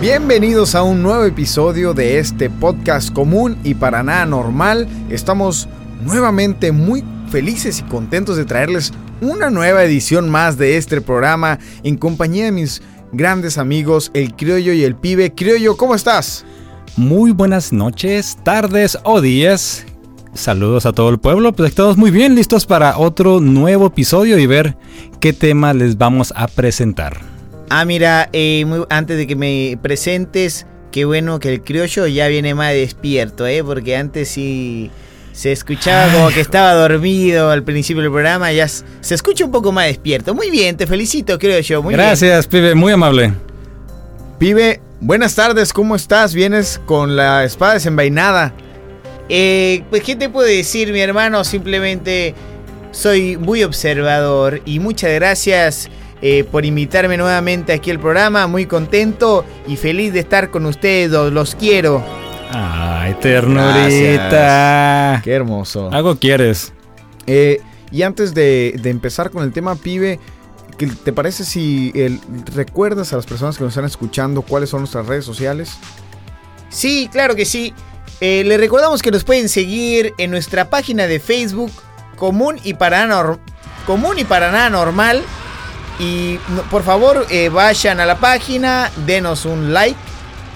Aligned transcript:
Bienvenidos 0.00 0.74
a 0.74 0.82
un 0.82 1.02
nuevo 1.02 1.24
episodio 1.24 1.94
de 1.94 2.18
este 2.18 2.50
podcast 2.50 3.10
común 3.10 3.56
y 3.64 3.74
para 3.74 4.02
nada 4.02 4.26
normal. 4.26 4.86
Estamos 5.08 5.68
nuevamente 6.04 6.70
muy 6.70 7.02
felices 7.30 7.80
y 7.80 7.82
contentos 7.84 8.36
de 8.36 8.44
traerles 8.44 8.92
una 9.22 9.48
nueva 9.48 9.82
edición 9.84 10.28
más 10.28 10.58
de 10.58 10.76
este 10.76 11.00
programa 11.00 11.58
en 11.82 11.96
compañía 11.96 12.44
de 12.44 12.52
mis 12.52 12.82
grandes 13.12 13.56
amigos, 13.56 14.10
el 14.12 14.34
criollo 14.34 14.74
y 14.74 14.84
el 14.84 14.96
pibe. 14.96 15.32
Criollo, 15.34 15.78
¿cómo 15.78 15.94
estás? 15.94 16.44
Muy 16.98 17.32
buenas 17.32 17.72
noches, 17.72 18.36
tardes 18.42 18.98
o 19.02 19.22
días. 19.22 19.86
Saludos 20.34 20.84
a 20.84 20.92
todo 20.92 21.08
el 21.08 21.18
pueblo, 21.18 21.54
pues 21.54 21.74
todos 21.74 21.96
muy 21.96 22.10
bien 22.10 22.34
listos 22.34 22.66
para 22.66 22.98
otro 22.98 23.40
nuevo 23.40 23.86
episodio 23.86 24.38
y 24.38 24.46
ver 24.46 24.76
qué 25.20 25.32
tema 25.32 25.72
les 25.72 25.96
vamos 25.96 26.34
a 26.36 26.48
presentar. 26.48 27.35
Ah, 27.68 27.84
mira, 27.84 28.28
eh, 28.32 28.64
antes 28.90 29.16
de 29.16 29.26
que 29.26 29.36
me 29.36 29.78
presentes, 29.82 30.66
qué 30.92 31.04
bueno 31.04 31.40
que 31.40 31.52
el 31.52 31.62
criollo 31.62 32.06
ya 32.06 32.28
viene 32.28 32.54
más 32.54 32.72
despierto, 32.72 33.46
¿eh? 33.46 33.62
Porque 33.64 33.96
antes 33.96 34.28
sí 34.28 34.90
se 35.32 35.52
escuchaba 35.52 36.10
como 36.12 36.28
que 36.30 36.40
estaba 36.40 36.72
dormido 36.72 37.50
al 37.50 37.62
principio 37.62 38.02
del 38.02 38.10
programa, 38.10 38.52
ya 38.52 38.66
se 38.68 39.14
escucha 39.14 39.44
un 39.44 39.50
poco 39.50 39.72
más 39.72 39.86
despierto. 39.86 40.34
Muy 40.34 40.50
bien, 40.50 40.76
te 40.76 40.86
felicito, 40.86 41.38
criollo. 41.38 41.82
Muy 41.82 41.92
Gracias, 41.92 42.46
pibe, 42.46 42.74
muy 42.74 42.92
amable. 42.92 43.34
Pibe, 44.38 44.80
buenas 45.00 45.34
tardes, 45.34 45.72
¿cómo 45.72 45.96
estás? 45.96 46.32
¿Vienes 46.32 46.80
con 46.86 47.16
la 47.16 47.44
espada 47.44 47.74
desenvainada? 47.74 48.54
Eh, 49.28 49.82
pues, 49.90 50.02
¿qué 50.02 50.16
te 50.16 50.28
puedo 50.28 50.46
decir, 50.46 50.92
mi 50.92 51.00
hermano? 51.00 51.44
Simplemente 51.44 52.34
soy 52.92 53.36
muy 53.36 53.62
observador 53.62 54.62
y 54.64 54.78
muchas 54.78 55.12
gracias 55.12 55.90
eh, 56.22 56.44
por 56.44 56.64
invitarme 56.64 57.16
nuevamente 57.16 57.72
aquí 57.72 57.90
al 57.90 58.00
programa. 58.00 58.46
Muy 58.46 58.66
contento 58.66 59.44
y 59.66 59.76
feliz 59.76 60.12
de 60.12 60.20
estar 60.20 60.50
con 60.50 60.66
ustedes. 60.66 61.10
Los 61.10 61.54
quiero. 61.54 62.02
Ay, 62.50 63.14
ternurita. 63.20 65.20
Qué 65.22 65.32
hermoso. 65.32 65.90
Algo 65.92 66.16
quieres. 66.16 66.72
Eh, 67.26 67.60
y 67.90 68.02
antes 68.02 68.34
de, 68.34 68.80
empezar 68.84 69.30
con 69.30 69.44
el 69.44 69.52
tema, 69.52 69.76
pibe, 69.76 70.18
¿qué 70.78 70.86
¿te 70.86 71.12
parece 71.12 71.44
si 71.44 71.92
recuerdas 72.54 73.12
a 73.12 73.16
las 73.16 73.26
personas 73.26 73.58
que 73.58 73.64
nos 73.64 73.72
están 73.72 73.84
escuchando 73.84 74.42
cuáles 74.42 74.70
son 74.70 74.80
nuestras 74.80 75.06
redes 75.06 75.24
sociales? 75.24 75.72
Sí, 76.68 77.08
claro 77.12 77.34
que 77.34 77.44
sí. 77.44 77.74
Eh, 78.20 78.44
les 78.44 78.58
recordamos 78.58 79.02
que 79.02 79.10
nos 79.10 79.24
pueden 79.24 79.48
seguir 79.48 80.14
en 80.16 80.30
nuestra 80.30 80.70
página 80.70 81.06
de 81.06 81.20
Facebook 81.20 81.70
Común 82.16 82.58
y 82.64 82.74
para, 82.74 83.06
común 83.86 84.18
y 84.18 84.24
para 84.24 84.50
nada 84.50 84.70
normal 84.70 85.22
y 85.98 86.36
por 86.70 86.82
favor 86.82 87.26
eh, 87.30 87.48
vayan 87.48 88.00
a 88.00 88.06
la 88.06 88.18
página, 88.18 88.90
denos 89.06 89.44
un 89.44 89.72
like 89.72 89.98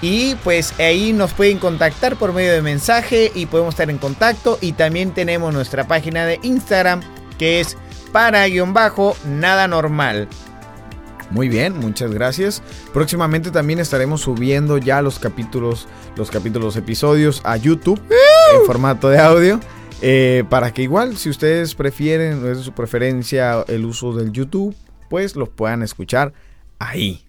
y 0.03 0.35
pues 0.37 0.79
ahí 0.81 1.13
nos 1.13 1.33
pueden 1.33 1.59
contactar 1.59 2.17
por 2.17 2.33
medio 2.33 2.53
de 2.53 2.63
mensaje 2.63 3.31
y 3.35 3.47
podemos 3.47 3.75
estar 3.75 3.91
en 3.91 3.99
contacto. 3.99 4.59
Y 4.61 4.73
también 4.73 5.13
tenemos 5.13 5.53
nuestra 5.53 5.87
página 5.87 6.25
de 6.25 6.39
Instagram 6.43 7.01
que 7.39 7.61
es 7.61 7.77
para-nada 8.13 9.69
normal. 9.69 10.29
Muy 11.31 11.49
bien, 11.49 11.79
muchas 11.79 12.13
gracias. 12.13 12.63
Próximamente 12.93 13.51
también 13.51 13.79
estaremos 13.79 14.23
subiendo 14.23 14.79
ya 14.79 15.01
los 15.01 15.19
capítulos, 15.19 15.87
los 16.17 16.31
capítulos 16.31 16.77
episodios 16.77 17.41
a 17.45 17.57
YouTube 17.57 18.01
en 18.55 18.67
formato 18.67 19.09
de 19.11 19.19
audio. 19.19 19.61
Eh, 20.03 20.45
para 20.49 20.73
que 20.73 20.83
igual, 20.83 21.19
si 21.19 21.29
ustedes 21.29 21.75
prefieren, 21.75 22.45
es 22.51 22.61
su 22.61 22.73
preferencia 22.73 23.65
el 23.69 23.85
uso 23.85 24.15
del 24.15 24.33
YouTube, 24.33 24.75
pues 25.11 25.37
los 25.37 25.51
puedan 25.51 25.83
escuchar 25.83 26.33
ahí. 26.79 27.23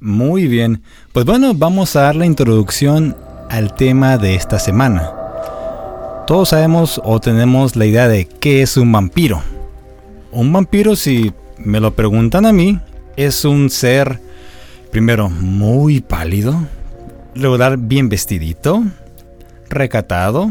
Muy 0.00 0.46
bien, 0.46 0.82
pues 1.12 1.24
bueno, 1.24 1.54
vamos 1.54 1.96
a 1.96 2.02
dar 2.02 2.16
la 2.16 2.26
introducción 2.26 3.16
al 3.48 3.74
tema 3.74 4.18
de 4.18 4.34
esta 4.34 4.58
semana. 4.58 5.12
Todos 6.26 6.50
sabemos 6.50 7.00
o 7.02 7.20
tenemos 7.20 7.74
la 7.76 7.86
idea 7.86 8.06
de 8.06 8.26
qué 8.26 8.60
es 8.60 8.76
un 8.76 8.92
vampiro. 8.92 9.40
Un 10.30 10.52
vampiro, 10.52 10.94
si 10.94 11.32
me 11.56 11.80
lo 11.80 11.94
preguntan 11.94 12.44
a 12.44 12.52
mí, 12.52 12.78
es 13.16 13.44
un 13.44 13.70
ser, 13.70 14.20
primero, 14.90 15.30
muy 15.30 16.00
pálido, 16.00 16.66
luego 17.34 17.76
bien 17.78 18.08
vestidito, 18.08 18.84
recatado, 19.68 20.50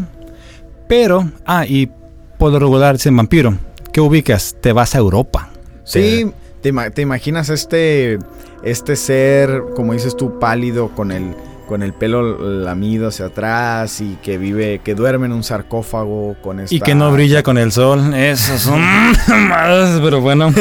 pero, 0.88 1.30
ah, 1.46 1.66
y 1.68 1.92
por 2.38 2.52
lo 2.54 2.60
regular 2.60 2.96
es 2.96 3.14
vampiro. 3.14 3.58
¿Qué 3.92 4.02
ubicas? 4.02 4.56
Te 4.62 4.72
vas 4.72 4.96
a 4.96 5.00
Europa. 5.00 5.52
Sí, 5.84 6.30
te, 6.62 7.02
imaginas 7.02 7.50
este, 7.50 8.20
este 8.64 8.96
ser, 8.96 9.64
como 9.76 9.94
dices 9.94 10.16
tú, 10.16 10.40
pálido 10.40 10.90
con 10.90 11.12
el, 11.12 11.36
con 11.68 11.84
el 11.84 11.94
pelo 11.94 12.40
lamido 12.64 13.10
hacia 13.10 13.28
atrás 13.28 14.02
y 14.02 14.16
que 14.24 14.38
vive, 14.38 14.80
que 14.84 14.96
duerme 14.96 15.28
en 15.28 15.34
un 15.34 15.44
sarcófago 15.44 16.36
con 16.42 16.60
esta... 16.60 16.76
Y 16.76 16.80
que 16.80 16.96
no 16.96 17.12
brilla 17.12 17.44
con 17.44 17.58
el 17.58 17.72
sol. 17.72 18.14
Eso 18.14 18.58
son 18.58 18.82
pero 20.04 20.22
bueno. 20.22 20.52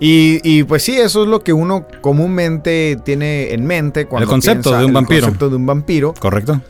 y, 0.00 0.62
pues 0.64 0.82
sí, 0.82 0.96
eso 0.96 1.24
es 1.24 1.28
lo 1.28 1.40
que 1.40 1.52
uno 1.52 1.86
comúnmente 2.00 2.96
tiene 3.04 3.52
en 3.52 3.66
mente 3.66 4.06
cuando 4.06 4.24
el 4.24 4.30
concepto 4.30 4.76
de 4.76 4.84
un 4.84 4.92
vampiro. 4.92 5.18
El 5.18 5.24
concepto 5.24 5.50
de 5.50 5.56
un 5.56 5.66
vampiro. 5.66 6.14
Correcto. 6.18 6.60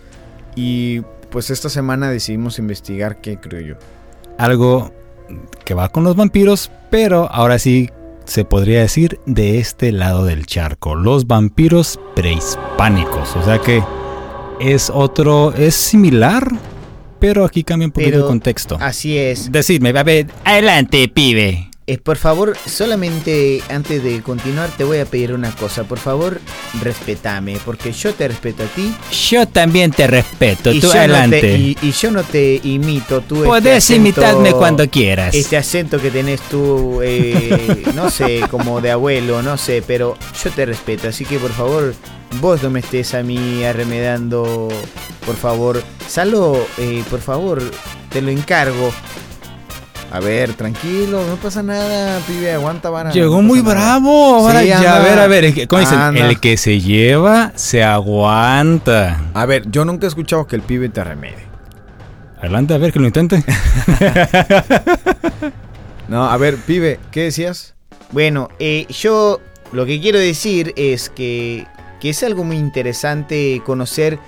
Y 0.57 1.03
pues 1.31 1.51
esta 1.51 1.69
semana 1.69 2.11
decidimos 2.11 2.59
investigar 2.59 3.21
qué 3.21 3.39
creo 3.39 3.61
yo. 3.61 3.75
Algo 4.39 4.93
que 5.65 5.75
va 5.75 5.89
con 5.89 6.05
los 6.05 6.17
vampiros, 6.17 6.71
pero 6.91 7.31
ahora 7.31 7.59
sí 7.59 7.91
se 8.25 8.45
podría 8.45 8.81
decir 8.81 9.21
de 9.27 9.59
este 9.59 9.93
lado 9.93 10.25
del 10.25 10.47
charco, 10.47 10.95
los 10.95 11.27
vampiros 11.27 11.99
prehispánicos. 12.15 13.37
O 13.37 13.45
sea 13.45 13.59
que 13.59 13.83
es 14.61 14.91
otro, 14.93 15.53
es 15.53 15.75
similar, 15.75 16.51
pero 17.19 17.45
aquí 17.45 17.65
cambia 17.65 17.87
un 17.87 17.93
poquito 17.93 18.19
el 18.19 18.25
contexto. 18.25 18.77
Así 18.81 19.17
es. 19.17 19.51
Decidme, 19.51 19.91
a 19.91 20.03
ver, 20.03 20.27
adelante, 20.45 21.09
pibe. 21.09 21.71
Eh, 21.89 21.99
por 21.99 22.17
favor, 22.17 22.57
solamente 22.67 23.63
antes 23.69 24.03
de 24.03 24.21
continuar 24.21 24.69
te 24.71 24.83
voy 24.83 24.99
a 24.99 25.05
pedir 25.05 25.33
una 25.33 25.53
cosa. 25.53 25.85
Por 25.85 26.01
favor, 26.01 26.41
respetame, 26.83 27.59
porque 27.65 27.93
yo 27.93 28.13
te 28.13 28.27
respeto 28.27 28.65
a 28.65 28.67
ti. 28.67 28.93
Yo 29.29 29.47
también 29.47 29.93
te 29.93 30.09
respeto. 30.09 30.73
tú 30.81 30.91
adelante. 30.91 31.77
y, 31.81 31.93
yo 31.93 32.11
no 32.11 32.25
te 32.25 32.61
imito. 32.65 33.21
Tú 33.21 33.37
este 33.37 33.47
Podés 33.47 33.91
imitarme 33.91 34.51
cuando 34.53 34.91
quieras. 34.91 35.33
Este 35.33 35.57
acento 35.57 36.01
que 36.01 36.11
tenés 36.11 36.41
tú, 36.43 37.01
eh, 37.05 37.85
no 37.95 38.11
sé, 38.11 38.41
como 38.51 38.81
de 38.81 38.91
abuelo, 38.91 39.41
no 39.43 39.57
sé, 39.57 39.81
pero 39.87 40.17
yo 40.43 40.51
te 40.51 40.67
respeto. 40.67 41.07
Así 41.07 41.25
que 41.25 41.39
por 41.39 41.53
favor, 41.53 41.95
vos 42.41 42.65
no 42.65 42.71
me 42.71 42.81
estés 42.81 43.15
a 43.15 43.23
mí 43.23 43.63
arremedando. 43.63 44.69
Por 45.25 45.37
favor, 45.37 45.85
Salo, 46.09 46.67
eh, 46.79 47.05
por 47.09 47.21
favor, 47.21 47.63
te 48.11 48.21
lo 48.23 48.31
encargo. 48.31 48.93
A 50.13 50.21
ver, 50.21 50.55
tranquilo, 50.55 51.25
no 51.27 51.37
pasa 51.37 51.63
nada, 51.63 52.21
pibe, 52.27 52.53
aguanta, 52.53 52.91
vara. 52.91 53.11
Llegó 53.11 53.43
muy 53.43 53.61
bravo. 53.61 54.51
ya, 54.63 54.97
a 54.97 55.01
ver, 55.01 55.19
a 55.19 55.27
ver, 55.27 55.67
¿cómo 55.67 55.81
dicen? 55.81 56.17
El 56.17 56.39
que 56.41 56.57
se 56.57 56.81
lleva, 56.81 57.53
se 57.57 57.83
aguanta. 57.83 59.21
A 59.35 59.47
ver, 59.47 59.69
yo 59.71 59.85
nunca 59.85 60.07
he 60.07 60.09
escuchado 60.09 60.47
que 60.47 60.57
el 60.57 60.63
pibe 60.63 60.89
te 60.89 61.03
remede. 61.03 61.47
Adelante, 62.39 62.75
a 62.75 62.79
ver, 62.79 62.93
que 62.93 63.01
lo 63.01 63.07
intente. 63.07 63.43
no, 66.09 66.31
a 66.31 66.37
ver, 66.37 66.57
pibe, 66.57 67.01
¿qué 67.11 67.25
decías? 67.25 67.75
Bueno, 68.13 68.49
eh, 68.59 68.87
yo 68.89 69.41
lo 69.73 69.87
que 69.87 70.01
quiero 70.01 70.19
decir 70.19 70.73
es 70.77 71.11
que, 71.11 71.67
que 72.01 72.11
es 72.11 72.23
algo 72.23 72.45
muy 72.45 72.57
interesante 72.57 73.61
conocer 73.65 74.19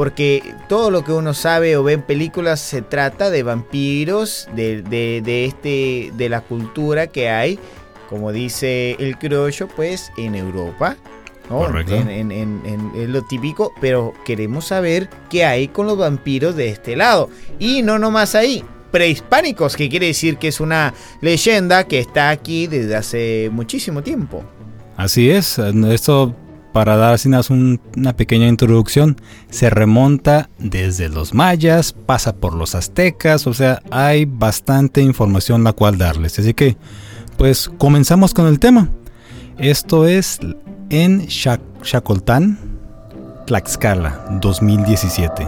porque 0.00 0.42
todo 0.66 0.90
lo 0.90 1.04
que 1.04 1.12
uno 1.12 1.34
sabe 1.34 1.76
o 1.76 1.82
ve 1.82 1.92
en 1.92 2.00
películas 2.00 2.58
se 2.60 2.80
trata 2.80 3.28
de 3.28 3.42
vampiros, 3.42 4.48
de, 4.56 4.80
de, 4.80 5.44
este, 5.44 6.10
de 6.16 6.28
la 6.30 6.40
cultura 6.40 7.08
que 7.08 7.28
hay, 7.28 7.58
como 8.08 8.32
dice 8.32 8.96
el 8.98 9.18
criollo, 9.18 9.68
pues 9.68 10.10
en 10.16 10.36
Europa. 10.36 10.96
Correcto. 11.50 11.96
En, 11.96 12.32
en, 12.32 13.12
lo 13.12 13.20
típico, 13.26 13.74
pero 13.78 14.14
queremos 14.24 14.68
saber 14.68 15.10
qué 15.28 15.44
hay 15.44 15.68
con 15.68 15.86
los 15.86 15.98
vampiros 15.98 16.56
de 16.56 16.70
este 16.70 16.96
lado. 16.96 17.28
Y 17.58 17.82
no 17.82 17.98
nomás 17.98 18.34
ahí, 18.34 18.64
prehispánicos, 18.90 19.76
que 19.76 19.90
quiere 19.90 20.06
decir 20.06 20.38
que 20.38 20.48
es 20.48 20.60
una 20.60 20.94
leyenda 21.20 21.84
que 21.84 21.98
está 21.98 22.30
aquí 22.30 22.68
desde 22.68 22.96
hace 22.96 23.50
muchísimo 23.52 24.02
tiempo. 24.02 24.44
Así 24.96 25.30
es, 25.30 25.58
esto 25.58 26.34
para 26.72 26.96
dar 26.96 27.14
así 27.14 27.28
una 27.28 28.16
pequeña 28.16 28.46
introducción, 28.46 29.16
se 29.50 29.70
remonta 29.70 30.50
desde 30.58 31.08
los 31.08 31.34
mayas, 31.34 31.92
pasa 31.92 32.34
por 32.36 32.54
los 32.54 32.74
aztecas, 32.74 33.46
o 33.46 33.54
sea, 33.54 33.82
hay 33.90 34.24
bastante 34.24 35.00
información 35.00 35.64
la 35.64 35.72
cual 35.72 35.98
darles. 35.98 36.38
Así 36.38 36.54
que, 36.54 36.76
pues 37.36 37.70
comenzamos 37.78 38.34
con 38.34 38.46
el 38.46 38.58
tema. 38.58 38.88
Esto 39.58 40.06
es 40.06 40.38
en 40.90 41.26
Chacoltán, 41.26 42.58
Tlaxcala, 43.46 44.38
2017. 44.40 45.46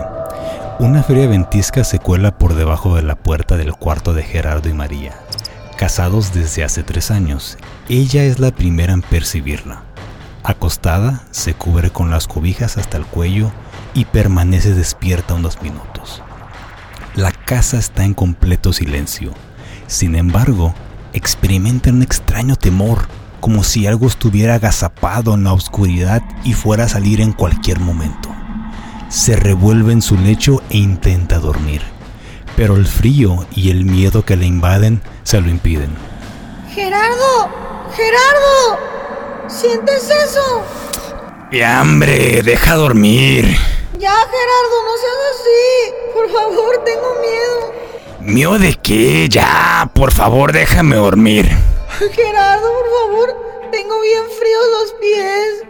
Una 0.80 1.02
feria 1.02 1.28
ventisca 1.28 1.84
se 1.84 1.98
cuela 1.98 2.36
por 2.36 2.54
debajo 2.54 2.96
de 2.96 3.02
la 3.02 3.16
puerta 3.16 3.56
del 3.56 3.72
cuarto 3.74 4.14
de 4.14 4.24
Gerardo 4.24 4.69
y 4.69 4.72
María. 4.72 5.12
Casados 5.76 6.32
desde 6.32 6.64
hace 6.64 6.82
tres 6.82 7.10
años, 7.10 7.58
ella 7.88 8.24
es 8.24 8.38
la 8.38 8.50
primera 8.50 8.92
en 8.92 9.02
percibirla 9.02 9.92
Acostada, 10.44 11.23
se 11.31 11.55
cubre 11.55 11.91
con 11.91 12.11
las 12.11 12.27
cobijas 12.27 12.77
hasta 12.77 12.97
el 12.97 13.06
cuello 13.06 13.53
y 13.94 14.06
permanece 14.06 14.75
despierta 14.75 15.35
unos 15.35 15.62
minutos. 15.62 16.21
La 17.15 17.31
casa 17.31 17.79
está 17.79 18.05
en 18.05 18.15
completo 18.15 18.73
silencio. 18.73 19.33
Sin 19.87 20.17
embargo, 20.17 20.75
experimenta 21.12 21.91
un 21.91 22.03
extraño 22.03 22.56
temor, 22.56 23.06
como 23.41 23.62
si 23.62 23.87
algo 23.87 24.06
estuviera 24.09 24.55
agazapado 24.55 25.35
en 25.35 25.44
la 25.44 25.53
oscuridad 25.53 26.23
y 26.43 26.55
fuera 26.55 26.85
a 26.85 26.89
salir 26.89 27.21
en 27.21 27.33
cualquier 27.33 27.79
momento. 27.79 28.29
Se 29.11 29.37
revuelve 29.37 29.93
en 29.93 30.03
su 30.03 30.17
lecho 30.17 30.62
e 30.71 30.79
intenta 30.79 31.39
dormir, 31.39 31.83
pero 32.56 32.77
el 32.77 32.87
frío 32.87 33.47
y 33.55 33.71
el 33.71 33.85
miedo 33.85 34.25
que 34.25 34.37
le 34.37 34.47
invaden 34.47 35.03
se 35.23 35.41
lo 35.41 35.50
impiden. 35.50 35.91
Gerardo, 36.71 37.50
Gerardo, 37.94 39.01
¿sientes 39.52 40.10
eso? 40.10 40.62
¡Y 41.50 41.60
hambre! 41.60 42.43
¡Deja 42.43 42.75
dormir! 42.75 43.44
Ya, 43.99 44.14
Gerardo, 44.14 44.76
no 44.84 44.96
seas 44.96 45.20
así. 45.34 45.94
Por 46.14 46.31
favor, 46.31 46.84
tengo 46.84 47.14
miedo. 47.20 47.72
¿Mío 48.20 48.58
de 48.58 48.75
qué? 48.75 49.28
Ya, 49.28 49.90
por 49.94 50.12
favor, 50.12 50.52
déjame 50.52 50.96
dormir. 50.96 51.49
Gerardo, 52.12 52.69
por 52.72 52.90
favor, 53.00 53.69
tengo 53.70 54.00
bien 54.00 54.22
fríos 54.38 54.64
los 54.81 54.93
pies. 55.00 55.64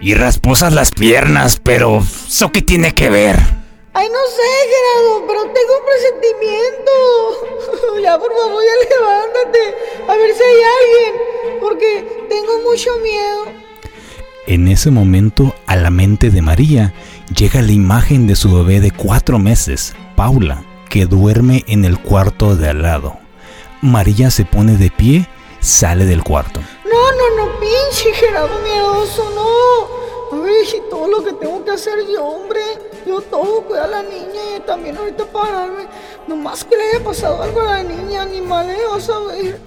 Y 0.00 0.14
rasposas 0.14 0.72
las 0.72 0.90
piernas, 0.90 1.60
pero 1.62 2.02
¿eso 2.28 2.52
qué 2.52 2.62
tiene 2.62 2.94
que 2.94 3.10
ver? 3.10 3.63
Ay, 3.96 4.08
no 4.08 4.18
sé, 4.28 4.42
Gerardo, 4.72 5.24
pero 5.28 5.42
tengo 5.42 5.72
un 5.78 5.84
presentimiento. 5.86 6.92
ya, 8.02 8.18
por 8.18 8.32
favor, 8.32 8.60
ya 8.60 8.96
levántate. 8.96 9.62
A 10.08 10.16
ver 10.16 10.34
si 10.34 10.42
hay 10.42 10.60
alguien, 10.80 11.60
porque 11.60 12.26
tengo 12.28 12.58
mucho 12.68 12.90
miedo. 12.98 13.44
En 14.48 14.66
ese 14.66 14.90
momento, 14.90 15.54
a 15.68 15.76
la 15.76 15.90
mente 15.90 16.30
de 16.30 16.42
María 16.42 16.92
llega 17.36 17.62
la 17.62 17.70
imagen 17.70 18.26
de 18.26 18.34
su 18.34 18.52
bebé 18.52 18.80
de 18.80 18.90
cuatro 18.90 19.38
meses, 19.38 19.94
Paula, 20.16 20.64
que 20.90 21.06
duerme 21.06 21.64
en 21.68 21.84
el 21.84 22.00
cuarto 22.00 22.56
de 22.56 22.70
al 22.70 22.82
lado. 22.82 23.16
María 23.80 24.32
se 24.32 24.44
pone 24.44 24.76
de 24.76 24.90
pie, 24.90 25.28
sale 25.60 26.04
del 26.04 26.24
cuarto. 26.24 26.60
No, 26.84 27.12
no, 27.12 27.46
no, 27.46 27.60
pinche 27.60 28.12
Gerardo 28.12 28.60
miedoso, 28.60 29.30
no. 29.36 30.03
Ay, 30.44 30.82
todo 30.90 31.08
lo 31.08 31.24
que 31.24 31.32
tengo 31.32 31.64
que 31.64 31.70
hacer 31.72 31.94
yo, 32.12 32.24
hombre. 32.24 32.60
Yo 33.06 33.20
todo, 33.20 33.62
cuidar 33.62 33.84
a 33.86 33.88
la 33.88 34.02
niña 34.02 34.56
y 34.56 34.60
también 34.60 34.96
ahorita 34.96 35.24
pararme. 35.26 35.86
Nomás 36.26 36.64
que 36.64 36.76
le 36.76 36.82
haya 36.90 37.04
pasado 37.04 37.42
algo 37.42 37.60
a 37.60 37.64
la 37.64 37.82
niña, 37.82 38.22
animal, 38.22 38.68
eh, 38.70 38.76
vas 38.90 39.08
a 39.08 39.18
ver. 39.20 39.60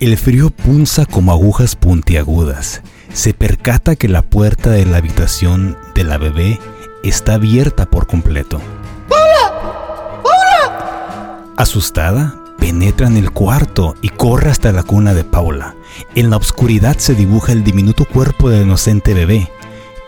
El 0.00 0.16
frío 0.16 0.50
punza 0.50 1.04
como 1.04 1.32
agujas 1.32 1.76
puntiagudas. 1.76 2.82
Se 3.12 3.34
percata 3.34 3.96
que 3.96 4.08
la 4.08 4.22
puerta 4.22 4.70
de 4.70 4.86
la 4.86 4.98
habitación 4.98 5.76
de 5.94 6.04
la 6.04 6.16
bebé 6.16 6.58
está 7.02 7.34
abierta 7.34 7.86
por 7.86 8.06
completo. 8.06 8.60
¡Paula! 9.08 10.22
¡Paula! 10.22 11.44
Asustada, 11.56 12.40
penetra 12.58 13.08
en 13.08 13.16
el 13.16 13.30
cuarto 13.32 13.94
y 14.00 14.10
corre 14.10 14.50
hasta 14.50 14.72
la 14.72 14.84
cuna 14.84 15.12
de 15.12 15.24
Paula. 15.24 15.74
En 16.14 16.30
la 16.30 16.36
oscuridad 16.36 16.96
se 16.98 17.14
dibuja 17.14 17.52
el 17.52 17.64
diminuto 17.64 18.04
cuerpo 18.04 18.48
del 18.48 18.62
inocente 18.62 19.12
bebé, 19.12 19.50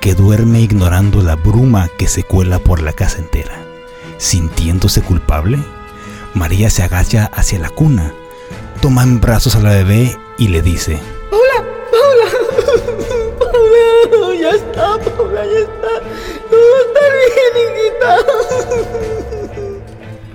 que 0.03 0.15
duerme 0.17 0.61
ignorando 0.61 1.23
la 1.23 1.37
bruma 1.37 1.89
que 1.97 2.09
se 2.09 2.25
cuela 2.25 2.59
por 2.59 2.83
la 2.83 2.93
casa 2.93 3.19
entera. 3.19 3.55
Sintiéndose 4.19 5.01
culpable, 5.01 5.61
María 6.35 6.71
se 6.71 6.83
agacha 6.83 7.31
hacia 7.33 7.61
la 7.61 7.71
cuna, 7.71 8.13
toma 8.81 9.05
en 9.05 9.21
brazos 9.21 9.55
a 9.55 9.61
la 9.61 9.71
bebé 9.71 10.19
y 10.39 10.49
le 10.49 10.61
dice, 10.61 10.99
¡Paula! 11.31 11.69
¡Paula! 11.93 12.27
¡Paula! 13.39 14.41
Ya 14.41 14.51
está, 14.51 14.99
Paula, 15.17 15.45
ya 15.45 15.61
está. 15.61 15.89
Todo 16.51 16.65
va 16.73 16.79
a 16.79 16.87
estar 16.89 17.13
bien, 17.55 17.77
hijita. 17.79 18.17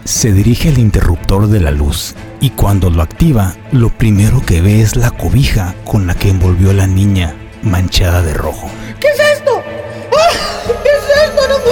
Se 0.06 0.32
dirige 0.32 0.70
al 0.70 0.78
interruptor 0.78 1.48
de 1.48 1.60
la 1.60 1.72
luz 1.72 2.16
y 2.40 2.52
cuando 2.52 2.90
lo 2.90 3.02
activa, 3.02 3.54
lo 3.74 3.90
primero 3.90 4.42
que 4.46 4.62
ve 4.62 4.80
es 4.80 4.96
la 4.96 5.12
cobija 5.12 5.76
con 5.84 6.08
la 6.08 6.16
que 6.16 6.30
envolvió 6.30 6.70
a 6.70 6.74
la 6.74 6.88
niña, 6.88 7.36
manchada 7.64 8.22
de 8.22 8.34
rojo. 8.34 8.70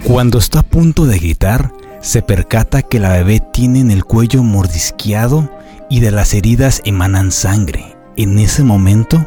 Cuando 0.04 0.38
está 0.38 0.60
a 0.60 0.62
punto 0.62 1.06
de 1.06 1.18
gritar, 1.18 1.72
se 2.00 2.22
percata 2.22 2.82
que 2.82 2.98
la 2.98 3.10
bebé 3.10 3.40
tiene 3.40 3.80
en 3.80 3.90
el 3.90 4.04
cuello 4.04 4.42
mordisqueado 4.42 5.50
y 5.88 6.00
de 6.00 6.10
las 6.10 6.34
heridas 6.34 6.80
emanan 6.84 7.30
sangre. 7.30 7.96
En 8.16 8.38
ese 8.38 8.64
momento, 8.64 9.26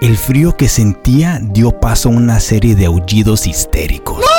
el 0.00 0.16
frío 0.16 0.56
que 0.56 0.68
sentía 0.68 1.40
dio 1.42 1.78
paso 1.78 2.08
a 2.08 2.12
una 2.12 2.40
serie 2.40 2.74
de 2.74 2.86
aullidos 2.86 3.46
histéricos. 3.46 4.18
¡No! 4.18 4.33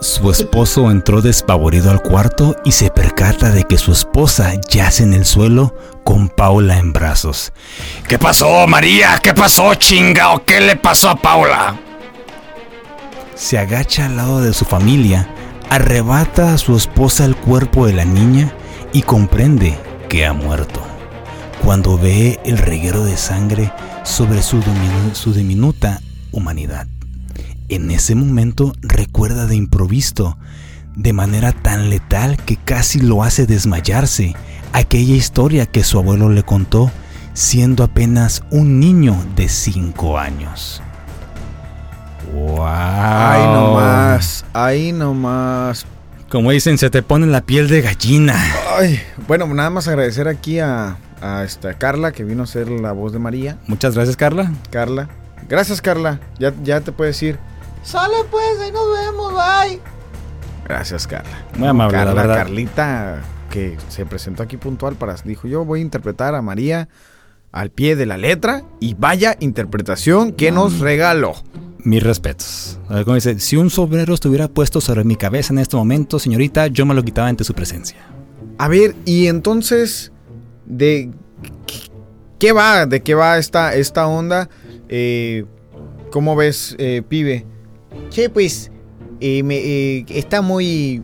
Su 0.00 0.30
esposo 0.30 0.90
entró 0.90 1.20
despavorido 1.20 1.90
al 1.90 2.02
cuarto 2.02 2.56
y 2.64 2.72
se 2.72 2.90
percata 2.90 3.50
de 3.50 3.64
que 3.64 3.76
su 3.76 3.92
esposa 3.92 4.54
yace 4.70 5.02
en 5.02 5.12
el 5.12 5.26
suelo 5.26 5.74
con 6.04 6.30
Paula 6.30 6.78
en 6.78 6.94
brazos. 6.94 7.52
¿Qué 8.08 8.18
pasó, 8.18 8.66
María? 8.66 9.20
¿Qué 9.22 9.34
pasó, 9.34 9.74
chingao? 9.74 10.42
¿Qué 10.46 10.62
le 10.62 10.76
pasó 10.76 11.10
a 11.10 11.16
Paula? 11.16 11.78
Se 13.34 13.58
agacha 13.58 14.06
al 14.06 14.16
lado 14.16 14.40
de 14.40 14.54
su 14.54 14.64
familia, 14.64 15.28
arrebata 15.68 16.54
a 16.54 16.58
su 16.58 16.76
esposa 16.76 17.26
el 17.26 17.36
cuerpo 17.36 17.86
de 17.86 17.92
la 17.92 18.06
niña 18.06 18.54
y 18.94 19.02
comprende 19.02 19.78
que 20.08 20.24
ha 20.24 20.32
muerto. 20.32 20.80
Cuando 21.62 21.98
ve 21.98 22.40
el 22.46 22.56
reguero 22.56 23.04
de 23.04 23.18
sangre 23.18 23.70
sobre 24.04 24.42
su, 24.42 24.62
su 25.12 25.34
diminuta 25.34 26.00
humanidad. 26.32 26.86
En 27.70 27.92
ese 27.92 28.16
momento 28.16 28.72
recuerda 28.82 29.46
de 29.46 29.54
improviso, 29.54 30.36
de 30.96 31.12
manera 31.12 31.52
tan 31.52 31.88
letal 31.88 32.36
que 32.36 32.56
casi 32.56 32.98
lo 32.98 33.22
hace 33.22 33.46
desmayarse, 33.46 34.34
aquella 34.72 35.14
historia 35.14 35.66
que 35.66 35.84
su 35.84 35.96
abuelo 35.96 36.30
le 36.30 36.42
contó 36.42 36.90
siendo 37.32 37.84
apenas 37.84 38.42
un 38.50 38.80
niño 38.80 39.16
de 39.36 39.48
5 39.48 40.18
años. 40.18 40.82
¡Wow! 42.34 42.64
Ahí 42.64 43.42
nomás, 43.44 44.44
ahí 44.52 44.92
nomás. 44.92 45.86
Como 46.28 46.50
dicen, 46.50 46.76
se 46.76 46.90
te 46.90 47.04
pone 47.04 47.28
la 47.28 47.42
piel 47.42 47.68
de 47.68 47.82
gallina. 47.82 48.34
Ay, 48.76 49.00
bueno, 49.28 49.46
nada 49.46 49.70
más 49.70 49.86
agradecer 49.86 50.26
aquí 50.26 50.58
a, 50.58 50.96
a 51.20 51.44
esta 51.44 51.74
Carla 51.74 52.10
que 52.10 52.24
vino 52.24 52.42
a 52.42 52.46
ser 52.48 52.68
la 52.68 52.90
voz 52.90 53.12
de 53.12 53.20
María. 53.20 53.58
Muchas 53.68 53.94
gracias, 53.94 54.16
Carla. 54.16 54.50
Carla. 54.70 55.08
Gracias, 55.48 55.80
Carla. 55.80 56.18
Ya, 56.40 56.52
ya 56.64 56.80
te 56.80 56.90
puedes 56.90 57.22
ir. 57.22 57.38
Sale 57.82 58.16
pues, 58.30 58.58
ahí 58.60 58.72
nos 58.72 58.84
vemos, 58.92 59.32
bye. 59.32 59.80
Gracias, 60.64 61.06
Carla. 61.06 61.44
Muy 61.56 61.68
amable, 61.68 61.96
la 61.96 62.04
Carla, 62.04 62.20
verdad. 62.22 62.36
Carlita, 62.36 63.22
que 63.50 63.76
se 63.88 64.06
presentó 64.06 64.42
aquí 64.42 64.56
puntual 64.56 64.94
para. 64.94 65.14
Dijo: 65.24 65.48
Yo 65.48 65.64
voy 65.64 65.80
a 65.80 65.82
interpretar 65.82 66.34
a 66.34 66.42
María 66.42 66.88
al 67.52 67.70
pie 67.70 67.96
de 67.96 68.06
la 68.06 68.16
letra. 68.18 68.62
Y 68.78 68.94
vaya 68.94 69.36
interpretación 69.40 70.32
que 70.32 70.52
nos 70.52 70.78
regaló. 70.78 71.32
Mis 71.82 72.02
respetos. 72.02 72.78
A 72.88 72.94
ver, 72.96 73.04
como 73.04 73.14
dice, 73.14 73.40
si 73.40 73.56
un 73.56 73.70
sombrero 73.70 74.12
estuviera 74.12 74.48
puesto 74.48 74.80
sobre 74.82 75.02
mi 75.02 75.16
cabeza 75.16 75.52
en 75.54 75.58
este 75.60 75.76
momento, 75.76 76.18
señorita, 76.18 76.66
yo 76.66 76.84
me 76.84 76.94
lo 76.94 77.02
quitaba 77.02 77.28
ante 77.28 77.42
su 77.42 77.54
presencia. 77.54 77.96
A 78.58 78.68
ver, 78.68 78.94
y 79.06 79.28
entonces, 79.28 80.12
¿de 80.66 81.10
qué- 81.66 81.90
qué 82.38 82.52
va? 82.52 82.84
¿De 82.84 83.02
qué 83.02 83.14
va 83.14 83.38
esta, 83.38 83.74
esta 83.74 84.06
onda? 84.06 84.50
Eh, 84.90 85.46
¿Cómo 86.12 86.36
ves, 86.36 86.76
eh, 86.78 87.02
pibe? 87.08 87.46
Che, 88.10 88.28
pues, 88.30 88.70
eh, 89.20 89.42
me, 89.42 89.56
eh, 89.58 90.04
está 90.08 90.42
muy... 90.42 91.02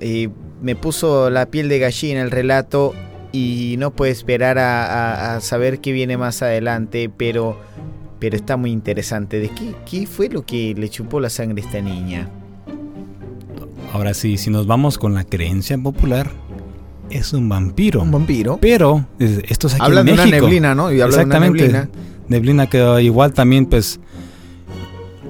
eh, 0.00 0.28
me 0.62 0.76
puso 0.76 1.30
la 1.30 1.46
piel 1.46 1.68
de 1.68 1.78
gallina 1.78 2.20
el 2.22 2.30
relato 2.30 2.92
y 3.32 3.76
no 3.78 3.92
puedo 3.92 4.10
esperar 4.12 4.58
a, 4.58 4.84
a- 4.84 5.36
a 5.36 5.40
saber 5.40 5.80
qué 5.80 5.92
viene 5.92 6.16
más 6.18 6.42
adelante, 6.42 7.10
pero, 7.16 7.58
pero 8.18 8.36
está 8.36 8.56
muy 8.56 8.70
interesante. 8.70 9.38
¿De 9.40 9.48
qué, 9.48 9.74
qué 9.88 10.06
fue 10.06 10.28
lo 10.28 10.44
que 10.44 10.74
le 10.76 10.88
chupó 10.90 11.18
la 11.20 11.30
sangre 11.30 11.62
a 11.62 11.64
esta 11.64 11.80
niña? 11.80 12.28
Ahora 13.92 14.14
sí, 14.14 14.36
si 14.36 14.50
nos 14.50 14.66
vamos 14.66 14.98
con 14.98 15.14
la 15.14 15.24
creencia 15.24 15.76
popular, 15.78 16.30
es 17.10 17.32
un 17.32 17.48
vampiro. 17.48 18.02
Un 18.02 18.10
vampiro. 18.12 18.58
Pero 18.60 19.06
esto 19.18 19.66
es 19.66 19.74
aquí 19.74 19.82
Habla 19.82 20.00
en 20.00 20.06
de 20.06 20.12
una 20.12 20.26
neblina, 20.26 20.74
¿no? 20.74 20.92
Y 20.92 21.00
habla 21.00 21.16
de 21.18 21.24
una 21.24 21.34
Exactamente. 21.36 21.62
neblina. 21.72 21.88
Neblina 22.28 22.66
que 22.68 23.02
igual 23.02 23.32
también, 23.32 23.66
pues, 23.66 23.98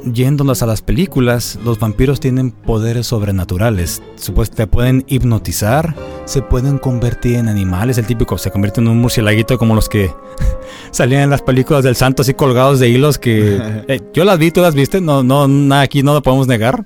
yéndonos 0.04 0.62
a 0.62 0.66
las 0.66 0.82
películas, 0.82 1.58
los 1.64 1.78
vampiros 1.78 2.20
tienen 2.20 2.50
poderes 2.50 3.06
sobrenaturales. 3.08 4.02
Supuestamente 4.16 4.64
te 4.64 4.66
pueden 4.66 5.04
hipnotizar, 5.08 5.94
se 6.24 6.42
pueden 6.42 6.78
convertir 6.78 7.36
en 7.36 7.48
animales. 7.48 7.98
El 7.98 8.06
típico 8.06 8.36
se 8.38 8.50
convierte 8.50 8.80
en 8.80 8.88
un 8.88 8.98
murcielaguito 8.98 9.58
como 9.58 9.74
los 9.74 9.88
que 9.88 10.12
salían 10.90 11.22
en 11.22 11.30
las 11.30 11.42
películas 11.42 11.84
del 11.84 11.96
santo 11.96 12.22
así 12.22 12.34
colgados 12.34 12.80
de 12.80 12.88
hilos 12.88 13.18
que 13.18 13.60
eh, 13.88 14.00
yo 14.12 14.24
las 14.24 14.38
vi, 14.38 14.50
tú 14.50 14.60
las 14.60 14.74
viste, 14.74 15.00
no, 15.00 15.22
no, 15.22 15.48
nada 15.48 15.82
aquí 15.82 16.02
no 16.02 16.14
lo 16.14 16.22
podemos 16.22 16.46
negar. 16.46 16.84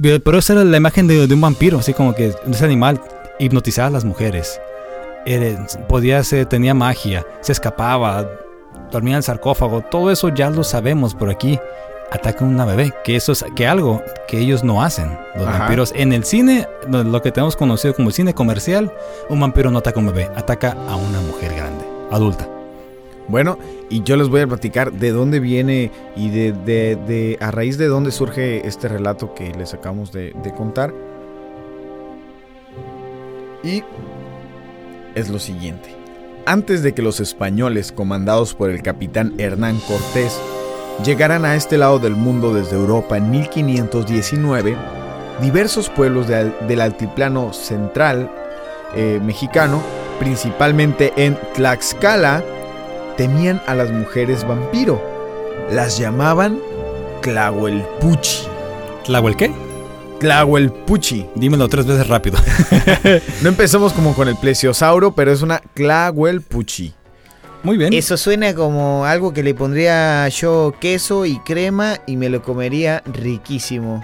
Pero 0.00 0.38
esa 0.38 0.54
era 0.54 0.64
la 0.64 0.76
imagen 0.76 1.06
de, 1.06 1.26
de 1.26 1.34
un 1.34 1.40
vampiro, 1.40 1.78
así 1.78 1.92
como 1.92 2.14
que 2.14 2.34
ese 2.50 2.64
animal 2.64 3.00
hipnotizaba 3.38 3.88
a 3.88 3.90
las 3.90 4.04
mujeres. 4.04 4.58
Podía 5.88 6.22
tenía 6.48 6.74
magia, 6.74 7.26
se 7.42 7.52
escapaba, 7.52 8.28
dormía 8.90 9.14
en 9.14 9.18
el 9.18 9.22
sarcófago. 9.22 9.82
Todo 9.82 10.10
eso 10.10 10.28
ya 10.28 10.50
lo 10.50 10.64
sabemos 10.64 11.14
por 11.14 11.30
aquí. 11.30 11.58
Ataca 12.12 12.44
a 12.44 12.48
una 12.48 12.66
bebé, 12.66 12.92
que 13.04 13.16
eso 13.16 13.32
es 13.32 13.42
que 13.56 13.66
algo 13.66 14.02
que 14.28 14.38
ellos 14.38 14.62
no 14.62 14.82
hacen. 14.82 15.18
Los 15.34 15.46
Ajá. 15.46 15.60
vampiros 15.60 15.92
en 15.96 16.12
el 16.12 16.24
cine, 16.24 16.68
lo 16.88 17.02
lo 17.04 17.22
que 17.22 17.32
tenemos 17.32 17.56
conocido 17.56 17.94
como 17.94 18.08
el 18.08 18.14
cine 18.14 18.34
comercial, 18.34 18.92
un 19.30 19.40
vampiro 19.40 19.70
no 19.70 19.78
ataca 19.78 19.98
a 19.98 20.02
un 20.02 20.06
bebé, 20.08 20.28
ataca 20.36 20.72
a 20.88 20.96
una 20.96 21.20
mujer 21.22 21.54
grande, 21.54 21.84
adulta. 22.10 22.46
Bueno, 23.28 23.56
y 23.88 24.02
yo 24.02 24.16
les 24.16 24.28
voy 24.28 24.42
a 24.42 24.46
platicar 24.46 24.92
de 24.92 25.10
dónde 25.10 25.40
viene 25.40 25.90
y 26.14 26.28
de, 26.28 26.52
de- 26.52 26.96
de- 26.96 27.38
a 27.40 27.50
raíz 27.50 27.78
de 27.78 27.86
dónde 27.86 28.10
surge 28.12 28.66
este 28.66 28.88
relato 28.88 29.32
que 29.32 29.52
les 29.54 29.72
acabamos 29.72 30.12
de, 30.12 30.34
de 30.42 30.52
contar. 30.52 30.92
Y 33.62 33.82
es 35.14 35.30
lo 35.30 35.38
siguiente. 35.38 35.94
Antes 36.44 36.82
de 36.82 36.92
que 36.92 37.00
los 37.02 37.20
españoles, 37.20 37.92
comandados 37.92 38.54
por 38.54 38.68
el 38.70 38.82
capitán 38.82 39.34
Hernán 39.38 39.78
Cortés, 39.86 40.38
llegaran 41.04 41.44
a 41.44 41.56
este 41.56 41.78
lado 41.78 41.98
del 41.98 42.14
mundo 42.14 42.54
desde 42.54 42.76
Europa 42.76 43.16
en 43.16 43.30
1519, 43.30 44.76
diversos 45.40 45.88
pueblos 45.88 46.28
de 46.28 46.52
del 46.68 46.80
altiplano 46.80 47.52
central 47.52 48.30
eh, 48.94 49.20
mexicano, 49.22 49.82
principalmente 50.18 51.12
en 51.16 51.38
Tlaxcala, 51.54 52.44
temían 53.16 53.60
a 53.66 53.74
las 53.74 53.90
mujeres 53.90 54.46
vampiro. 54.46 55.02
Las 55.70 55.98
llamaban 55.98 56.58
Tlahuelpuchi. 57.22 58.46
¿Tlahuel 59.04 59.36
qué? 59.36 59.52
Tlahuelpuchi. 60.20 61.26
Dímelo 61.34 61.68
tres 61.68 61.86
veces 61.86 62.06
rápido. 62.08 62.38
No 63.42 63.48
empezamos 63.48 63.92
como 63.92 64.14
con 64.14 64.28
el 64.28 64.36
plesiosauro, 64.36 65.12
pero 65.12 65.32
es 65.32 65.42
una 65.42 65.60
Tlahuelpuchi. 65.74 66.94
Muy 67.62 67.76
bien. 67.76 67.92
Eso 67.92 68.16
suena 68.16 68.54
como 68.54 69.04
algo 69.04 69.32
que 69.32 69.42
le 69.42 69.54
pondría 69.54 70.28
yo 70.28 70.74
queso 70.80 71.24
y 71.26 71.38
crema 71.40 71.98
y 72.06 72.16
me 72.16 72.28
lo 72.28 72.42
comería 72.42 73.02
riquísimo. 73.06 74.02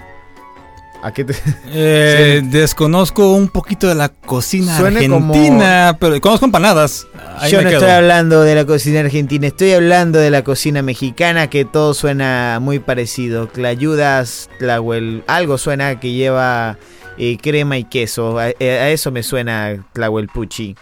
¿A 1.02 1.12
qué 1.12 1.24
te.? 1.24 1.34
Eh, 1.72 2.42
Desconozco 2.44 3.32
un 3.32 3.48
poquito 3.48 3.88
de 3.88 3.94
la 3.94 4.08
cocina 4.08 4.76
Suena 4.78 5.00
argentina, 5.00 5.96
pero 6.00 6.20
conozco 6.20 6.46
empanadas. 6.46 7.06
Ahí 7.36 7.52
yo 7.52 7.62
no 7.62 7.68
quedo. 7.68 7.78
estoy 7.80 7.94
hablando 7.94 8.42
de 8.42 8.54
la 8.54 8.64
cocina 8.64 9.00
argentina, 9.00 9.46
estoy 9.46 9.72
hablando 9.72 10.18
de 10.18 10.30
la 10.30 10.42
cocina 10.42 10.82
mexicana 10.82 11.48
que 11.50 11.64
todo 11.64 11.94
suena 11.94 12.58
muy 12.60 12.78
parecido. 12.80 13.46
Tlayudas, 13.46 14.50
tlahuel, 14.58 15.22
algo 15.26 15.58
suena 15.58 16.00
que 16.00 16.12
lleva 16.12 16.78
eh, 17.16 17.38
crema 17.40 17.78
y 17.78 17.84
queso. 17.84 18.38
A, 18.38 18.50
eh, 18.50 18.56
a 18.60 18.90
eso 18.90 19.12
me 19.12 19.22
suena 19.22 19.84
tlahuelpuchi. 19.92 20.74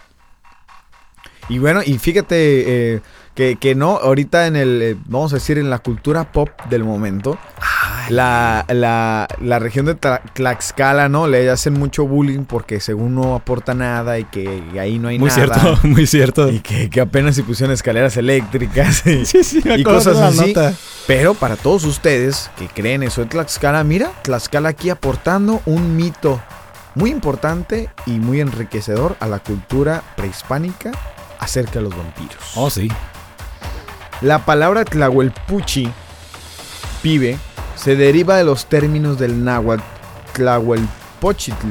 Y 1.48 1.58
bueno, 1.58 1.80
y 1.84 1.98
fíjate 1.98 2.94
eh, 2.94 3.00
que, 3.34 3.56
que 3.56 3.74
no, 3.74 3.96
ahorita 3.98 4.46
en 4.48 4.56
el, 4.56 4.82
eh, 4.82 4.96
vamos 5.06 5.32
a 5.32 5.36
decir, 5.36 5.58
en 5.58 5.70
la 5.70 5.78
cultura 5.78 6.32
pop 6.32 6.48
del 6.70 6.82
momento, 6.82 7.38
la, 8.08 8.64
la, 8.68 9.28
la 9.40 9.58
región 9.58 9.86
de 9.86 9.96
Tla- 9.96 10.22
Tlaxcala, 10.32 11.08
¿no? 11.08 11.26
Le 11.28 11.48
hacen 11.50 11.74
mucho 11.74 12.06
bullying 12.06 12.44
porque 12.44 12.80
según 12.80 13.14
no 13.14 13.34
aporta 13.36 13.74
nada 13.74 14.18
y 14.18 14.24
que 14.24 14.62
ahí 14.80 14.98
no 14.98 15.08
hay 15.08 15.18
Muy 15.18 15.28
nada. 15.30 15.54
cierto, 15.54 15.78
muy 15.88 16.06
cierto. 16.06 16.48
Y 16.50 16.60
que, 16.60 16.90
que 16.90 17.00
apenas 17.00 17.36
se 17.36 17.42
pusieron 17.44 17.72
escaleras 17.74 18.16
eléctricas. 18.16 19.06
Y, 19.06 19.24
Sí, 19.26 19.44
sí, 19.44 19.60
me 19.64 19.76
y 19.78 19.80
acuerdo 19.82 19.98
cosas 20.00 20.18
así. 20.18 20.48
nota. 20.52 20.72
Pero 21.06 21.34
para 21.34 21.56
todos 21.56 21.84
ustedes 21.84 22.50
que 22.58 22.66
creen 22.68 23.02
eso 23.04 23.20
de 23.20 23.28
Tlaxcala, 23.28 23.84
mira, 23.84 24.10
Tlaxcala 24.22 24.70
aquí 24.70 24.90
aportando 24.90 25.62
un 25.66 25.94
mito 25.96 26.40
muy 26.96 27.10
importante 27.10 27.90
y 28.06 28.12
muy 28.12 28.40
enriquecedor 28.40 29.16
a 29.20 29.26
la 29.26 29.38
cultura 29.40 30.02
prehispánica 30.16 30.92
acerca 31.38 31.74
de 31.74 31.82
los 31.82 31.96
vampiros. 31.96 32.36
Oh, 32.54 32.70
sí. 32.70 32.90
La 34.22 34.44
palabra 34.44 34.84
Tlahuelpuchi, 34.84 35.90
pibe, 37.02 37.38
se 37.76 37.96
deriva 37.96 38.36
de 38.36 38.44
los 38.44 38.66
términos 38.66 39.18
del 39.18 39.44
náhuatl 39.44 39.82
Tlahuelpochitl, 40.32 41.66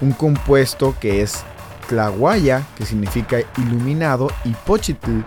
un 0.00 0.12
compuesto 0.12 0.94
que 1.00 1.22
es 1.22 1.44
Tlahuaya, 1.88 2.62
que 2.76 2.84
significa 2.84 3.38
iluminado, 3.56 4.28
y 4.44 4.50
Pochitl, 4.50 5.22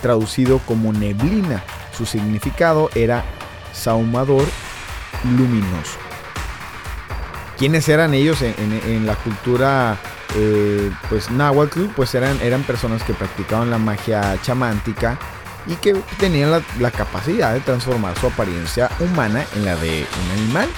traducido 0.00 0.58
como 0.60 0.92
neblina. 0.92 1.62
Su 1.96 2.06
significado 2.06 2.88
era 2.94 3.24
saumador 3.72 4.44
luminoso. 5.36 5.98
¿Quiénes 7.58 7.88
eran 7.88 8.14
ellos 8.14 8.40
en, 8.42 8.54
en- 8.58 8.80
en 8.92 9.06
la 9.06 9.16
cultura 9.16 9.96
eh, 10.34 10.90
pues 11.08 11.30
náhuatl? 11.30 11.86
Pues 11.96 12.14
eran, 12.14 12.40
eran 12.40 12.62
personas 12.62 13.02
que 13.02 13.14
practicaban 13.14 13.70
la 13.70 13.78
magia 13.78 14.38
chamántica 14.42 15.18
y 15.66 15.74
que 15.76 15.94
tenían 16.18 16.62
la, 16.78 16.90
capacidad 16.90 17.52
de 17.52 17.60
transformar 17.60 18.18
su 18.18 18.26
apariencia 18.26 18.90
humana 19.00 19.44
en 19.54 19.64
la 19.64 19.76
de 19.76 20.06
un 20.24 20.38
animal, 20.38 20.68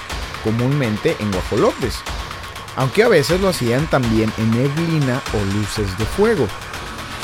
comúnmente 0.43 1.15
en 1.19 1.31
guajolotes. 1.31 1.99
Aunque 2.75 3.03
a 3.03 3.09
veces 3.09 3.41
lo 3.41 3.49
hacían 3.49 3.87
también 3.87 4.31
en 4.37 4.51
neblina 4.51 5.21
o 5.33 5.57
luces 5.57 5.97
de 5.97 6.05
fuego. 6.05 6.47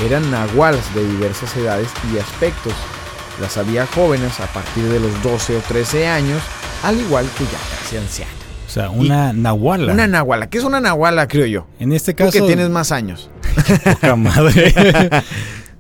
Eran 0.06 0.30
nahuales 0.30 0.94
de 0.94 1.08
diversas 1.08 1.56
edades 1.56 1.90
y 2.14 2.20
aspectos. 2.20 2.74
Las 3.42 3.58
había 3.58 3.88
jóvenes 3.88 4.40
a 4.40 4.48
partir 4.48 4.84
de 4.84 5.00
los 5.00 5.24
12 5.24 5.58
o 5.58 5.62
13 5.62 6.08
años, 6.08 6.42
al 6.84 7.00
igual 7.00 7.28
que 7.38 7.46
ya 7.46 7.60
casi 7.80 7.98
ancianas. 7.98 8.47
O 8.68 8.70
sea, 8.70 8.90
una 8.90 9.32
nahuala. 9.32 9.94
Una 9.94 10.08
nahuala. 10.08 10.50
¿Qué 10.50 10.58
es 10.58 10.64
una 10.66 10.82
nahuala, 10.82 11.28
creo 11.28 11.46
yo? 11.46 11.68
en 11.80 11.94
este 11.94 12.14
Tú 12.14 12.26
caso. 12.26 12.32
que 12.34 12.42
tienes 12.42 12.70
más 12.70 12.92
años. 12.92 13.30
poca 13.84 14.16
madre. 14.16 14.74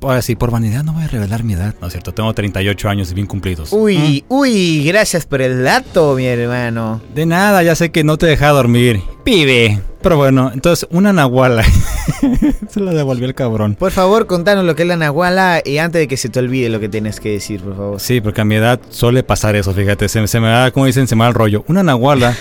Ahora 0.01 0.22
sí, 0.22 0.36
por 0.36 0.51
vanidad 0.51 0.84
no 0.84 0.94
voy 0.94 1.03
a 1.03 1.08
revelar 1.08 1.44
mi 1.44 1.53
edad. 1.53 1.74
No 1.82 1.88
es 1.88 1.94
cierto, 1.94 2.13
tengo 2.13 2.32
38 2.34 2.88
años 2.88 3.13
bien 3.13 3.25
cumplidos. 3.27 3.74
Uy, 3.74 4.24
uy, 4.29 4.86
gracias 4.86 5.25
por 5.25 5.41
el 5.41 5.63
dato, 5.63 6.15
mi 6.15 6.25
hermano. 6.25 7.01
De 7.15 7.25
nada, 7.25 7.63
ya 7.63 7.75
sé 7.75 7.91
que 7.91 8.03
no 8.03 8.17
te 8.17 8.27
deja 8.27 8.50
dormir. 8.50 9.01
Pibe. 9.24 9.82
Pero 10.01 10.15
bueno, 10.15 10.51
entonces, 10.53 10.88
una 10.91 11.12
nahuala. 11.12 11.63
Se 12.70 12.79
la 12.79 12.94
devolvió 12.94 13.25
el 13.27 13.34
cabrón. 13.34 13.75
Por 13.75 13.91
favor, 13.91 14.27
contanos 14.27 14.63
lo 14.65 14.75
que 14.75 14.84
es 14.84 14.88
la 14.88 14.96
nahuala 14.98 15.62
y 15.65 15.79
antes 15.79 16.00
de 16.00 16.08
que 16.08 16.15
se 16.15 16.29
te 16.29 16.39
olvide 16.39 16.70
lo 16.70 16.79
que 16.79 16.88
tienes 16.88 17.20
que 17.20 17.32
decir, 17.32 17.62
por 17.62 17.75
favor. 17.75 18.00
Sí, 18.00 18.22
porque 18.22 18.41
a 18.41 18.46
mi 18.46 18.56
edad 18.56 18.79
suele 18.89 19.24
pasar 19.24 19.56
eso, 19.56 19.74
fíjate. 19.74 20.08
Se, 20.08 20.25
se 20.27 20.39
me 20.39 20.48
da, 20.48 20.72
como 20.72 20.86
dicen, 20.86 21.08
se 21.08 21.15
me 21.15 21.24
da 21.24 21.29
el 21.29 21.34
rollo. 21.34 21.65
Una 21.67 21.82
nahuala 21.84 22.38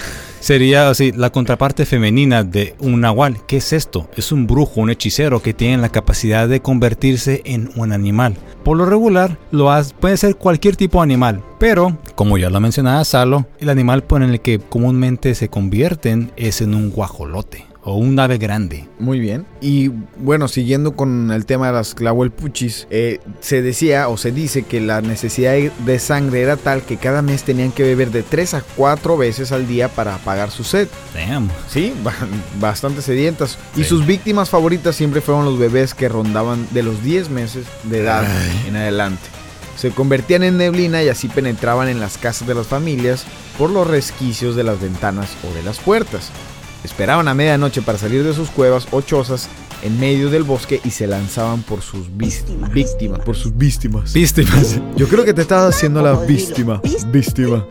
sería 0.46 0.88
así, 0.88 1.10
la 1.10 1.30
contraparte 1.30 1.84
femenina 1.86 2.44
de 2.44 2.76
un 2.78 3.00
nahual. 3.00 3.38
¿Qué 3.48 3.56
es 3.56 3.72
esto? 3.72 4.08
Es 4.16 4.30
un 4.30 4.46
brujo, 4.46 4.80
un 4.80 4.90
hechicero 4.90 5.42
que 5.42 5.54
tiene 5.54 5.78
la 5.78 5.88
capacidad 5.88 6.48
de 6.48 6.62
convertirse 6.62 7.42
en 7.44 7.72
un 7.74 7.90
animal. 7.90 8.36
Por 8.62 8.76
lo 8.76 8.86
regular, 8.86 9.38
lo 9.50 9.68
puede 9.98 10.16
ser 10.16 10.36
cualquier 10.36 10.76
tipo 10.76 10.98
de 10.98 11.02
animal, 11.02 11.42
pero, 11.58 11.98
como 12.14 12.38
ya 12.38 12.48
lo 12.48 12.60
mencionaba 12.60 13.04
Salo, 13.04 13.46
el 13.58 13.70
animal 13.70 14.04
por 14.04 14.22
el 14.22 14.40
que 14.40 14.60
comúnmente 14.60 15.34
se 15.34 15.48
convierten 15.48 16.30
es 16.36 16.60
en 16.60 16.76
un 16.76 16.90
guajolote 16.90 17.66
o 17.88 17.94
un 17.94 18.18
ave 18.18 18.36
grande. 18.36 18.88
Muy 18.98 19.20
bien. 19.20 19.46
Y 19.60 19.92
bueno, 20.18 20.48
siguiendo 20.48 20.96
con 20.96 21.30
el 21.30 21.46
tema 21.46 21.68
de 21.68 21.74
las 21.74 21.94
Tlahuelpuchis, 21.94 22.88
eh, 22.90 23.20
se 23.40 23.62
decía 23.62 24.08
o 24.08 24.16
se 24.16 24.32
dice 24.32 24.64
que 24.64 24.80
la 24.80 25.00
necesidad 25.02 25.54
de 25.54 25.98
sangre 26.00 26.42
era 26.42 26.56
tal 26.56 26.82
que 26.82 26.96
cada 26.96 27.22
mes 27.22 27.44
tenían 27.44 27.70
que 27.70 27.84
beber 27.84 28.10
de 28.10 28.24
3 28.24 28.54
a 28.54 28.62
4 28.74 29.16
veces 29.16 29.52
al 29.52 29.68
día 29.68 29.86
para 29.88 30.16
apagar 30.16 30.50
su 30.50 30.64
sed. 30.64 30.88
Damn. 31.14 31.48
Sí, 31.70 31.94
ba- 32.02 32.12
bastante 32.58 33.02
sedientas. 33.02 33.56
Y 33.76 33.84
sus 33.84 34.04
víctimas 34.04 34.50
favoritas 34.50 34.96
siempre 34.96 35.20
fueron 35.20 35.44
los 35.44 35.56
bebés 35.56 35.94
que 35.94 36.08
rondaban 36.08 36.66
de 36.72 36.82
los 36.82 37.04
10 37.04 37.30
meses 37.30 37.66
de 37.84 38.00
edad 38.00 38.24
en 38.66 38.74
adelante. 38.74 39.22
Se 39.76 39.90
convertían 39.90 40.42
en 40.42 40.56
neblina 40.56 41.04
y 41.04 41.08
así 41.08 41.28
penetraban 41.28 41.88
en 41.88 42.00
las 42.00 42.18
casas 42.18 42.48
de 42.48 42.54
las 42.56 42.66
familias 42.66 43.24
por 43.58 43.70
los 43.70 43.86
resquicios 43.86 44.56
de 44.56 44.64
las 44.64 44.80
ventanas 44.80 45.28
o 45.48 45.54
de 45.54 45.62
las 45.62 45.78
puertas. 45.78 46.30
Esperaban 46.86 47.26
a 47.26 47.34
medianoche 47.34 47.82
para 47.82 47.98
salir 47.98 48.22
de 48.22 48.32
sus 48.32 48.48
cuevas 48.48 48.86
o 48.92 49.00
chozas 49.00 49.48
en 49.82 49.98
medio 49.98 50.30
del 50.30 50.44
bosque 50.44 50.80
y 50.84 50.90
se 50.90 51.08
lanzaban 51.08 51.62
por 51.62 51.82
sus 51.82 52.16
víctimas, 52.16 52.70
por 53.24 53.34
sus 53.34 53.56
víctimas. 53.56 54.12
Víctimas. 54.12 54.80
Yo 54.94 55.08
creo 55.08 55.24
que 55.24 55.34
te 55.34 55.42
estabas 55.42 55.74
haciendo 55.74 56.00
la 56.00 56.12
víctima. 56.12 56.80
Víctima. 57.08 57.66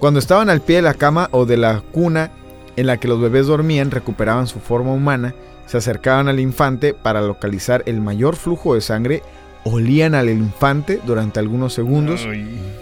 Cuando 0.00 0.18
estaban 0.18 0.50
al 0.50 0.62
pie 0.62 0.76
de 0.76 0.82
la 0.82 0.94
cama 0.94 1.28
o 1.30 1.46
de 1.46 1.56
la 1.56 1.80
cuna 1.92 2.32
en 2.74 2.88
la 2.88 2.96
que 2.96 3.06
los 3.06 3.20
bebés 3.20 3.46
dormían, 3.46 3.92
recuperaban 3.92 4.48
su 4.48 4.58
forma 4.58 4.92
humana, 4.92 5.32
se 5.66 5.76
acercaban 5.76 6.26
al 6.26 6.40
infante 6.40 6.92
para 6.92 7.20
localizar 7.20 7.84
el 7.86 8.00
mayor 8.00 8.34
flujo 8.34 8.74
de 8.74 8.80
sangre, 8.80 9.22
olían 9.62 10.16
al 10.16 10.28
infante 10.28 11.00
durante 11.06 11.38
algunos 11.38 11.72
segundos 11.72 12.26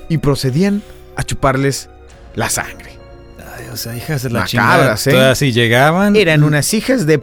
y 0.09 0.17
procedían 0.17 0.83
a 1.15 1.25
chuparles 1.25 1.91
la 2.37 2.49
sangre. 2.49 3.04
Ay, 3.57 3.67
o 3.73 3.77
sea, 3.77 3.97
hijas 3.97 4.23
de 4.23 4.31
la 4.31 4.41
Macabras, 4.41 4.51
chingada. 4.51 4.95
¿eh? 4.95 5.11
Todas 5.11 5.33
así 5.33 5.53
llegaban. 5.53 6.17
Eran 6.17 6.43
unas 6.45 6.73
hijas 6.75 7.07
de... 7.07 7.23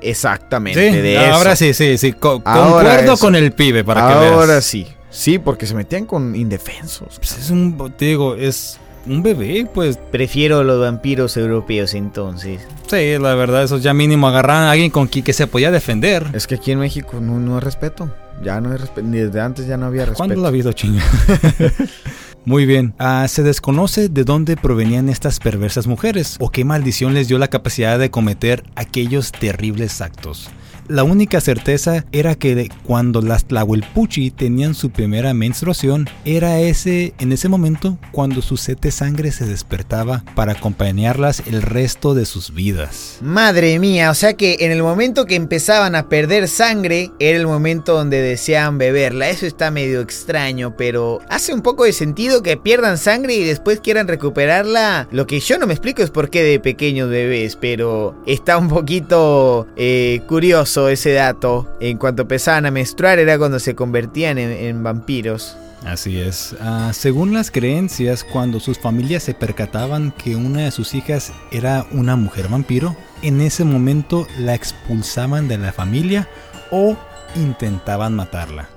Exactamente, 0.00 0.90
Sí, 0.90 0.96
de 0.98 1.18
ahora 1.18 1.52
eso. 1.52 1.64
sí, 1.64 1.74
sí, 1.74 1.96
sí. 1.98 2.12
co- 2.12 2.42
Ahora 2.44 2.72
concuerdo 2.90 3.12
eso. 3.14 3.24
con 3.24 3.36
el 3.36 3.52
pibe 3.52 3.84
para 3.84 4.00
que 4.08 4.14
Ahora 4.14 4.46
veas. 4.54 4.64
sí. 4.64 4.86
Sí, 5.10 5.38
porque 5.38 5.66
se 5.66 5.74
metían 5.74 6.06
con 6.06 6.34
indefensos. 6.34 7.18
Pues 7.18 7.38
es 7.38 7.50
un, 7.50 7.92
te 7.96 8.06
digo, 8.06 8.34
es 8.34 8.78
un 9.06 9.22
bebé, 9.22 9.68
pues 9.72 9.98
Prefiero 10.10 10.64
los 10.64 10.80
vampiros 10.80 11.36
europeos 11.36 11.94
entonces. 11.94 12.60
sí, 12.88 13.18
la 13.18 13.34
verdad, 13.34 13.62
eso 13.62 13.78
ya 13.78 13.92
mínimo 13.94 14.26
agarraron 14.26 14.64
a 14.64 14.70
alguien 14.72 14.90
con 14.90 15.06
quien 15.06 15.24
que 15.24 15.32
se 15.32 15.46
podía 15.46 15.70
defender. 15.70 16.26
Es 16.32 16.46
que 16.48 16.56
aquí 16.56 16.72
en 16.72 16.78
México 16.80 17.18
no, 17.20 17.38
no 17.38 17.54
hay 17.56 17.60
respeto. 17.60 18.10
Ya 18.42 18.60
no 18.60 18.72
hay 18.72 18.78
respeto. 18.78 19.06
Ni 19.06 19.18
desde 19.18 19.40
antes 19.40 19.66
ya 19.68 19.76
no 19.76 19.86
había 19.86 20.00
respeto. 20.06 20.16
¿Cuándo 20.18 20.34
lo 20.36 20.44
ha 20.46 20.48
habido, 20.48 20.72
chinga? 20.72 21.02
Muy 22.44 22.66
bien, 22.66 22.92
Ah, 22.98 23.26
se 23.28 23.44
desconoce 23.44 24.08
de 24.08 24.24
dónde 24.24 24.56
provenían 24.56 25.08
estas 25.08 25.38
perversas 25.38 25.86
mujeres 25.86 26.36
o 26.40 26.50
qué 26.50 26.64
maldición 26.64 27.14
les 27.14 27.28
dio 27.28 27.38
la 27.38 27.48
capacidad 27.48 28.00
de 28.00 28.10
cometer 28.10 28.64
aquellos 28.74 29.30
terribles 29.30 30.00
actos. 30.00 30.50
La 30.88 31.04
única 31.04 31.40
certeza 31.40 32.04
era 32.10 32.34
que 32.34 32.68
cuando 32.82 33.22
las 33.22 33.44
Tlahuelpuchi 33.44 34.32
tenían 34.32 34.74
su 34.74 34.90
primera 34.90 35.32
menstruación, 35.32 36.08
era 36.24 36.58
ese 36.58 37.14
en 37.20 37.30
ese 37.30 37.48
momento 37.48 37.98
cuando 38.10 38.42
su 38.42 38.56
sed 38.56 38.78
de 38.78 38.90
sangre 38.90 39.30
se 39.30 39.46
despertaba 39.46 40.24
para 40.34 40.52
acompañarlas 40.52 41.44
el 41.46 41.62
resto 41.62 42.14
de 42.14 42.26
sus 42.26 42.52
vidas. 42.52 43.18
Madre 43.20 43.78
mía, 43.78 44.10
o 44.10 44.14
sea 44.14 44.34
que 44.34 44.56
en 44.60 44.72
el 44.72 44.82
momento 44.82 45.24
que 45.24 45.36
empezaban 45.36 45.94
a 45.94 46.08
perder 46.08 46.48
sangre, 46.48 47.10
era 47.20 47.38
el 47.38 47.46
momento 47.46 47.94
donde 47.94 48.20
deseaban 48.20 48.78
beberla. 48.78 49.30
Eso 49.30 49.46
está 49.46 49.70
medio 49.70 50.00
extraño, 50.00 50.76
pero 50.76 51.20
hace 51.28 51.54
un 51.54 51.62
poco 51.62 51.84
de 51.84 51.92
sentido 51.92 52.42
que 52.42 52.56
pierdan 52.56 52.98
sangre 52.98 53.34
y 53.34 53.44
después 53.44 53.80
quieran 53.80 54.08
recuperarla. 54.08 55.08
Lo 55.12 55.26
que 55.26 55.38
yo 55.38 55.58
no 55.58 55.66
me 55.66 55.74
explico 55.74 56.02
es 56.02 56.10
por 56.10 56.28
qué 56.28 56.42
de 56.42 56.58
pequeños 56.58 57.08
bebés, 57.08 57.56
pero 57.56 58.20
está 58.26 58.58
un 58.58 58.68
poquito 58.68 59.68
eh, 59.76 60.22
curioso 60.26 60.71
ese 60.88 61.12
dato. 61.12 61.68
En 61.80 61.98
cuanto 61.98 62.22
empezaban 62.22 62.66
a 62.66 62.70
menstruar 62.70 63.18
era 63.18 63.38
cuando 63.38 63.58
se 63.58 63.74
convertían 63.74 64.38
en, 64.38 64.50
en 64.50 64.82
vampiros. 64.82 65.56
Así 65.84 66.20
es. 66.20 66.54
Ah, 66.60 66.90
según 66.92 67.32
las 67.32 67.50
creencias, 67.50 68.24
cuando 68.24 68.60
sus 68.60 68.78
familias 68.78 69.24
se 69.24 69.34
percataban 69.34 70.12
que 70.12 70.36
una 70.36 70.60
de 70.62 70.70
sus 70.70 70.94
hijas 70.94 71.32
era 71.50 71.86
una 71.90 72.14
mujer 72.16 72.48
vampiro, 72.48 72.96
en 73.22 73.40
ese 73.40 73.64
momento 73.64 74.26
la 74.38 74.54
expulsaban 74.54 75.48
de 75.48 75.58
la 75.58 75.72
familia 75.72 76.28
o 76.70 76.96
intentaban 77.34 78.14
matarla. 78.14 78.68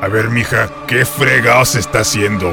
A 0.00 0.08
ver, 0.08 0.28
mija, 0.28 0.70
¿qué 0.86 1.04
fregados 1.06 1.74
está 1.74 2.00
haciendo? 2.00 2.52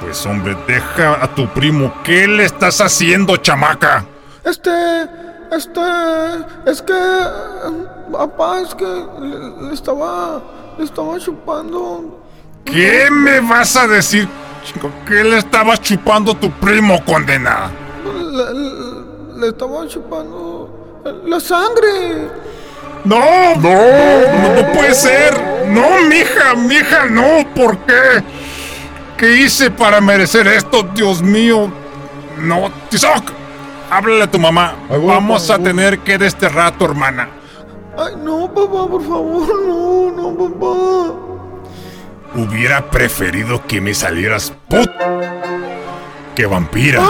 Pues 0.00 0.26
hombre, 0.26 0.56
deja 0.66 1.24
a 1.24 1.34
tu 1.34 1.48
primo. 1.54 1.94
¿Qué 2.02 2.28
le 2.28 2.44
estás 2.44 2.80
haciendo, 2.80 3.38
chamaca? 3.38 4.04
Este, 4.44 4.70
este, 5.52 5.80
es 6.66 6.82
que, 6.82 6.94
papá, 8.12 8.60
es 8.60 8.74
que 8.74 8.84
le, 8.84 9.68
le 9.68 9.74
estaba, 9.74 10.42
le 10.78 10.84
estaba 10.84 11.18
chupando. 11.18 12.20
¿Qué 12.64 13.08
me 13.10 13.40
vas 13.40 13.76
a 13.76 13.86
decir? 13.86 14.28
chico? 14.64 14.90
¿Qué 15.06 15.22
le 15.22 15.38
estabas 15.38 15.80
chupando 15.82 16.32
a 16.32 16.34
tu 16.40 16.50
primo, 16.50 17.04
condena? 17.04 17.70
Le, 18.04 18.54
le- 18.54 19.40
le 19.40 19.48
estaba 19.48 19.86
chupando 19.86 21.02
la 21.26 21.38
sangre. 21.38 22.28
¡No! 23.04 23.20
¡No! 23.56 23.70
¡No, 23.70 24.62
no 24.62 24.72
puede 24.72 24.94
ser! 24.94 25.34
¡No, 25.68 26.00
mija! 26.08 26.54
¡Mija, 26.56 27.04
no! 27.06 27.44
¿Por 27.54 27.76
qué? 27.78 28.24
¿Qué 29.18 29.36
hice 29.36 29.70
para 29.70 30.00
merecer 30.00 30.46
esto, 30.48 30.82
Dios 30.94 31.20
mío? 31.22 31.70
No, 32.38 32.70
Tizoc, 32.88 33.30
háblale 33.94 34.24
a 34.24 34.30
tu 34.30 34.38
mamá. 34.38 34.74
Vamos 34.88 35.50
a 35.50 35.58
tener 35.58 36.00
que 36.00 36.18
desterrar 36.18 36.74
a 36.74 36.78
tu 36.78 36.84
hermana. 36.84 37.28
Ay, 37.96 38.14
no, 38.22 38.52
papá, 38.52 38.88
por 38.88 39.02
favor, 39.02 39.48
no, 39.66 40.10
no, 40.10 40.36
papá. 40.36 41.14
Hubiera 42.34 42.90
preferido 42.90 43.64
que 43.66 43.80
me 43.80 43.94
salieras 43.94 44.52
put 44.68 44.90
que 46.34 46.46
vampira. 46.46 47.00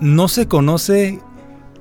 No 0.00 0.28
se 0.28 0.46
conoce 0.46 1.20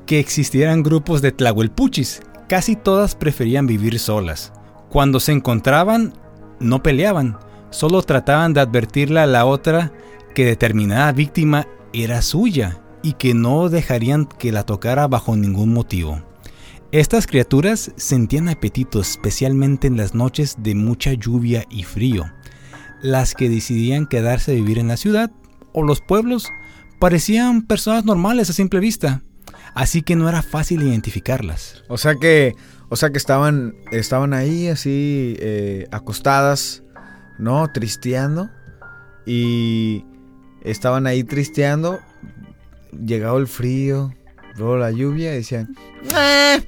que 0.06 0.20
existieran 0.20 0.84
grupos 0.84 1.22
de 1.22 1.34
tlahuelpuchis. 1.34 2.22
Casi 2.48 2.78
todas 2.78 3.14
preferían 3.16 3.68
vivir 3.68 4.00
solas. 4.00 4.54
Cuando 4.90 5.20
se 5.20 5.34
encontraban, 5.34 6.14
no 6.62 6.82
peleaban, 6.82 7.38
solo 7.70 8.02
trataban 8.02 8.54
de 8.54 8.62
advertirle 8.62 9.20
a 9.20 9.26
la 9.26 9.46
otra 9.46 9.92
que 10.34 10.46
determinada 10.46 11.12
víctima 11.12 11.68
era 12.04 12.22
suya 12.22 12.82
y 13.04 13.14
que 13.14 13.34
no 13.34 13.70
dejarían 13.70 14.26
que 14.26 14.52
la 14.52 14.64
tocara 14.64 15.08
bajo 15.08 15.36
ningún 15.36 15.74
motivo. 15.74 16.22
Estas 16.92 17.28
criaturas 17.28 17.92
sentían 17.98 18.48
apetito 18.48 19.02
especialmente 19.02 19.88
en 19.88 19.98
las 19.98 20.16
noches 20.16 20.56
de 20.60 20.74
mucha 20.74 21.14
lluvia 21.14 21.66
y 21.70 21.84
frío. 21.84 22.26
Las 23.02 23.34
que 23.34 23.50
decidían 23.50 24.08
quedarse 24.08 24.52
a 24.52 24.56
vivir 24.56 24.80
en 24.80 24.88
la 24.88 24.98
ciudad 24.98 25.32
o 25.74 25.84
los 25.84 26.02
pueblos 26.02 26.52
parecían 27.00 27.62
personas 27.62 28.06
normales 28.06 28.50
a 28.50 28.54
simple 28.54 28.80
vista, 28.80 29.22
así 29.76 30.02
que 30.02 30.16
no 30.16 30.30
era 30.30 30.42
fácil 30.42 30.82
identificarlas. 30.82 31.84
O 31.90 31.98
sea 31.98 32.16
que, 32.16 32.54
o 32.90 32.96
sea 32.96 33.12
que 33.12 33.18
estaban, 33.18 33.76
estaban 33.92 34.34
ahí 34.34 34.68
así 34.68 35.36
eh, 35.40 35.88
acostadas, 35.92 36.84
¿no? 37.38 37.72
Tristeando. 37.72 38.50
Y 39.26 40.06
estaban 40.70 41.08
ahí 41.08 41.24
tristeando. 41.24 42.00
Llegado 43.06 43.38
el 43.38 43.48
frío, 43.48 44.14
luego 44.56 44.78
la 44.78 44.92
lluvia 44.92 45.34
y 45.34 45.38
decían, 45.38 45.76
"Eh, 46.16 46.62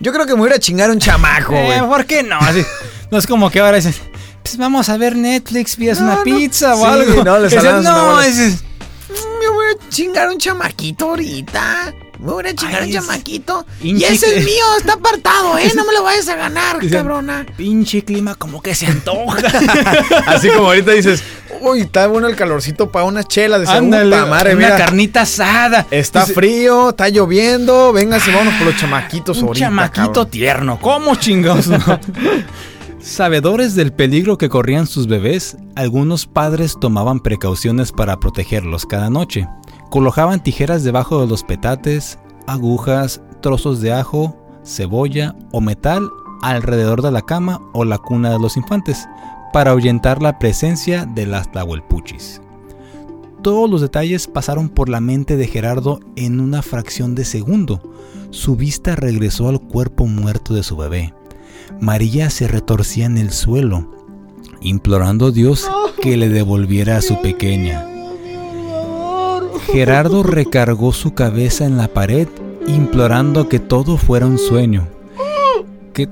yo 0.00 0.12
creo 0.12 0.24
que 0.26 0.32
me 0.34 0.38
voy 0.40 0.48
a 0.48 0.52
ir 0.52 0.56
a 0.56 0.60
chingar 0.60 0.90
un 0.90 0.98
chamaco, 0.98 1.52
güey. 1.52 1.72
Eh, 1.72 1.82
¿Por 1.82 2.04
qué 2.06 2.22
no? 2.22 2.36
Así, 2.38 2.62
no 3.10 3.18
es 3.18 3.26
como 3.26 3.50
que 3.50 3.60
ahora 3.60 3.76
dicen, 3.76 3.94
pues 4.42 4.56
vamos 4.56 4.88
a 4.88 4.96
ver 4.96 5.16
Netflix, 5.16 5.76
pides 5.76 6.00
una 6.00 6.22
pizza 6.22 6.74
o 6.74 6.78
Sí, 6.78 6.84
algo. 6.84 7.24
no, 7.24 7.38
les 7.40 7.52
Dicen, 7.52 7.82
no, 7.82 8.06
bola". 8.12 8.26
dices, 8.26 8.62
Me 9.10 9.48
voy 9.48 9.66
a 9.74 9.88
chingar 9.88 10.28
un 10.28 10.38
chamaquito 10.38 11.10
ahorita. 11.10 11.94
Me 12.18 12.32
voy 12.32 12.44
a 12.46 12.54
chingar 12.54 12.88
chamaquito. 12.90 13.64
Y 13.80 14.02
ese 14.02 14.26
que- 14.26 14.38
es 14.38 14.44
mío, 14.44 14.64
está 14.78 14.94
apartado, 14.94 15.56
¿eh? 15.58 15.70
No 15.76 15.84
me 15.84 15.92
lo 15.92 16.02
vayas 16.02 16.28
a 16.28 16.34
ganar, 16.36 16.78
Dicen, 16.80 16.98
cabrona. 16.98 17.46
pinche 17.56 18.02
clima 18.04 18.34
como 18.34 18.60
que 18.60 18.74
se 18.74 18.86
antoja. 18.86 19.38
Así 20.26 20.48
como 20.48 20.66
ahorita 20.66 20.92
dices, 20.92 21.22
uy, 21.60 21.82
está 21.82 22.08
bueno 22.08 22.26
el 22.26 22.34
calorcito 22.34 22.90
para 22.90 23.04
una 23.04 23.22
chela 23.22 23.58
de 23.60 23.68
Ándale, 23.68 24.16
madre, 24.26 24.54
una 24.56 24.66
mira. 24.66 24.76
carnita 24.76 25.20
asada. 25.22 25.86
Está 25.92 26.22
Dice, 26.22 26.34
frío, 26.34 26.90
está 26.90 27.08
lloviendo, 27.08 27.92
véngase, 27.92 28.32
vámonos 28.32 28.54
por 28.54 28.66
los 28.66 28.76
chamaquitos 28.76 29.38
Un 29.38 29.48
ahorita. 29.48 29.66
chamaquito 29.66 30.06
cabrón. 30.12 30.30
tierno, 30.30 30.78
¿cómo 30.80 31.14
chingados? 31.14 31.68
no? 31.68 31.78
Sabedores 33.00 33.74
del 33.74 33.92
peligro 33.92 34.36
que 34.38 34.48
corrían 34.48 34.86
sus 34.86 35.06
bebés, 35.06 35.56
algunos 35.76 36.26
padres 36.26 36.74
tomaban 36.80 37.20
precauciones 37.20 37.92
para 37.92 38.18
protegerlos 38.18 38.86
cada 38.86 39.08
noche. 39.08 39.46
Colocaban 39.90 40.42
tijeras 40.42 40.84
debajo 40.84 41.20
de 41.20 41.26
los 41.26 41.42
petates, 41.42 42.18
agujas, 42.46 43.22
trozos 43.40 43.80
de 43.80 43.92
ajo, 43.92 44.36
cebolla 44.64 45.34
o 45.52 45.60
metal 45.60 46.10
alrededor 46.42 47.02
de 47.02 47.10
la 47.10 47.22
cama 47.22 47.60
o 47.72 47.84
la 47.84 47.98
cuna 47.98 48.30
de 48.30 48.38
los 48.38 48.56
infantes 48.56 49.08
para 49.52 49.70
ahuyentar 49.70 50.22
la 50.22 50.38
presencia 50.38 51.06
de 51.06 51.26
las 51.26 51.50
tlahuelpuchis. 51.50 52.42
Todos 53.42 53.70
los 53.70 53.80
detalles 53.80 54.26
pasaron 54.26 54.68
por 54.68 54.88
la 54.88 55.00
mente 55.00 55.36
de 55.36 55.46
Gerardo 55.46 56.00
en 56.16 56.40
una 56.40 56.60
fracción 56.62 57.14
de 57.14 57.24
segundo. 57.24 57.80
Su 58.30 58.56
vista 58.56 58.94
regresó 58.94 59.48
al 59.48 59.60
cuerpo 59.60 60.06
muerto 60.06 60.54
de 60.54 60.62
su 60.62 60.76
bebé. 60.76 61.14
María 61.80 62.30
se 62.30 62.48
retorcía 62.48 63.06
en 63.06 63.16
el 63.16 63.30
suelo, 63.30 63.90
implorando 64.60 65.26
a 65.26 65.30
Dios 65.30 65.68
que 66.02 66.16
le 66.16 66.28
devolviera 66.28 66.96
a 66.96 67.02
su 67.02 67.20
pequeña. 67.22 67.97
Gerardo 69.72 70.22
recargó 70.22 70.92
su 70.92 71.14
cabeza 71.14 71.64
en 71.64 71.76
la 71.76 71.88
pared, 71.88 72.28
implorando 72.66 73.48
que 73.48 73.58
todo 73.58 73.98
fuera 73.98 74.26
un 74.26 74.38
sueño. 74.38 74.88
¿Qué 75.92 76.08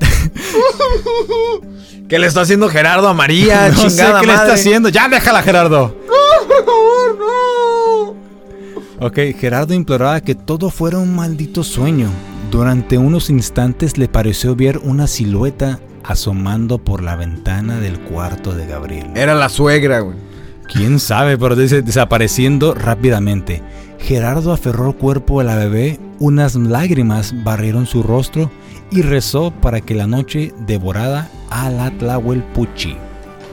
le 2.18 2.26
está 2.26 2.42
haciendo 2.42 2.68
Gerardo 2.68 3.08
a 3.08 3.14
María? 3.14 3.68
no 3.76 3.88
sé 3.88 4.04
qué 4.20 4.26
le 4.26 4.34
está 4.34 4.52
haciendo. 4.54 4.88
Ya 4.90 5.08
déjala, 5.08 5.42
Gerardo. 5.42 5.96
Por 6.06 6.64
favor, 6.64 7.18
no. 7.18 9.06
Ok, 9.06 9.18
Gerardo 9.38 9.74
imploraba 9.74 10.20
que 10.20 10.34
todo 10.34 10.70
fuera 10.70 10.98
un 10.98 11.14
maldito 11.14 11.64
sueño. 11.64 12.08
Durante 12.50 12.98
unos 12.98 13.30
instantes 13.30 13.96
le 13.96 14.08
pareció 14.08 14.54
ver 14.54 14.78
una 14.78 15.06
silueta 15.06 15.80
asomando 16.04 16.78
por 16.78 17.02
la 17.02 17.16
ventana 17.16 17.80
del 17.80 18.00
cuarto 18.00 18.52
de 18.52 18.66
Gabriel. 18.66 19.08
Era 19.14 19.34
la 19.34 19.48
suegra, 19.48 20.00
güey. 20.00 20.16
Quién 20.68 20.98
sabe, 20.98 21.38
pero 21.38 21.56
dice 21.56 21.82
desapareciendo 21.82 22.74
rápidamente. 22.74 23.62
Gerardo 23.98 24.52
aferró 24.52 24.88
el 24.88 24.96
cuerpo 24.96 25.40
de 25.40 25.46
la 25.46 25.56
bebé, 25.56 25.98
unas 26.18 26.54
lágrimas 26.54 27.32
barrieron 27.44 27.86
su 27.86 28.02
rostro 28.02 28.50
y 28.90 29.02
rezó 29.02 29.50
para 29.50 29.80
que 29.80 29.94
la 29.94 30.06
noche 30.06 30.52
devorara 30.66 31.28
a 31.50 31.70
la 31.70 31.90
Tlahuelpuchi. 31.90 32.96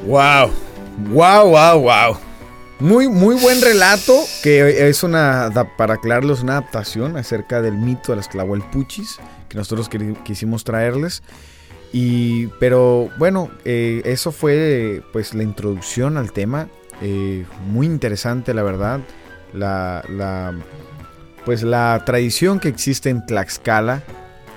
Wow. 0.06 0.52
Wow, 1.12 1.50
wow, 1.50 1.80
wow. 1.80 2.18
Muy, 2.80 3.08
muy 3.08 3.36
buen 3.36 3.62
relato, 3.62 4.14
que 4.42 4.90
es 4.90 5.04
una, 5.04 5.50
para 5.78 5.96
aclararlos, 5.96 6.44
una 6.44 6.58
adaptación 6.58 7.18
acerca 7.18 7.62
del 7.62 7.78
mito 7.78 8.12
de 8.12 8.18
las 8.18 8.30
Tlahuelpuchis, 8.30 9.20
que 9.48 9.58
nosotros 9.58 9.90
quisimos 10.24 10.64
traerles. 10.64 11.24
Y, 11.94 12.48
pero 12.60 13.10
bueno, 13.18 13.50
eh, 13.66 14.02
eso 14.06 14.32
fue 14.32 15.02
pues 15.14 15.34
la 15.34 15.44
introducción 15.44 16.18
al 16.18 16.32
tema. 16.32 16.68
Eh, 17.02 17.46
muy 17.68 17.86
interesante, 17.88 18.54
la 18.54 18.64
verdad. 18.64 19.00
La, 19.54 20.04
la- 20.10 20.54
pues 21.46 21.62
la 21.64 22.02
tradición 22.06 22.60
que 22.60 22.70
existe 22.70 23.10
en 23.10 23.26
Tlaxcala 23.26 24.02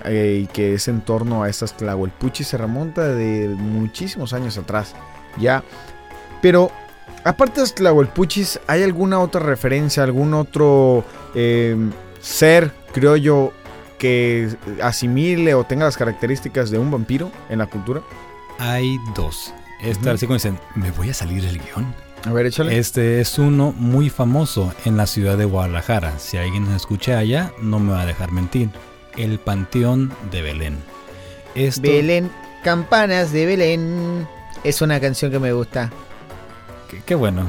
eh, 0.05 0.41
y 0.43 0.47
que 0.47 0.75
es 0.75 0.87
en 0.87 1.01
torno 1.01 1.43
a 1.43 1.49
estas 1.49 1.75
Tlahuelpuchis 1.75 2.47
se 2.47 2.57
remonta 2.57 3.05
de 3.09 3.49
muchísimos 3.49 4.31
años 4.31 4.57
atrás. 4.57 4.95
Ya. 5.37 5.63
Pero 6.41 6.71
aparte 7.25 7.55
de 7.55 7.61
las 7.63 7.75
Tlahuelpuchis, 7.75 8.61
¿hay 8.67 8.83
alguna 8.83 9.19
otra 9.19 9.41
referencia, 9.41 10.01
algún 10.03 10.33
otro 10.33 11.03
eh, 11.35 11.75
ser 12.21 12.71
criollo 12.93 13.51
que 13.99 14.49
asimile 14.81 15.55
o 15.55 15.65
tenga 15.65 15.83
las 15.85 15.97
características 15.97 16.69
de 16.71 16.79
un 16.79 16.89
vampiro 16.89 17.31
en 17.49 17.57
la 17.59 17.65
cultura? 17.65 18.01
Hay 18.59 18.97
dos. 19.13 19.53
Esta, 19.81 20.11
así 20.11 20.25
como 20.25 20.35
dicen, 20.35 20.57
me 20.75 20.89
voy 20.91 21.09
a 21.09 21.13
salir 21.13 21.43
del 21.43 21.59
guion. 21.59 21.93
A 22.27 22.33
ver, 22.33 22.47
échale. 22.47 22.77
Este 22.77 23.21
es 23.21 23.39
uno 23.39 23.73
muy 23.77 24.09
famoso 24.09 24.73
en 24.83 24.97
la 24.97 25.07
ciudad 25.07 25.37
de 25.37 25.45
Guadalajara. 25.45 26.19
Si 26.19 26.35
alguien 26.35 26.65
nos 26.65 26.75
escucha 26.75 27.17
allá, 27.17 27.53
no 27.61 27.79
me 27.79 27.93
va 27.93 28.01
a 28.01 28.05
dejar 28.05 28.33
mentir. 28.33 28.69
El 29.15 29.39
Panteón 29.39 30.11
de 30.29 30.41
Belén. 30.41 30.77
Esto, 31.55 31.83
Belén, 31.83 32.29
campanas 32.65 33.31
de 33.31 33.45
Belén. 33.45 34.27
Es 34.65 34.81
una 34.81 34.99
canción 34.99 35.31
que 35.31 35.39
me 35.39 35.53
gusta. 35.53 35.89
Qué, 36.89 37.01
qué 37.05 37.15
bueno. 37.15 37.45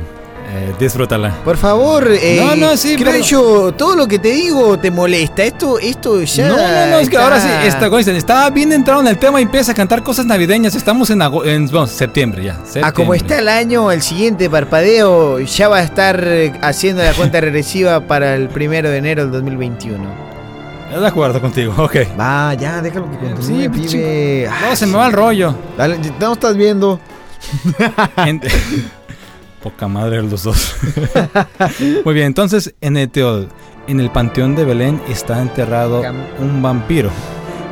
Eh, 0.50 0.72
disfrútala. 0.80 1.34
Por 1.44 1.58
favor, 1.58 2.08
eh, 2.10 2.40
No, 2.42 2.56
no, 2.56 2.76
sí, 2.76 2.96
creo 2.96 3.12
pero- 3.12 3.24
yo, 3.24 3.72
todo 3.74 3.94
lo 3.94 4.08
que 4.08 4.18
te 4.18 4.28
digo 4.30 4.78
te 4.78 4.90
molesta. 4.90 5.42
Esto, 5.44 5.78
esto 5.78 6.22
ya. 6.22 6.48
no, 6.48 6.56
no, 6.56 6.62
no, 6.62 6.98
es 7.00 7.08
que 7.10 7.16
está- 7.16 7.24
ahora 7.24 7.38
sí, 7.40 7.90
cosa, 7.90 8.12
estaba 8.12 8.48
bien 8.48 8.72
entrado 8.72 9.00
en 9.02 9.08
el 9.08 9.18
tema 9.18 9.40
y 9.40 9.42
empieza 9.42 9.72
a 9.72 9.74
cantar 9.74 10.02
cosas 10.02 10.24
navideñas. 10.24 10.74
Estamos 10.74 11.10
en, 11.10 11.20
en 11.20 11.66
bueno, 11.66 11.86
septiembre 11.86 12.44
ya. 12.44 12.52
A 12.54 12.92
como 12.92 13.12
septiembre. 13.12 13.16
está 13.18 13.38
el 13.40 13.48
año, 13.48 13.92
el 13.92 14.00
siguiente 14.00 14.48
parpadeo 14.48 15.38
ya 15.40 15.68
va 15.68 15.78
a 15.78 15.82
estar 15.82 16.22
eh, 16.26 16.52
haciendo 16.62 17.02
la 17.02 17.12
cuenta 17.12 17.40
regresiva 17.42 18.00
para 18.00 18.34
el 18.34 18.48
primero 18.48 18.88
de 18.88 18.96
enero 18.96 19.24
del 19.24 19.32
2021. 19.32 20.28
De 20.98 21.06
acuerdo 21.06 21.38
contigo, 21.42 21.74
ok. 21.76 21.96
Va, 22.18 22.54
ya, 22.54 22.80
déjalo 22.80 23.10
que 23.10 23.18
continúe, 23.18 23.42
Sí, 23.42 23.68
pibe. 23.68 23.70
pinche- 23.70 24.48
Ah, 24.48 24.68
No, 24.70 24.76
se 24.76 24.86
me 24.86 24.96
va 24.96 25.08
el 25.08 25.12
rollo. 25.12 25.54
Dale, 25.76 25.98
no 26.18 26.32
estás 26.32 26.56
viendo. 26.56 26.98
Poca 29.62 29.88
madre 29.88 30.22
los 30.22 30.44
dos. 30.44 30.74
Muy 32.04 32.14
bien, 32.14 32.26
entonces 32.26 32.74
en 32.80 32.96
el, 32.96 33.10
teo- 33.10 33.48
en 33.88 34.00
el 34.00 34.10
panteón 34.10 34.54
de 34.54 34.64
Belén 34.64 35.00
está 35.08 35.40
enterrado 35.42 36.02
Cam- 36.02 36.24
un 36.40 36.62
vampiro. 36.62 37.10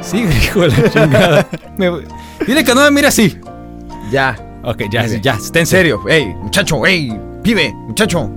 Sí, 0.02 0.24
hijo 0.42 0.62
de 0.62 0.68
la 0.68 0.90
chingada. 0.90 1.46
Me 1.76 1.88
voy- 1.88 2.04
Dile 2.46 2.64
que 2.64 2.74
no 2.74 2.82
me 2.82 2.90
mire 2.90 3.08
así. 3.08 3.38
Ya. 4.10 4.36
Ok, 4.62 4.82
ya, 4.90 5.02
bien. 5.04 5.22
ya, 5.22 5.34
está 5.34 5.60
En 5.60 5.66
serio, 5.66 6.00
ey, 6.08 6.26
muchacho, 6.26 6.84
ey, 6.86 7.16
pibe, 7.42 7.72
muchacho. 7.86 8.30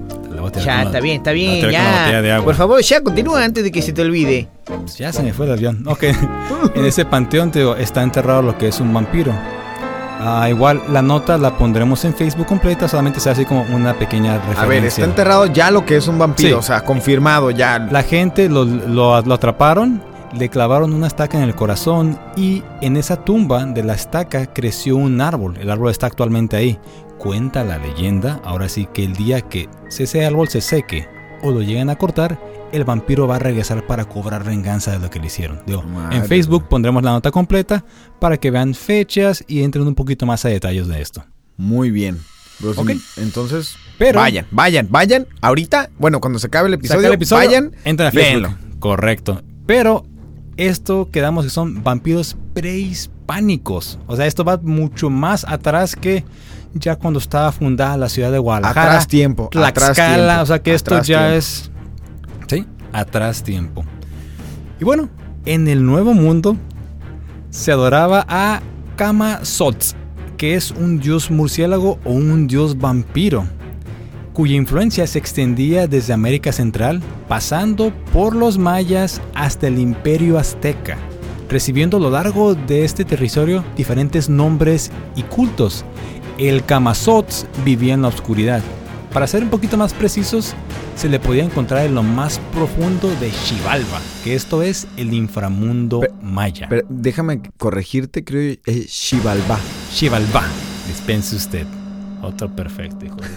Ya, 0.64 0.84
está 0.84 1.00
bien, 1.02 1.18
está 1.18 1.32
bien, 1.32 1.70
ya. 1.70 2.42
Por 2.44 2.56
favor, 2.56 2.82
ya 2.82 3.02
continúa 3.02 3.44
antes 3.44 3.64
de 3.64 3.72
que 3.72 3.82
se 3.82 3.92
te 3.94 4.02
olvide. 4.02 4.48
Pues 4.64 4.98
ya 4.98 5.12
se 5.12 5.22
me 5.22 5.34
fue 5.34 5.46
el 5.48 5.52
avión. 5.54 5.84
Ok. 5.88 6.04
en 6.76 6.86
ese 6.86 7.04
panteón 7.06 7.52
teo, 7.52 7.76
está 7.76 8.04
enterrado 8.04 8.42
lo 8.42 8.58
que 8.58 8.68
es 8.70 8.80
un 8.80 8.94
vampiro. 8.94 9.34
Ah, 10.22 10.50
igual 10.50 10.82
la 10.92 11.02
nota 11.02 11.38
la 11.38 11.58
pondremos 11.58 12.04
en 12.06 12.14
Facebook 12.14 12.46
completa, 12.46 12.88
solamente 12.88 13.20
sea 13.20 13.32
así 13.32 13.46
como 13.46 13.62
una 13.74 13.94
pequeña 13.98 14.34
referencia. 14.38 14.64
A 14.64 14.68
ver, 14.68 14.84
está 14.86 15.04
enterrado 15.06 15.46
ya 15.46 15.72
lo 15.72 15.86
que 15.86 15.96
es 15.98 16.08
un 16.08 16.20
vampiro, 16.20 16.50
Sí. 16.50 16.54
o 16.54 16.62
sea, 16.62 16.82
confirmado 16.84 17.52
ya. 17.52 17.80
La 17.80 18.04
gente 18.04 18.50
lo, 18.50 18.66
lo- 18.66 19.22
lo 19.22 19.34
atraparon, 19.34 20.02
le 20.38 20.50
clavaron 20.50 20.94
una 20.94 21.08
estaca 21.08 21.38
en 21.38 21.44
el 21.46 21.56
corazón 21.56 22.20
y 22.36 22.64
en 22.82 22.98
esa 22.98 23.16
tumba 23.24 23.66
de 23.66 23.84
la 23.84 23.94
estaca 23.94 24.46
creció 24.48 24.98
un 24.98 25.22
árbol. 25.22 25.58
El 25.60 25.70
árbol 25.72 25.90
está 25.90 26.08
actualmente 26.08 26.58
ahí. 26.58 26.78
Cuenta 27.18 27.64
la 27.64 27.78
leyenda, 27.78 28.40
ahora 28.44 28.70
sí, 28.70 28.88
que 28.94 29.04
el 29.06 29.14
día 29.14 29.42
que 29.42 29.68
ese 29.90 30.26
árbol 30.26 30.48
se 30.50 30.62
seque 30.62 31.08
o 31.42 31.52
lo 31.52 31.62
lleguen 31.62 31.90
a 31.90 31.96
cortar, 31.96 32.38
el 32.72 32.84
vampiro 32.84 33.28
va 33.28 33.38
a 33.38 33.40
regresar 33.40 33.86
para 33.88 34.06
cobrar 34.06 34.44
venganza 34.44 34.92
de 34.92 35.00
lo 35.00 35.10
que 35.10 35.20
le 35.20 35.28
hicieron. 35.28 35.60
Digo, 35.66 35.84
Madre. 35.84 36.18
en 36.18 36.26
Facebook 36.26 36.68
pondremos 36.70 37.04
la 37.04 37.12
nota 37.12 37.32
completa 37.32 37.84
para 38.20 38.38
que 38.38 38.52
vean 38.52 38.74
fechas 38.74 39.44
y 39.48 39.64
entren 39.64 39.88
un 39.88 39.96
poquito 39.96 40.26
más 40.26 40.46
a 40.46 40.50
detalles 40.50 40.88
de 40.88 41.02
esto. 41.02 41.24
Muy 41.58 41.92
bien. 41.92 42.20
Pues, 42.62 42.78
Ok. 42.78 42.92
Entonces, 43.18 43.76
Pero- 43.98 44.20
vayan, 44.20 44.46
vayan, 44.52 44.88
vayan. 44.90 45.28
Ahorita, 45.42 45.90
bueno, 45.98 46.20
cuando 46.20 46.40
se 46.40 46.48
acabe 46.48 46.68
el 46.68 46.74
episodio, 46.74 47.08
el 47.08 47.14
episodio, 47.14 47.48
vayan, 47.48 47.72
entren 47.86 48.10
a 48.10 48.12
Facebook. 48.12 48.42
léenlo. 48.52 48.58
Correcto. 48.80 49.42
Pero 49.66 50.06
esto 50.58 51.10
quedamos 51.12 51.46
que 51.46 51.52
son 51.52 51.84
vampiros 51.84 52.36
prehispánicos. 52.54 54.00
O 54.08 54.16
sea, 54.16 54.26
esto 54.26 54.44
va 54.44 54.58
mucho 54.62 55.10
más 55.10 55.46
atrás 55.48 55.96
que 55.96 56.26
ya 56.74 56.96
cuando 56.98 57.20
estaba 57.20 57.52
fundada 57.52 57.98
la 57.98 58.10
ciudad 58.10 58.32
de 58.32 58.40
Guadalajara. 58.40 58.92
Atrás 58.92 59.08
tiempo, 59.08 59.46
atrás 59.54 59.74
Tlaxcala, 59.74 60.26
tiempo, 60.26 60.44
o 60.44 60.46
sea 60.46 60.62
que 60.62 60.74
esto 60.74 60.92
atrás 60.96 61.08
ya 61.08 61.20
tiempo. 61.20 61.38
es... 61.38 61.72
Atrás 62.94 63.44
tiempo. 63.44 63.84
Y 64.80 64.84
bueno, 64.84 65.10
en 65.46 65.68
el 65.68 65.86
Nuevo 65.86 66.14
Mundo 66.14 66.56
se 67.50 67.72
adoraba 67.72 68.26
a 68.28 68.62
Kama 68.96 69.44
Sotz, 69.44 69.94
que 70.38 70.56
es 70.56 70.72
un 70.72 71.00
dios 71.00 71.32
murciélago 71.32 72.00
o 72.04 72.12
un 72.12 72.48
dios 72.48 72.78
vampiro, 72.78 73.46
cuya 74.34 74.56
influencia 74.56 75.06
se 75.08 75.20
extendía 75.20 75.88
desde 75.88 76.14
América 76.14 76.52
Central, 76.52 77.02
pasando 77.28 77.92
por 78.14 78.36
los 78.36 78.58
mayas 78.58 79.22
hasta 79.34 79.68
el 79.68 79.80
imperio 79.80 80.38
azteca, 80.38 80.98
recibiendo 81.50 81.98
a 81.98 82.00
lo 82.00 82.10
largo 82.10 82.56
de 82.56 82.86
este 82.86 83.04
territorio 83.04 83.66
diferentes 83.76 84.30
nombres 84.30 84.92
y 85.16 85.24
cultos. 85.24 85.84
El 86.38 86.64
Kamazotz 86.64 87.46
vivía 87.66 87.96
en 87.96 88.04
la 88.04 88.08
oscuridad. 88.08 88.62
Para 89.14 89.26
ser 89.26 89.44
un 89.44 89.50
poquito 89.50 89.76
más 89.76 89.94
precisos, 89.94 90.54
se 90.96 91.10
le 91.10 91.20
podía 91.20 91.44
encontrar 91.44 91.86
en 91.86 91.96
lo 91.96 92.04
más 92.04 92.40
profundo 92.54 93.10
de 93.20 93.32
Xibalba, 93.32 94.00
que 94.24 94.36
esto 94.36 94.62
es 94.62 94.88
el 94.98 95.14
inframundo 95.14 96.02
maya. 96.22 96.68
Pero 96.70 96.86
déjame 96.90 97.42
corregirte, 97.58 98.24
creo 98.24 98.56
que 98.64 98.72
es 98.72 98.92
Xibalba. 98.92 99.60
Xibalba, 99.92 100.44
dispense 100.88 101.36
usted. 101.36 101.66
Otro 102.22 102.56
perfecto, 102.56 103.06
hijo 103.06 103.16
de... 103.16 103.28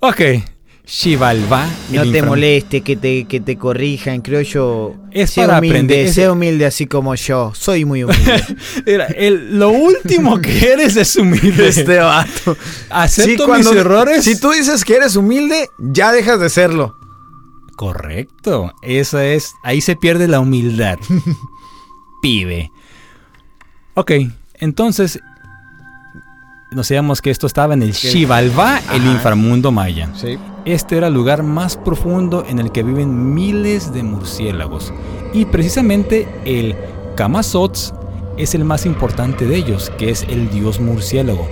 ok, 0.00 0.44
Xibalba. 0.90 1.68
No 1.92 2.10
te 2.10 2.22
moleste 2.22 2.80
que 2.80 2.96
te, 2.96 3.26
que 3.26 3.40
te 3.40 3.58
corrijan, 3.58 4.22
creo 4.22 4.40
yo. 4.40 4.94
Es 5.10 5.30
sé 5.32 5.42
para 5.42 5.58
humilde, 5.58 5.76
aprender, 5.76 6.12
sé 6.14 6.30
humilde 6.30 6.64
así 6.64 6.86
como 6.86 7.14
yo. 7.14 7.52
Soy 7.54 7.84
muy 7.84 8.04
humilde. 8.04 8.42
Era, 8.86 9.04
el- 9.06 9.58
lo 9.58 9.68
último 9.68 10.40
que 10.40 10.72
eres 10.72 10.96
es 10.96 11.14
humilde. 11.16 11.68
Este 11.68 11.98
vato. 11.98 12.56
Acepto 12.88 13.26
Sí, 13.30 13.36
mis 13.36 13.44
cuando- 13.44 13.72
errores. 13.78 14.24
Si 14.24 14.40
tú 14.40 14.50
dices 14.52 14.82
que 14.82 14.94
eres 14.96 15.14
humilde, 15.16 15.68
ya 15.78 16.10
dejas 16.10 16.40
de 16.40 16.48
serlo. 16.48 16.94
Correcto. 17.76 18.72
Esa 18.80 19.26
es. 19.26 19.52
Ahí 19.62 19.82
se 19.82 19.94
pierde 19.94 20.26
la 20.26 20.40
humildad. 20.40 20.98
Pibe. 22.22 22.72
Ok, 23.94 24.12
entonces. 24.54 25.20
Nos 26.70 26.88
sabíamos 26.88 27.22
que 27.22 27.30
esto 27.30 27.46
estaba 27.46 27.72
en 27.74 27.82
el 27.82 27.94
Xibalba, 27.94 28.80
el 28.94 29.04
inframundo 29.06 29.72
maya. 29.72 30.10
Sí. 30.14 30.36
Este 30.66 30.98
era 30.98 31.06
el 31.06 31.14
lugar 31.14 31.42
más 31.42 31.78
profundo 31.78 32.44
en 32.46 32.58
el 32.58 32.70
que 32.72 32.82
viven 32.82 33.32
miles 33.32 33.94
de 33.94 34.02
murciélagos. 34.02 34.92
Y 35.32 35.46
precisamente 35.46 36.28
el 36.44 36.76
Kamazotz 37.16 37.94
es 38.36 38.54
el 38.54 38.64
más 38.64 38.84
importante 38.84 39.46
de 39.46 39.56
ellos, 39.56 39.90
que 39.96 40.10
es 40.10 40.24
el 40.28 40.50
dios 40.50 40.78
murciélago. 40.78 41.48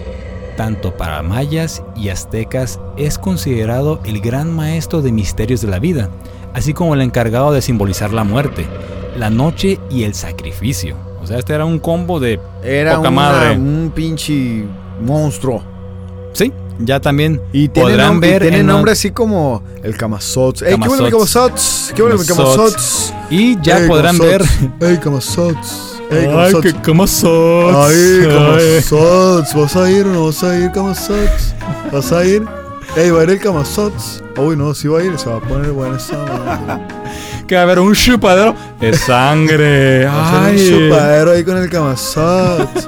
Tanto 0.58 0.94
para 0.96 1.22
mayas 1.22 1.82
y 1.96 2.10
aztecas 2.10 2.78
es 2.98 3.18
considerado 3.18 4.00
el 4.04 4.20
gran 4.20 4.54
maestro 4.54 5.00
de 5.00 5.12
misterios 5.12 5.62
de 5.62 5.68
la 5.68 5.78
vida, 5.78 6.10
así 6.52 6.74
como 6.74 6.92
el 6.94 7.00
encargado 7.00 7.52
de 7.52 7.62
simbolizar 7.62 8.12
la 8.12 8.24
muerte, 8.24 8.66
la 9.16 9.30
noche 9.30 9.80
y 9.90 10.04
el 10.04 10.12
sacrificio. 10.14 10.94
O 11.22 11.26
sea, 11.26 11.38
este 11.38 11.54
era 11.54 11.64
un 11.64 11.78
combo 11.78 12.20
de 12.20 12.38
Era 12.62 12.96
Poca 12.96 13.08
una- 13.08 13.10
madre. 13.16 13.56
un 13.56 13.90
pinche 13.94 14.64
monstruo. 15.00 15.62
Sí, 16.32 16.52
ya 16.78 17.00
también 17.00 17.40
Y 17.52 17.68
podrán 17.68 18.14
nom- 18.14 18.16
y 18.18 18.20
ver 18.30 18.42
tiene 18.42 18.58
en 18.60 18.66
nombre 18.66 18.92
así 18.92 19.10
como 19.10 19.62
el 19.82 19.96
Kamazotz. 19.96 20.62
¡Ey, 20.62 20.78
qué 20.78 20.88
bueno 20.88 21.08
Kamazotz. 21.10 21.90
Kamazotz! 21.90 21.92
¡Qué 21.94 22.02
bueno. 22.02 22.16
Kamazotz! 22.26 23.12
y 23.30 23.60
ya 23.62 23.78
Ey, 23.80 23.88
podrán 23.88 24.18
ver. 24.18 24.42
¡Ey, 24.80 24.98
Kamazotz! 24.98 25.96
¡Ey, 26.10 26.26
Ay, 26.26 26.52
Kamazotz. 26.82 27.74
¡Ay, 27.74 28.28
Ay. 28.28 29.54
¿Vas 29.54 29.76
a 29.76 29.90
ir 29.90 30.06
o 30.06 30.12
no 30.12 30.26
vas 30.26 30.44
a 30.44 30.56
ir, 30.58 30.70
Kamazotz? 30.72 31.54
¿Vas 31.92 32.12
a 32.12 32.24
ir? 32.24 32.42
¡Ey, 32.96 33.10
va 33.10 33.20
a 33.20 33.22
ir 33.24 33.30
el 33.30 33.40
Kamazotz! 33.40 34.22
Uy, 34.36 34.56
no, 34.56 34.72
si 34.74 34.86
va 34.88 35.00
a 35.00 35.02
ir, 35.02 35.18
se 35.18 35.28
va 35.30 35.36
a 35.36 35.40
poner 35.40 35.70
buena 35.72 35.96
esa 35.96 36.16
que 37.48 37.54
va 37.54 37.62
a 37.62 37.64
haber 37.64 37.78
un 37.80 37.94
chupadero 37.94 38.54
de 38.80 38.92
sangre. 38.96 40.04
Va 40.06 40.28
a 40.28 40.30
ser 40.30 40.38
un 40.40 40.46
Ay. 40.46 40.88
chupadero 40.88 41.30
ahí 41.32 41.42
con 41.44 41.56
el 41.56 41.68
Kamazotz. 41.70 42.86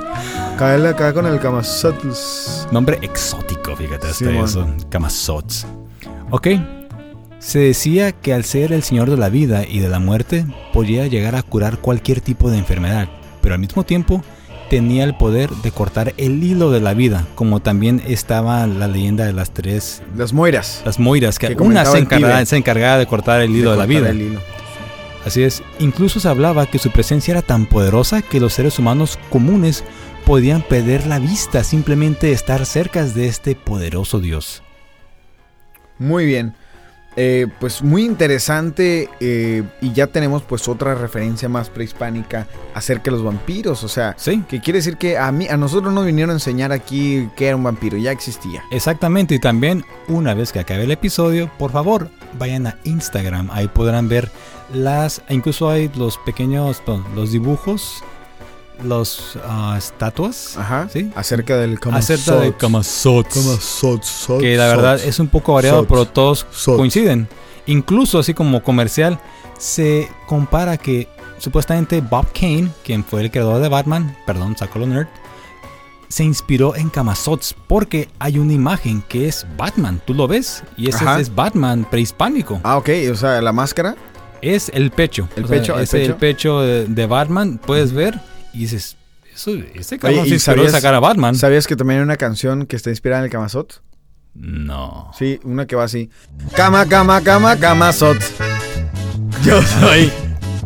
Caerle 0.59 0.89
acá 0.89 1.13
con 1.13 1.25
el 1.27 1.39
Kamazotz. 1.39 2.67
Nombre 2.73 2.99
exótico, 3.03 3.77
fíjate 3.77 4.09
hasta 4.09 4.25
Sí, 4.31 4.37
eso. 4.37 4.67
Kamazotz. 4.91 5.65
Ok. 6.31 6.49
Se 7.39 7.61
decía 7.61 8.11
que 8.11 8.35
al 8.35 8.43
ser 8.43 8.73
el 8.73 8.83
señor 8.83 9.09
de 9.09 9.17
la 9.17 9.29
vida 9.29 9.65
y 9.65 9.79
de 9.79 9.89
la 9.89 10.01
muerte, 10.01 10.45
podía 10.73 11.07
llegar 11.07 11.37
a 11.37 11.43
curar 11.45 11.79
cualquier 11.79 12.21
tipo 12.21 12.51
de 12.51 12.59
enfermedad, 12.59 13.09
pero 13.41 13.55
al 13.55 13.61
mismo 13.61 13.85
tiempo 13.85 14.25
tenía 14.69 15.05
el 15.05 15.17
poder 15.17 15.49
de 15.63 15.71
cortar 15.71 16.13
el 16.17 16.43
hilo 16.43 16.73
de 16.73 16.81
la 16.81 16.93
vida, 16.93 17.25
como 17.37 17.61
también 17.61 18.03
estaba 18.09 18.67
la 18.67 18.89
leyenda 18.89 19.25
de 19.25 19.33
las 19.33 19.53
tres, 19.55 20.03
Las 20.17 20.33
moiras. 20.33 20.83
las 20.85 20.99
moiras, 20.99 21.39
que, 21.39 21.55
Que 21.55 21.63
una 21.63 21.85
se 21.85 21.99
encargaba, 21.99 22.45
se 22.45 22.57
encargaba 22.57 22.99
de 22.99 23.07
cortar 23.07 23.41
el 23.43 23.55
hilo 23.55 23.71
de, 23.71 23.77
la 23.77 23.87
vida. 23.87 24.11
el 24.11 24.21
hilo. 24.21 24.41
Así 25.25 25.43
es, 25.45 25.63
incluso 25.79 26.19
se 26.19 26.29
hablaba 26.29 26.67
que 26.67 26.79
su 26.81 26.91
presencia 26.91 27.33
era 27.33 27.43
tan 27.43 27.67
poderosa 27.67 28.23
que 28.23 28.41
los 28.41 28.53
seres 28.55 28.79
humanos 28.79 29.19
comunes 29.31 29.85
podían 30.29 30.61
perder 30.61 31.07
la 31.07 31.19
vista 31.19 31.65
simplemente 31.65 32.33
estar 32.33 32.67
cerca 32.67 33.03
de 33.03 33.29
este 33.29 33.55
poderoso 33.55 34.21
dios. 34.21 34.63
Muy 35.99 36.27
bien. 36.27 36.53
Eh, 37.17 37.47
pues 37.59 37.83
muy 37.83 38.05
interesante 38.05 39.09
eh, 39.21 39.63
y 39.81 39.93
ya 39.95 40.07
tenemos 40.07 40.43
pues 40.43 40.69
otra 40.69 40.95
referencia 40.95 41.49
más 41.49 41.71
prehispánica 41.71 42.47
acerca 42.75 43.05
de 43.05 43.13
los 43.13 43.25
vampiros, 43.25 43.83
o 43.83 43.89
sea, 43.89 44.15
Sí, 44.19 44.45
que 44.47 44.61
quiere 44.61 44.81
decir 44.81 44.99
que 44.99 45.17
a 45.17 45.33
mí 45.33 45.49
a 45.49 45.57
nosotros 45.57 45.95
nos 45.95 46.05
vinieron 46.05 46.31
a 46.31 46.35
enseñar 46.35 46.73
aquí 46.73 47.29
que 47.35 47.47
era 47.47 47.57
un 47.57 47.65
vampiro, 47.65 47.97
ya 47.97 48.13
existía. 48.13 48.63
exactamente. 48.71 49.35
Y 49.35 49.39
también, 49.41 49.83
una 50.09 50.35
vez 50.35 50.53
que 50.53 50.61
acabe 50.61 50.85
el 50.85 50.91
episodio, 50.91 51.51
por 51.59 51.73
favor, 51.73 52.11
vayan 52.39 52.67
a 52.67 52.77
Instagram. 52.85 53.49
Ahí 53.51 53.67
podrán 53.67 54.11
ver 54.11 54.31
las. 54.75 55.23
Incluso 55.31 55.71
hay 55.71 55.91
los 55.97 56.19
pequeños. 56.19 56.83
Los 57.17 57.33
dibujos. 57.33 58.05
Los 58.83 59.37
ah, 59.45 59.75
estatuas. 59.77 60.57
Ajá. 60.57 60.89
Sí. 60.93 61.11
Acerca 61.15 61.57
del 61.57 61.79
Acerca 61.93 62.37
de. 62.37 62.55
Que 64.41 64.57
la 64.57 64.67
verdad 64.67 65.01
es 65.03 65.19
un 65.19 65.29
poco 65.29 65.55
variado, 65.55 65.87
pero 65.87 66.07
todos 66.07 66.45
coinciden. 66.65 67.29
Incluso 67.67 68.19
así 68.19 68.35
como 68.35 68.63
comercial, 68.63 69.19
se 69.59 70.09
compara 70.27 70.77
que 70.77 71.09
supuestamente 71.39 72.01
Bob 72.01 72.27
Kane, 72.33 72.71
quien 72.85 73.05
fue 73.05 73.23
el 73.23 73.31
creador 73.31 73.61
de 73.61 73.69
Batman, 73.69 74.17
perdón, 74.27 74.57
saco 74.57 74.79
lo 74.79 74.87
nerd, 74.87 75.07
se 76.09 76.25
inspiró 76.25 76.75
en 76.75 76.89
Kamazots 76.89 77.55
porque 77.67 78.09
hay 78.19 78.39
una 78.39 78.55
imagen 78.55 79.03
que 79.09 79.29
es 79.29 79.47
Batman, 79.57 80.01
tú 80.07 80.15
lo 80.15 80.27
ves, 80.27 80.63
y 80.77 80.89
ese 80.89 81.05
Ajá. 81.05 81.21
es 81.21 81.35
Batman 81.35 81.87
prehispánico. 81.91 82.61
Ah, 82.65 82.79
ok, 82.79 82.89
o 83.13 83.15
sea, 83.15 83.41
la 83.43 83.53
máscara. 83.53 83.95
Es 84.41 84.71
el 84.73 84.91
pecho. 84.91 85.29
El 85.37 85.45
O 85.45 85.49
sea, 85.49 85.59
pecho, 85.59 85.77
el 85.77 85.83
es 85.83 85.95
el 85.95 86.01
pecho. 86.03 86.17
pecho 86.19 86.61
de, 86.61 86.87
de 86.87 87.07
Batman, 87.07 87.61
puedes 87.65 87.93
ver 87.93 88.19
y 88.59 88.63
dices, 88.63 88.97
eso, 89.35 89.53
este 89.75 89.99
cabrón 89.99 90.21
Oye, 90.21 90.29
se 90.29 90.31
¿y 90.31 90.35
inspiró 90.35 90.57
en 90.63 90.69
sabías- 90.69 90.73
sacar 90.73 90.95
a 90.95 91.01
Batman. 91.01 91.35
¿Sabías 91.37 91.67
que 91.67 91.77
también 91.77 92.01
hay 92.01 92.05
una 92.05 92.17
canción 92.17 92.67
que 92.67 92.77
está 92.77 92.91
inspirada 92.91 93.21
en 93.21 93.27
el 93.27 93.31
Kamazot? 93.31 93.83
No. 94.35 95.11
Sí, 95.19 95.41
una 95.45 95.67
que 95.67 95.75
va 95.77 95.85
así. 95.85 96.11
Kama, 96.55 96.87
kama, 96.87 97.21
kama, 97.23 97.57
Kamazot. 97.57 98.19
Yo 99.45 99.61
soy 99.63 100.13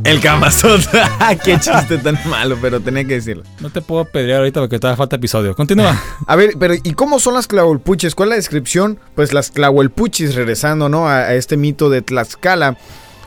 el 0.04 0.20
Kamazot. 0.20 0.80
Qué 1.44 1.58
chiste 1.58 1.98
tan 1.98 2.18
malo, 2.28 2.58
pero 2.60 2.80
tenía 2.80 3.04
que 3.04 3.14
decirlo. 3.14 3.44
No 3.60 3.70
te 3.70 3.80
puedo 3.80 4.04
pedir 4.04 4.34
ahorita 4.34 4.60
porque 4.60 4.78
todavía 4.78 4.96
falta 4.96 5.16
episodio. 5.16 5.54
Continúa. 5.54 6.00
A 6.26 6.36
ver, 6.36 6.52
pero 6.58 6.74
¿y 6.74 6.92
cómo 6.94 7.18
son 7.20 7.34
las 7.34 7.46
clahuelpuches? 7.46 8.14
¿Cuál 8.14 8.28
es 8.28 8.30
la 8.30 8.36
descripción? 8.36 8.98
Pues 9.14 9.32
las 9.32 9.50
clahuelpuchis, 9.50 10.34
regresando, 10.34 10.88
¿no? 10.88 11.08
A, 11.08 11.18
a 11.18 11.34
este 11.34 11.56
mito 11.56 11.88
de 11.90 12.02
Tlaxcala. 12.02 12.76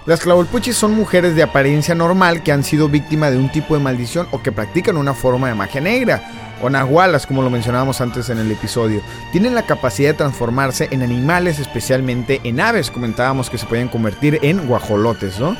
Las 0.05 0.19
clahuelpuchis 0.19 0.75
son 0.75 0.93
mujeres 0.93 1.35
de 1.35 1.41
apariencia 1.41 1.95
normal 1.95 2.43
que 2.43 2.51
han 2.51 2.63
sido 2.63 2.87
víctimas 2.89 3.31
de 3.31 3.39
un 3.39 3.51
tipo 3.51 3.73
de 3.75 3.81
maldición 3.81 4.27
o 4.29 4.43
que 4.43 4.51
practican 4.51 4.97
una 4.97 5.15
forma 5.15 5.47
de 5.47 5.55
magia 5.55 5.81
negra. 5.81 6.21
O 6.61 6.69
nahualas, 6.69 7.25
como 7.25 7.41
lo 7.41 7.49
mencionábamos 7.49 7.99
antes 8.01 8.29
en 8.29 8.37
el 8.37 8.51
episodio. 8.51 9.01
Tienen 9.31 9.55
la 9.55 9.65
capacidad 9.65 10.11
de 10.11 10.17
transformarse 10.17 10.87
en 10.91 11.01
animales, 11.01 11.57
especialmente 11.57 12.39
en 12.43 12.59
aves. 12.59 12.91
Comentábamos 12.91 13.49
que 13.49 13.57
se 13.57 13.65
podían 13.65 13.87
convertir 13.87 14.39
en 14.43 14.67
guajolotes, 14.67 15.39
¿no? 15.39 15.57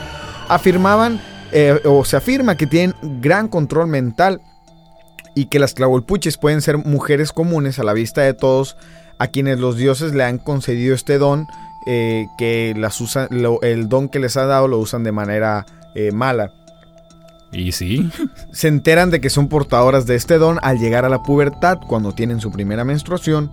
Afirmaban, 0.48 1.20
eh, 1.52 1.82
o 1.84 2.06
se 2.06 2.16
afirma 2.16 2.56
que 2.56 2.68
tienen 2.68 2.96
gran 3.02 3.48
control 3.48 3.88
mental 3.88 4.42
y 5.34 5.46
que 5.46 5.60
las 5.60 5.74
clavolpuches 5.74 6.38
pueden 6.38 6.62
ser 6.62 6.78
mujeres 6.78 7.32
comunes 7.32 7.80
a 7.80 7.84
la 7.84 7.94
vista 7.94 8.22
de 8.22 8.36
todos 8.36 8.78
a 9.18 9.28
quienes 9.28 9.60
los 9.60 9.76
dioses 9.76 10.14
le 10.14 10.24
han 10.24 10.38
concedido 10.38 10.94
este 10.94 11.18
don, 11.18 11.48
eh, 11.86 12.28
que 12.38 12.74
las 12.78 13.00
usan, 13.02 13.28
lo- 13.32 13.62
el 13.62 13.88
don 13.90 14.10
que 14.10 14.20
les 14.20 14.38
ha 14.38 14.46
dado 14.46 14.68
lo 14.68 14.80
usan 14.80 15.04
de 15.04 15.12
manera 15.12 15.66
eh, 15.96 16.12
mala. 16.12 16.52
Y 17.52 17.72
sí. 17.72 18.10
Se 18.52 18.68
enteran 18.68 19.12
de 19.12 19.22
que 19.22 19.30
son 19.30 19.48
portadoras 19.48 20.06
de 20.06 20.16
este 20.16 20.38
don 20.38 20.60
al 20.62 20.78
llegar 20.80 21.06
a 21.06 21.10
la 21.10 21.24
pubertad, 21.24 21.78
cuando 21.88 22.12
tienen 22.14 22.40
su 22.42 22.52
primera 22.52 22.84
menstruación. 22.84 23.50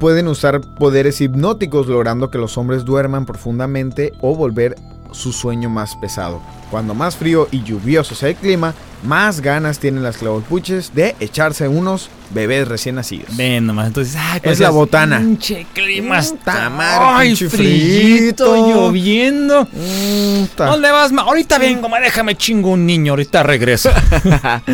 Pueden 0.00 0.28
usar 0.28 0.60
poderes 0.78 1.20
hipnóticos 1.20 1.86
logrando 1.86 2.30
que 2.30 2.38
los 2.38 2.58
hombres 2.58 2.84
duerman 2.84 3.24
profundamente 3.24 4.12
o 4.20 4.34
volver 4.36 4.74
su 5.16 5.32
sueño 5.32 5.68
más 5.70 5.96
pesado. 5.96 6.40
Cuando 6.70 6.94
más 6.94 7.16
frío 7.16 7.48
y 7.50 7.62
lluvioso 7.62 8.14
sea 8.14 8.28
el 8.28 8.36
clima, 8.36 8.74
más 9.02 9.40
ganas 9.40 9.78
tienen 9.78 10.02
las 10.02 10.18
clavolpuches 10.18 10.94
de 10.94 11.14
echarse 11.20 11.68
unos 11.68 12.10
bebés 12.30 12.68
recién 12.68 12.96
nacidos. 12.96 13.36
Ven 13.36 13.66
nomás, 13.66 13.86
entonces, 13.88 14.14
ah, 14.18 14.38
Es 14.42 14.60
la 14.60 14.70
botana. 14.70 15.18
Pinche 15.18 15.66
clima 15.72 16.18
está 16.18 16.70
Ay, 17.16 17.34
frillito, 17.36 18.54
lloviendo. 18.68 19.64
Mm, 19.64 20.44
¿Dónde 20.56 20.90
vas, 20.90 21.12
ma? 21.12 21.22
Ahorita 21.22 21.58
vengo, 21.58 21.88
ma, 21.88 22.00
déjame 22.00 22.36
chingo 22.36 22.70
un 22.70 22.84
niño, 22.84 23.12
ahorita 23.12 23.42
regreso. 23.42 23.90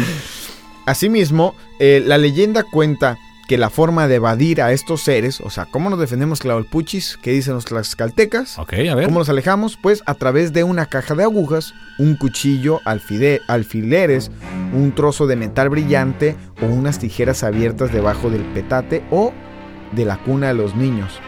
Asimismo, 0.86 1.54
eh, 1.78 2.02
la 2.04 2.18
leyenda 2.18 2.64
cuenta 2.64 3.18
que 3.52 3.58
la 3.58 3.68
forma 3.68 4.08
de 4.08 4.14
evadir 4.14 4.62
a 4.62 4.72
estos 4.72 5.02
seres, 5.02 5.42
o 5.42 5.50
sea, 5.50 5.66
¿cómo 5.66 5.90
nos 5.90 5.98
defendemos 6.00 6.40
clavolpuchis? 6.40 7.18
¿Qué 7.20 7.32
dicen 7.32 7.52
los 7.52 7.66
tlaxcaltecas? 7.66 8.58
ok, 8.58 8.72
a 8.90 8.94
ver. 8.94 9.04
¿Cómo 9.04 9.18
los 9.18 9.28
alejamos? 9.28 9.76
Pues 9.76 10.02
a 10.06 10.14
través 10.14 10.54
de 10.54 10.64
una 10.64 10.86
caja 10.86 11.14
de 11.14 11.24
agujas, 11.24 11.74
un 11.98 12.16
cuchillo, 12.16 12.80
alfide- 12.86 13.42
alfileres, 13.48 14.30
un 14.72 14.94
trozo 14.94 15.26
de 15.26 15.36
metal 15.36 15.68
brillante 15.68 16.34
o 16.62 16.64
unas 16.64 16.98
tijeras 16.98 17.42
abiertas 17.42 17.92
debajo 17.92 18.30
del 18.30 18.40
petate 18.54 19.04
o 19.10 19.34
de 19.94 20.06
la 20.06 20.16
cuna 20.16 20.48
de 20.48 20.54
los 20.54 20.74
niños. 20.74 21.20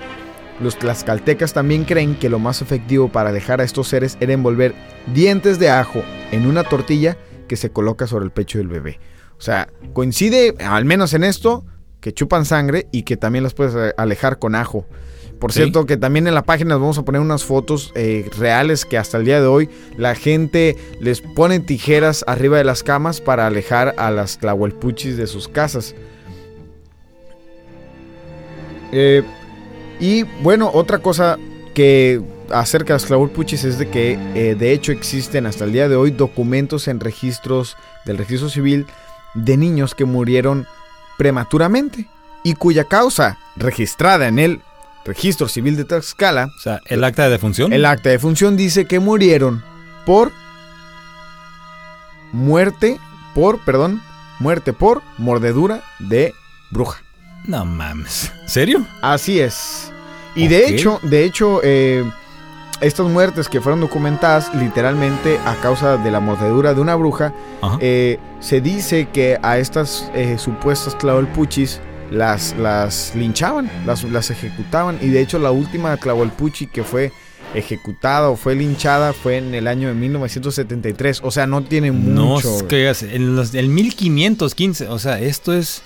Los 0.62 0.78
tlaxcaltecas 0.78 1.52
también 1.52 1.84
creen 1.84 2.14
que 2.14 2.30
lo 2.30 2.38
más 2.38 2.62
efectivo 2.62 3.10
para 3.10 3.28
alejar 3.28 3.60
a 3.60 3.64
estos 3.64 3.88
seres 3.88 4.16
era 4.20 4.32
envolver 4.32 4.74
dientes 5.12 5.58
de 5.58 5.68
ajo 5.68 6.02
en 6.32 6.46
una 6.46 6.64
tortilla 6.64 7.18
que 7.48 7.56
se 7.56 7.68
coloca 7.68 8.06
sobre 8.06 8.24
el 8.24 8.30
pecho 8.30 8.56
del 8.56 8.68
bebé. 8.68 8.98
O 9.36 9.42
sea, 9.42 9.68
coincide, 9.92 10.54
al 10.64 10.86
menos 10.86 11.12
en 11.12 11.22
esto, 11.24 11.66
que 12.04 12.12
chupan 12.12 12.44
sangre 12.44 12.86
y 12.92 13.04
que 13.04 13.16
también 13.16 13.44
las 13.44 13.54
puedes 13.54 13.74
eh, 13.74 13.94
alejar 13.96 14.38
con 14.38 14.54
ajo. 14.54 14.84
Por 15.40 15.52
Sí. 15.52 15.60
cierto, 15.60 15.86
que 15.86 15.96
también 15.96 16.26
en 16.26 16.34
la 16.34 16.42
página 16.42 16.76
vamos 16.76 16.98
a 16.98 17.02
poner 17.02 17.22
unas 17.22 17.44
fotos 17.44 17.92
eh, 17.94 18.28
reales 18.38 18.84
que 18.84 18.98
hasta 18.98 19.16
el 19.16 19.24
día 19.24 19.40
de 19.40 19.46
hoy 19.46 19.70
la 19.96 20.14
gente 20.14 20.76
les 21.00 21.22
pone 21.22 21.60
tijeras 21.60 22.22
arriba 22.28 22.58
de 22.58 22.64
las 22.64 22.82
camas 22.82 23.22
para 23.22 23.46
alejar 23.46 23.94
a 23.96 24.10
las 24.10 24.36
tlahuelpuchis 24.36 25.16
de 25.16 25.26
sus 25.26 25.48
casas. 25.48 25.94
Eh, 28.92 29.22
y 29.98 30.24
bueno, 30.42 30.70
otra 30.74 30.98
cosa 30.98 31.38
que 31.72 32.20
acerca 32.50 32.88
de 32.88 33.00
las 33.00 33.06
tlahuelpuchis 33.06 33.64
es 33.64 33.78
de 33.78 33.88
que 33.88 34.18
eh, 34.34 34.54
de 34.56 34.72
hecho 34.72 34.92
existen 34.92 35.46
hasta 35.46 35.64
el 35.64 35.72
día 35.72 35.88
de 35.88 35.96
hoy 35.96 36.10
documentos 36.10 36.86
en 36.86 37.00
registros 37.00 37.78
del 38.04 38.18
registro 38.18 38.50
civil 38.50 38.84
de 39.32 39.56
niños 39.56 39.94
que 39.94 40.04
murieron 40.04 40.66
prematuramente 41.16 42.06
y 42.42 42.54
cuya 42.54 42.84
causa 42.84 43.38
registrada 43.56 44.28
en 44.28 44.38
el 44.38 44.60
registro 45.04 45.48
civil 45.48 45.76
de 45.76 45.84
Tlaxcala 45.84 46.46
O 46.46 46.62
sea, 46.62 46.80
el 46.86 47.04
acta 47.04 47.24
de 47.24 47.30
defunción. 47.30 47.72
el 47.72 47.84
acta 47.84 48.10
de 48.10 48.18
función 48.18 48.56
dice 48.56 48.86
que 48.86 49.00
murieron 49.00 49.62
por 50.06 50.32
muerte 52.32 52.98
por, 53.34 53.64
perdón, 53.64 54.02
muerte 54.38 54.72
por 54.72 55.02
mordedura 55.18 55.82
de 55.98 56.34
bruja. 56.70 57.02
No 57.46 57.64
mames. 57.64 58.32
¿Serio? 58.46 58.86
Así 59.02 59.40
es. 59.40 59.92
Y 60.34 60.48
de 60.48 60.68
hecho, 60.68 60.98
de 61.02 61.24
hecho, 61.24 61.60
eh, 61.62 62.04
estas 62.80 63.06
muertes 63.06 63.48
que 63.48 63.60
fueron 63.60 63.80
documentadas 63.80 64.52
literalmente 64.54 65.38
a 65.44 65.54
causa 65.56 65.96
de 65.96 66.10
la 66.10 66.20
mordedura 66.20 66.74
de 66.74 66.80
una 66.80 66.94
bruja, 66.94 67.32
eh, 67.80 68.18
se 68.40 68.60
dice 68.60 69.08
que 69.12 69.38
a 69.42 69.58
estas 69.58 70.10
eh, 70.14 70.36
supuestas 70.38 70.94
clavolpuchis 70.94 71.80
las, 72.10 72.54
las 72.58 73.12
linchaban, 73.14 73.70
las, 73.86 74.04
las 74.04 74.30
ejecutaban. 74.30 74.98
Y 75.00 75.08
de 75.08 75.20
hecho 75.20 75.38
la 75.38 75.50
última 75.50 75.96
clavolpuchi 75.96 76.66
que 76.66 76.84
fue 76.84 77.12
ejecutada 77.54 78.28
o 78.30 78.36
fue 78.36 78.54
linchada 78.54 79.12
fue 79.12 79.38
en 79.38 79.54
el 79.54 79.66
año 79.68 79.88
de 79.88 79.94
1973. 79.94 81.20
O 81.22 81.30
sea, 81.30 81.46
no 81.46 81.62
tiene 81.62 81.90
no, 81.90 82.24
mucho. 82.26 82.56
es 82.56 82.62
que 82.64 82.90
es 82.90 83.02
en 83.02 83.36
los- 83.36 83.54
el 83.54 83.68
1515, 83.68 84.88
o 84.88 84.98
sea, 84.98 85.20
esto 85.20 85.52
es... 85.54 85.82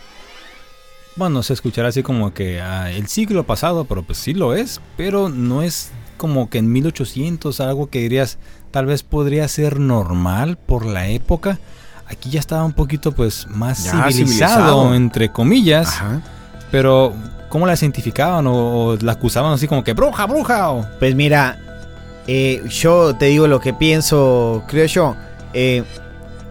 Bueno, 1.16 1.42
se 1.42 1.53
escuchará 1.53 1.88
así 1.88 2.03
como 2.05 2.33
que 2.33 2.61
ah, 2.61 2.90
el 2.92 3.09
siglo 3.09 3.44
pasado, 3.44 3.85
pero 3.85 4.03
pues 4.05 4.18
sí 4.18 4.35
lo 4.35 4.55
es, 4.55 4.81
pero 4.96 5.29
no 5.29 5.62
es 5.62 5.90
como 6.19 6.51
que 6.51 6.59
en 6.59 6.71
1800 6.71 7.61
algo 7.61 7.89
que 7.89 8.01
dirías 8.01 8.37
tal 8.71 8.85
vez 8.85 9.03
podría 9.03 9.49
ser 9.49 9.81
normal 9.81 10.59
por 10.59 10.85
la 10.85 11.09
época. 11.09 11.59
Aquí 12.07 12.29
ya 12.31 12.41
estaba 12.41 12.65
un 12.65 12.73
poquito 12.75 13.13
pues 13.13 13.47
más 13.49 13.79
civilizado, 13.85 14.13
civilizado. 14.13 14.95
entre 14.95 15.31
comillas, 15.33 15.89
Ajá. 15.89 16.21
pero 16.71 17.15
¿cómo 17.49 17.67
la 17.67 17.75
identificaban 17.75 18.47
o, 18.47 18.53
o 18.85 18.97
la 18.97 19.13
acusaban 19.13 19.53
así 19.55 19.67
como 19.67 19.83
que 19.85 19.95
bruja, 19.95 20.27
bruja? 20.27 20.71
O... 20.71 20.87
Pues 20.99 21.15
mira, 21.15 21.59
eh, 22.27 22.63
yo 22.69 23.15
te 23.17 23.27
digo 23.27 23.47
lo 23.47 23.61
que 23.61 23.73
pienso, 23.73 24.65
creo 24.69 24.87
yo. 24.87 25.17
Eh, 25.55 25.83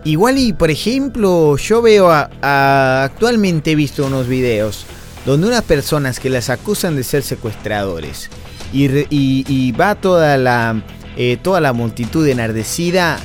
Igual 0.04 0.38
y, 0.38 0.54
por 0.54 0.72
ejemplo, 0.72 1.58
yo 1.58 1.82
veo 1.82 2.10
a, 2.10 2.30
a- 2.42 3.04
actualmente 3.04 3.72
he 3.72 3.76
visto 3.76 4.06
unos 4.06 4.28
videos 4.28 4.86
donde 5.26 5.48
unas 5.48 5.64
personas 5.64 6.22
que 6.22 6.30
las 6.30 6.50
acusan 6.50 6.96
de 6.96 7.04
ser 7.04 7.24
secuestradores 7.24 8.30
y, 8.74 9.06
y- 9.10 9.72
va 9.74 9.96
toda 9.96 10.38
la, 10.38 10.82
eh, 11.16 11.38
toda 11.42 11.62
la 11.62 11.74
multitud 11.74 12.28
enardecida 12.28 13.18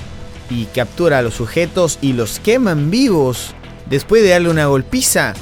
y 0.50 0.66
captura 0.66 1.18
a 1.18 1.22
los 1.22 1.34
sujetos 1.34 1.98
y 2.02 2.12
los 2.12 2.38
queman 2.40 2.90
vivos 2.90 3.54
después 3.88 4.22
de 4.22 4.30
darle 4.30 4.50
una 4.50 4.66
golpiza. 4.66 5.34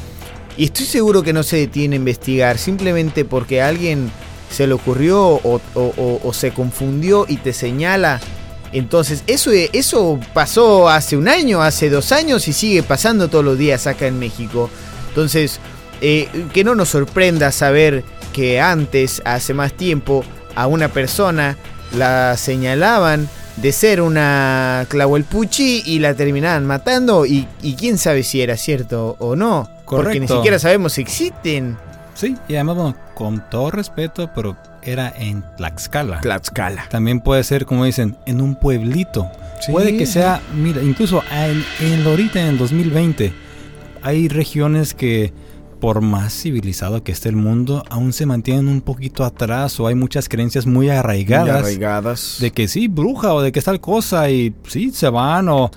Y 0.56 0.64
estoy 0.64 0.86
seguro 0.86 1.22
que 1.22 1.32
no 1.32 1.42
se 1.42 1.56
detiene 1.56 1.96
a 1.96 1.98
investigar 1.98 2.58
simplemente 2.58 3.24
porque 3.24 3.62
alguien 3.62 4.10
se 4.50 4.66
le 4.66 4.74
ocurrió 4.74 5.40
o 5.44 6.32
se 6.32 6.50
confundió 6.52 7.24
y 7.28 7.36
te 7.36 7.52
señala. 7.52 8.20
Entonces, 8.72 9.24
eso, 9.26 9.50
eso 9.52 10.20
pasó 10.32 10.88
hace 10.88 11.16
un 11.16 11.28
año, 11.28 11.60
hace 11.62 11.90
dos 11.90 12.12
años 12.12 12.46
y 12.46 12.52
sigue 12.52 12.82
pasando 12.82 13.28
todos 13.28 13.44
los 13.44 13.58
días 13.58 13.86
acá 13.86 14.06
en 14.06 14.18
México. 14.18 14.70
Entonces, 15.08 15.58
eh, 16.00 16.28
que 16.52 16.62
no 16.62 16.74
nos 16.76 16.88
sorprenda 16.90 17.50
saber 17.52 18.04
que 18.32 18.60
antes, 18.60 19.22
hace 19.24 19.54
más 19.54 19.72
tiempo, 19.72 20.24
a 20.54 20.66
una 20.66 20.88
persona 20.88 21.56
la 21.96 22.36
señalaban 22.36 23.28
de 23.56 23.72
ser 23.72 24.00
una 24.00 24.86
clahuelpuchi 24.88 25.82
y 25.84 25.98
la 25.98 26.14
terminaban 26.14 26.66
matando 26.66 27.26
y, 27.26 27.46
y 27.62 27.74
quién 27.74 27.98
sabe 27.98 28.22
si 28.22 28.40
era 28.40 28.56
cierto 28.56 29.16
o 29.18 29.36
no. 29.36 29.68
Porque 29.84 30.20
ni 30.20 30.26
Correcto. 30.26 30.36
siquiera 30.36 30.58
sabemos 30.58 30.92
si 30.94 31.02
existen. 31.02 31.76
Sí, 32.14 32.36
y 32.48 32.54
además, 32.54 32.76
bueno, 32.76 32.96
con 33.14 33.48
todo 33.50 33.70
respeto, 33.70 34.30
pero 34.34 34.56
era 34.82 35.12
en 35.16 35.42
Tlaxcala. 35.56 36.20
Tlaxcala. 36.20 36.86
También 36.88 37.20
puede 37.20 37.42
ser, 37.44 37.66
como 37.66 37.84
dicen, 37.84 38.16
en 38.26 38.40
un 38.40 38.54
pueblito. 38.54 39.30
Sí. 39.60 39.72
Puede 39.72 39.96
que 39.96 40.06
sea, 40.06 40.40
mira, 40.54 40.82
incluso 40.82 41.22
en, 41.30 41.64
en 41.80 42.06
ahorita 42.06 42.40
en 42.40 42.46
el 42.46 42.58
2020 42.58 43.32
hay 44.02 44.28
regiones 44.28 44.94
que 44.94 45.32
por 45.80 46.00
más 46.02 46.32
civilizado 46.34 47.02
que 47.02 47.10
esté 47.12 47.30
el 47.30 47.36
mundo, 47.36 47.82
aún 47.88 48.12
se 48.12 48.26
mantienen 48.26 48.68
un 48.68 48.80
poquito 48.82 49.24
atrás 49.24 49.80
o 49.80 49.86
hay 49.86 49.94
muchas 49.94 50.28
creencias 50.28 50.66
muy 50.66 50.90
arraigadas 50.90 51.46
Muy 51.48 51.58
arraigadas. 51.58 52.36
de 52.40 52.50
que 52.50 52.68
sí, 52.68 52.86
bruja 52.88 53.32
o 53.34 53.40
de 53.40 53.50
que 53.50 53.58
es 53.58 53.64
tal 53.64 53.80
cosa 53.80 54.30
y 54.30 54.54
sí, 54.68 54.90
se 54.92 55.08
van 55.08 55.48
o 55.48 55.70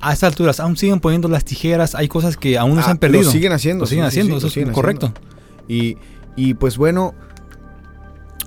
a 0.00 0.12
estas 0.12 0.28
alturas 0.28 0.60
aún 0.60 0.76
siguen 0.76 1.00
poniendo 1.00 1.28
las 1.28 1.44
tijeras, 1.44 1.94
hay 1.94 2.08
cosas 2.08 2.36
que 2.36 2.58
aún 2.58 2.74
no 2.76 2.82
se 2.82 2.88
Ah, 2.88 2.92
han 2.92 2.98
perdido. 2.98 3.24
Lo 3.24 3.30
siguen 3.30 3.52
haciendo. 3.52 3.82
Lo 3.82 3.86
siguen 3.88 4.04
sí, 4.04 4.08
haciendo, 4.08 4.34
sí, 4.34 4.38
eso 4.38 4.46
es 4.48 4.52
siguen 4.52 4.72
correcto. 4.72 5.06
haciendo. 5.14 5.66
Y, 5.68 5.96
y 6.36 6.54
pues 6.54 6.76
bueno, 6.76 7.14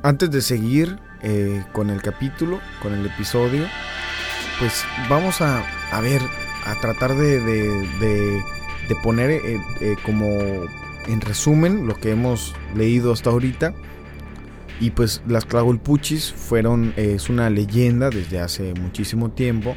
antes 0.04 0.32
de 0.32 0.42
seguir 0.42 0.98
eh, 1.24 1.64
con 1.74 1.90
el 1.90 2.02
capítulo, 2.02 2.60
con 2.82 2.94
el 2.94 3.06
episodio, 3.06 3.66
pues 4.60 4.84
vamos 5.10 5.42
a, 5.42 5.64
a 5.92 6.02
ver, 6.02 6.22
a 6.66 6.80
tratar 6.80 7.16
de, 7.16 7.40
de- 7.42 7.88
de- 8.00 8.42
de 8.94 9.02
poner 9.02 9.30
eh, 9.32 9.62
eh, 9.80 9.96
como 10.06 10.26
en 11.08 11.22
resumen 11.22 11.88
lo 11.88 11.96
que 11.96 12.12
hemos 12.12 12.54
leído 12.76 13.12
hasta 13.14 13.30
ahorita. 13.30 13.74
Y 14.80 14.90
pues 14.92 15.22
las 15.28 15.46
Tlahuelpuchis 15.46 16.34
fueron, 16.34 16.94
eh, 16.98 17.14
es 17.16 17.30
una 17.30 17.50
leyenda 17.50 18.10
desde 18.10 18.40
hace 18.40 18.74
muchísimo 18.74 19.30
tiempo 19.32 19.76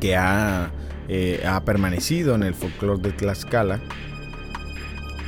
que 0.00 0.16
ha, 0.16 0.70
ha 1.46 1.64
permanecido 1.64 2.34
en 2.36 2.42
el 2.44 2.54
folclore 2.54 3.02
de 3.02 3.12
Tlaxcala. 3.12 3.80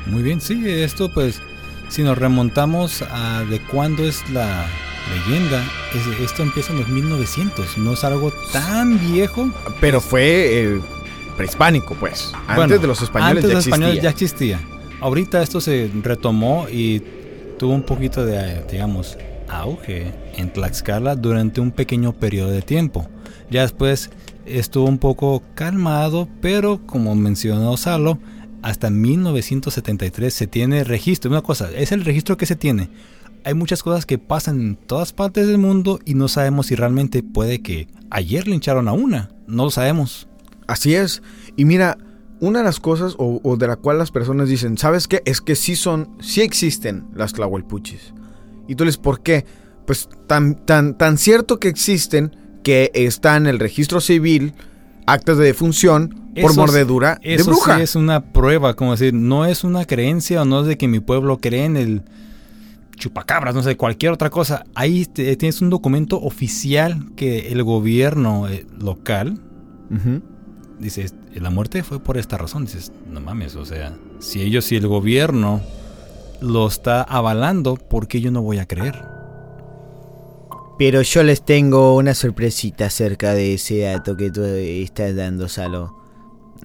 Muy 0.07 0.23
bien, 0.23 0.41
sí, 0.41 0.63
esto 0.69 1.13
pues 1.13 1.41
si 1.89 2.03
nos 2.03 2.17
remontamos 2.17 3.03
a 3.03 3.43
de 3.51 3.61
cuándo 3.61 4.05
es 4.05 4.23
la 4.31 4.67
leyenda, 5.29 5.63
es- 5.95 6.21
esto 6.21 6.43
empieza 6.43 6.73
en 6.73 6.79
los 6.81 6.89
1900, 6.89 7.79
no 7.79 7.93
es 7.95 8.05
algo 8.05 8.33
tan 8.53 8.99
viejo. 9.01 9.51
Pero 9.81 10.01
fue 10.01 10.81
prehispánico, 11.37 11.95
pues. 11.95 12.33
Antes 12.35 12.57
Bueno, 12.57 12.79
de 12.79 12.87
los 12.87 13.03
españoles 13.03 13.31
antes 13.31 13.43
ya 13.43 13.49
de 13.49 13.55
los 13.55 13.67
españoles 13.67 14.03
ya 14.03 14.11
existía. 14.11 14.61
Ahorita 15.01 15.43
esto 15.43 15.61
se 15.61 15.91
retomó 16.03 16.67
y 16.71 17.03
tuvo 17.59 17.75
un 17.75 17.83
poquito 17.83 18.25
de, 18.25 18.63
digamos, 18.71 19.19
auge 19.49 20.13
en 20.37 20.53
Tlaxcala 20.53 21.17
durante 21.17 21.61
un 21.61 21.71
pequeño 21.71 22.13
periodo 22.13 22.51
de 22.51 22.63
tiempo. 22.63 23.09
Ya 23.51 23.63
después 23.63 24.11
estuvo 24.45 24.87
un 24.87 24.99
poco 24.99 25.43
calmado, 25.55 26.29
pero 26.41 26.81
como 26.87 27.15
mencionó 27.15 27.77
Salo, 27.77 28.19
hasta 28.63 28.91
1973 28.91 30.33
se 30.33 30.47
tiene 30.47 30.85
registro. 30.85 31.31
Una 31.31 31.43
cosa, 31.43 31.71
es 31.73 31.93
el 31.93 32.05
registro 32.05 32.37
que 32.37 32.47
se 32.47 32.57
tiene. 32.57 32.89
Hay 33.45 33.55
muchas 33.55 33.83
cosas 33.83 34.07
que 34.07 34.19
pasan 34.19 34.61
en 34.61 34.77
todas 34.77 35.13
partes 35.13 35.47
del 35.47 35.59
mundo 35.59 36.01
y 36.05 36.15
no 36.15 36.27
sabemos 36.27 36.67
si 36.67 36.75
realmente 36.75 37.23
puede 37.23 37.63
que 37.63 37.87
ayer 38.11 38.49
lincharon 38.49 38.89
a 38.89 38.93
una. 38.93 39.31
No 39.47 39.65
lo 39.65 39.71
sabemos. 39.71 40.27
Así 40.67 40.95
es. 40.95 41.23
Y 41.57 41.65
mira, 41.65 41.97
una 42.41 42.59
de 42.61 42.65
las 42.65 42.81
cosas 42.81 43.15
o, 43.19 43.41
o 43.43 43.57
de 43.57 43.67
la 43.69 43.77
cual 43.77 43.99
las 43.99 44.11
personas 44.11 44.49
dicen, 44.49 44.77
¿sabes 44.79 45.09
qué? 45.09 45.23
Es 45.25 45.41
que 45.41 45.55
sí 45.57 45.77
son, 45.77 46.11
sí 46.21 46.43
existen 46.43 47.07
las 47.15 47.33
Tlahuelpuchis. 47.33 48.13
Y 48.69 48.75
tú 48.75 48.85
les, 48.85 48.97
¿por 48.99 49.21
qué? 49.23 49.47
Pues 49.87 50.09
tan, 50.27 50.57
tan, 50.67 50.99
tan 50.99 51.19
cierto 51.19 51.59
que 51.61 51.69
existen 51.69 52.35
que 52.65 52.91
está 52.95 53.37
en 53.37 53.47
el 53.47 53.59
registro 53.61 54.01
civil, 54.01 54.55
actas 55.07 55.39
de 55.39 55.45
defunción 55.45 56.09
por 56.35 56.39
Eso 56.43 56.51
es- 56.51 56.57
mordedura 56.57 57.19
de 57.23 57.35
Eso 57.37 57.53
bruja. 57.53 57.77
sí 57.77 57.83
es 57.83 57.95
una 57.95 58.33
prueba, 58.33 58.75
como 58.75 58.91
decir, 58.91 59.15
no 59.15 59.47
es 59.47 59.63
una 59.65 59.85
creencia 59.85 60.43
o 60.43 60.45
no 60.45 60.61
es 60.63 60.67
de 60.67 60.77
que 60.77 60.89
mi 60.89 60.99
pueblo 61.01 61.39
cree 61.39 61.65
en 61.65 61.77
el 61.77 62.03
chupacabras, 62.97 63.55
no 63.55 63.63
sé, 63.63 63.77
cualquier 63.77 64.13
otra 64.13 64.31
cosa. 64.31 64.65
Ahí 64.75 65.07
te- 65.07 65.37
tienes 65.37 65.63
un 65.63 65.71
documento 65.71 66.21
oficial 66.21 67.13
que 67.15 67.53
el 67.53 67.63
gobierno 67.63 68.49
eh, 68.49 68.67
local. 68.79 69.41
Dice, 70.79 71.11
la 71.35 71.51
muerte 71.51 71.83
fue 71.83 72.01
por 72.01 72.19
esta 72.19 72.37
razón. 72.37 72.65
Dices, 72.65 72.93
no 73.09 73.21
mames, 73.21 73.57
o 73.57 73.65
sea, 73.65 73.97
si 74.19 74.43
ellos, 74.43 74.65
si 74.65 74.77
el 74.77 74.87
gobierno 74.87 75.61
lo 76.41 76.67
está 76.67 77.03
avalando, 77.03 77.77
¿por 77.77 78.09
qué 78.09 78.21
yo 78.21 78.31
no 78.31 78.43
voy 78.43 78.59
a 78.59 78.67
creer? 78.67 79.05
Pero 80.79 81.01
yo 81.03 81.23
les 81.23 81.43
tengo 81.43 81.97
una 81.97 82.15
sorpresita 82.15 82.87
acerca 82.87 83.33
de 83.33 83.55
ese 83.55 83.81
dato 83.81 84.17
que 84.17 84.31
tú 84.31 84.43
estás 84.45 85.17
dando, 85.17 85.49
Salo. 85.49 85.97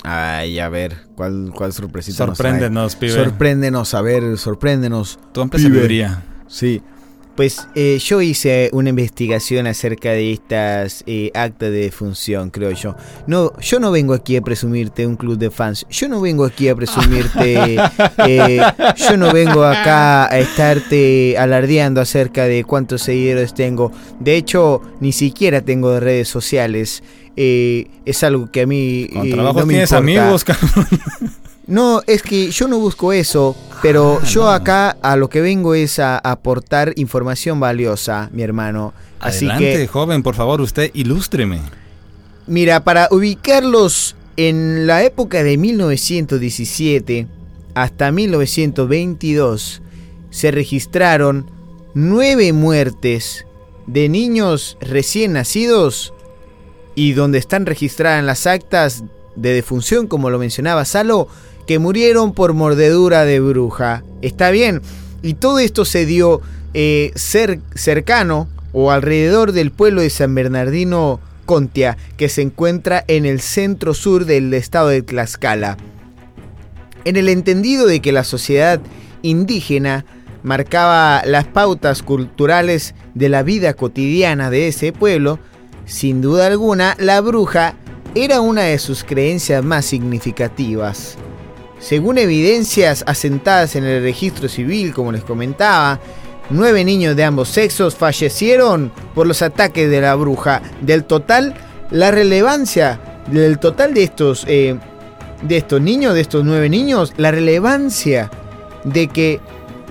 Ay, 0.03 0.59
a 0.59 0.69
ver, 0.69 0.97
¿cuál, 1.15 1.51
cuál 1.55 1.71
sorpresita 1.73 2.25
nos? 2.25 2.37
Sorpréndenos, 2.37 2.95
pibe. 2.95 3.13
Sorpréndenos, 3.13 3.93
a 3.93 4.01
ver, 4.01 4.37
sorpréndenos. 4.37 5.19
Tú 5.31 5.47
sabiduría. 5.51 6.23
Sí. 6.47 6.81
Pues 7.35 7.67
eh, 7.75 7.97
yo 8.03 8.21
hice 8.21 8.69
una 8.73 8.89
investigación 8.89 9.65
acerca 9.65 10.11
de 10.11 10.33
estas 10.33 11.03
eh, 11.07 11.31
actas 11.33 11.71
de 11.71 11.79
defunción, 11.79 12.49
creo 12.49 12.71
yo. 12.71 12.95
No, 13.25 13.57
yo 13.59 13.79
no 13.79 13.91
vengo 13.91 14.13
aquí 14.13 14.35
a 14.35 14.41
presumirte 14.41 15.07
un 15.07 15.15
club 15.15 15.37
de 15.37 15.49
fans. 15.49 15.85
Yo 15.89 16.07
no 16.09 16.19
vengo 16.21 16.43
aquí 16.45 16.67
a 16.67 16.75
presumirte. 16.75 17.77
eh, 18.27 18.61
yo 19.09 19.17
no 19.17 19.31
vengo 19.33 19.63
acá 19.63 20.31
a 20.31 20.39
estarte 20.39 21.37
alardeando 21.37 22.01
acerca 22.01 22.45
de 22.45 22.63
cuántos 22.63 23.01
seguidores 23.03 23.53
tengo. 23.53 23.91
De 24.19 24.35
hecho, 24.35 24.81
ni 24.99 25.11
siquiera 25.11 25.61
tengo 25.61 25.99
redes 25.99 26.27
sociales. 26.27 27.01
Eh, 27.37 27.87
es 28.05 28.23
algo 28.23 28.51
que 28.51 28.61
a 28.61 28.67
mí 28.67 29.07
Con 29.11 29.25
eh, 29.25 29.35
no 29.35 29.53
me 29.53 29.63
tienes 29.63 29.91
importa. 29.91 29.97
amigos, 29.97 30.43
cabrón. 30.43 30.87
No, 31.71 32.01
es 32.05 32.21
que 32.21 32.51
yo 32.51 32.67
no 32.67 32.79
busco 32.79 33.13
eso, 33.13 33.55
pero 33.81 34.19
Ah, 34.21 34.25
yo 34.25 34.41
no. 34.43 34.49
acá 34.51 34.97
a 35.01 35.15
lo 35.15 35.29
que 35.29 35.39
vengo 35.39 35.73
es 35.73 35.99
a 35.99 36.17
aportar 36.17 36.93
información 36.97 37.59
valiosa, 37.61 38.29
mi 38.33 38.43
hermano. 38.43 38.93
Así 39.21 39.45
Adelante, 39.45 39.77
que, 39.77 39.87
joven, 39.87 40.21
por 40.21 40.35
favor, 40.35 40.59
usted 40.61 40.91
ilústreme. 40.93 41.61
mira, 42.45 42.83
para 42.83 43.07
ubicarlos 43.11 44.15
en 44.35 44.85
la 44.85 45.03
época 45.03 45.43
de 45.43 45.57
1917 45.57 47.27
hasta 47.73 48.11
1922, 48.11 49.81
se 50.29 50.51
registraron 50.51 51.49
nueve 51.93 52.51
muertes 52.53 53.45
de 53.87 54.09
niños 54.09 54.77
recién 54.81 55.33
nacidos 55.33 56.13
y 56.95 57.13
donde 57.13 57.37
están 57.37 57.65
registradas 57.65 58.19
en 58.19 58.25
las 58.25 58.45
actas 58.47 59.03
de 59.35 59.53
defunción, 59.53 60.07
como 60.07 60.29
lo 60.29 60.39
mencionaba 60.39 60.83
Salo, 60.85 61.27
que 61.71 61.79
murieron 61.79 62.33
por 62.33 62.51
mordedura 62.51 63.23
de 63.23 63.39
bruja. 63.39 64.03
Está 64.21 64.51
bien. 64.51 64.81
Y 65.21 65.35
todo 65.35 65.57
esto 65.59 65.85
se 65.85 66.05
dio 66.05 66.41
eh, 66.73 67.13
cer- 67.15 67.61
cercano 67.75 68.49
o 68.73 68.91
alrededor 68.91 69.53
del 69.53 69.71
pueblo 69.71 70.01
de 70.01 70.09
San 70.09 70.35
Bernardino 70.35 71.21
Contia, 71.45 71.95
que 72.17 72.27
se 72.27 72.41
encuentra 72.41 73.05
en 73.07 73.25
el 73.25 73.39
centro 73.39 73.93
sur 73.93 74.25
del 74.25 74.53
estado 74.53 74.89
de 74.89 75.01
Tlaxcala. 75.01 75.77
En 77.05 77.15
el 77.15 77.29
entendido 77.29 77.87
de 77.87 78.01
que 78.01 78.11
la 78.11 78.25
sociedad 78.25 78.81
indígena 79.21 80.03
marcaba 80.43 81.21
las 81.25 81.47
pautas 81.47 82.03
culturales 82.03 82.95
de 83.13 83.29
la 83.29 83.43
vida 83.43 83.75
cotidiana 83.75 84.49
de 84.49 84.67
ese 84.67 84.91
pueblo, 84.91 85.39
sin 85.85 86.21
duda 86.21 86.47
alguna 86.47 86.97
la 86.99 87.21
bruja 87.21 87.75
era 88.13 88.41
una 88.41 88.63
de 88.63 88.77
sus 88.77 89.05
creencias 89.05 89.63
más 89.63 89.85
significativas. 89.85 91.17
Según 91.81 92.19
evidencias 92.19 93.03
asentadas 93.07 93.75
en 93.75 93.83
el 93.83 94.03
registro 94.03 94.47
civil, 94.47 94.93
como 94.93 95.11
les 95.11 95.23
comentaba, 95.23 95.99
nueve 96.51 96.85
niños 96.85 97.15
de 97.15 97.23
ambos 97.23 97.49
sexos 97.49 97.95
fallecieron 97.95 98.91
por 99.15 99.25
los 99.25 99.41
ataques 99.41 99.89
de 99.89 99.99
la 99.99 100.13
bruja. 100.15 100.61
Del 100.81 101.03
total, 101.03 101.55
la 101.89 102.11
relevancia 102.11 102.99
del 103.27 103.57
total 103.57 103.95
de 103.95 104.03
estos, 104.03 104.45
eh, 104.47 104.77
de 105.41 105.57
estos 105.57 105.81
niños, 105.81 106.13
de 106.13 106.21
estos 106.21 106.45
nueve 106.45 106.69
niños, 106.69 107.13
la 107.17 107.31
relevancia 107.31 108.29
de 108.83 109.07
que 109.07 109.39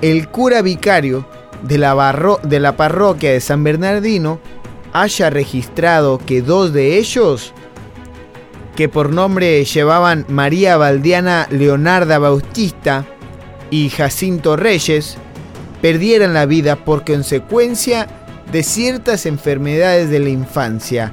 el 0.00 0.28
cura 0.28 0.62
vicario 0.62 1.26
de 1.64 1.76
la, 1.76 1.94
barro- 1.94 2.40
de 2.42 2.60
la 2.60 2.76
parroquia 2.76 3.32
de 3.32 3.40
San 3.40 3.64
Bernardino 3.64 4.40
haya 4.92 5.28
registrado 5.28 6.18
que 6.18 6.40
dos 6.40 6.72
de 6.72 6.98
ellos, 6.98 7.52
que 8.76 8.88
por 8.88 9.12
nombre 9.12 9.64
llevaban 9.64 10.24
María 10.28 10.76
Valdiana 10.76 11.46
Leonarda 11.50 12.18
Bautista 12.18 13.06
y 13.70 13.88
Jacinto 13.90 14.56
Reyes, 14.56 15.16
perdieran 15.80 16.34
la 16.34 16.46
vida 16.46 16.76
por 16.76 17.04
consecuencia 17.04 18.08
de 18.52 18.62
ciertas 18.62 19.26
enfermedades 19.26 20.10
de 20.10 20.18
la 20.18 20.28
infancia. 20.28 21.12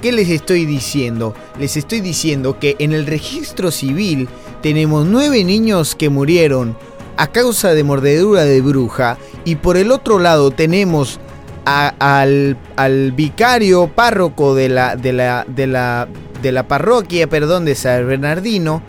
¿Qué 0.00 0.10
les 0.10 0.28
estoy 0.30 0.64
diciendo? 0.64 1.34
Les 1.60 1.76
estoy 1.76 2.00
diciendo 2.00 2.58
que 2.58 2.74
en 2.80 2.92
el 2.92 3.06
registro 3.06 3.70
civil 3.70 4.28
tenemos 4.60 5.06
nueve 5.06 5.44
niños 5.44 5.94
que 5.94 6.08
murieron 6.08 6.76
a 7.16 7.28
causa 7.28 7.74
de 7.74 7.84
mordedura 7.84 8.44
de 8.44 8.60
bruja 8.60 9.18
y 9.44 9.56
por 9.56 9.76
el 9.76 9.92
otro 9.92 10.18
lado 10.18 10.50
tenemos 10.50 11.20
al, 11.64 12.56
al 12.76 13.12
vicario 13.12 13.88
párroco 13.88 14.54
de 14.54 14.68
la, 14.68 14.96
de, 14.96 15.12
la, 15.12 15.44
de, 15.48 15.66
la, 15.66 16.08
de 16.42 16.52
la 16.52 16.68
parroquia 16.68 17.28
perdón, 17.28 17.64
de 17.64 17.74
San 17.74 18.06
Bernardino 18.06 18.82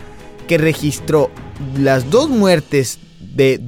que 0.48 0.58
registró 0.58 1.30
las 1.78 2.10
dos 2.10 2.28
muertes 2.28 2.98
de... 3.20 3.60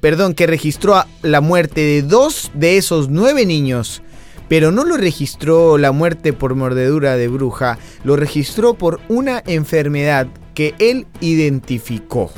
Perdón, 0.00 0.34
que 0.34 0.46
registró 0.46 1.04
la 1.22 1.42
muerte 1.42 1.82
de 1.82 2.02
dos 2.02 2.50
de 2.54 2.78
esos 2.78 3.10
nueve 3.10 3.44
niños 3.44 4.02
pero 4.50 4.72
no 4.72 4.84
lo 4.84 4.96
registró 4.96 5.78
la 5.78 5.92
muerte 5.92 6.32
por 6.32 6.56
mordedura 6.56 7.16
de 7.16 7.28
bruja, 7.28 7.78
lo 8.02 8.16
registró 8.16 8.74
por 8.74 9.00
una 9.08 9.44
enfermedad 9.46 10.26
que 10.54 10.74
él 10.80 11.06
identificó. 11.20 12.32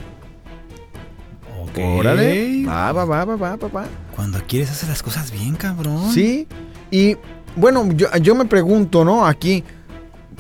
Ok. 1.73 1.79
Órale. 1.99 2.65
Va, 2.67 2.93
va, 2.93 3.05
va, 3.05 3.25
va, 3.25 3.37
va, 3.37 3.57
va, 3.57 3.69
va. 3.69 3.85
Cuando 4.15 4.41
quieres 4.47 4.71
hacer 4.71 4.89
las 4.89 5.03
cosas 5.03 5.31
bien, 5.31 5.57
cabrón. 5.57 6.13
Sí. 6.13 6.47
Y 6.91 7.17
bueno, 7.57 7.89
yo, 7.95 8.09
yo 8.21 8.35
me 8.35 8.45
pregunto, 8.45 9.05
¿no? 9.05 9.27
Aquí, 9.27 9.65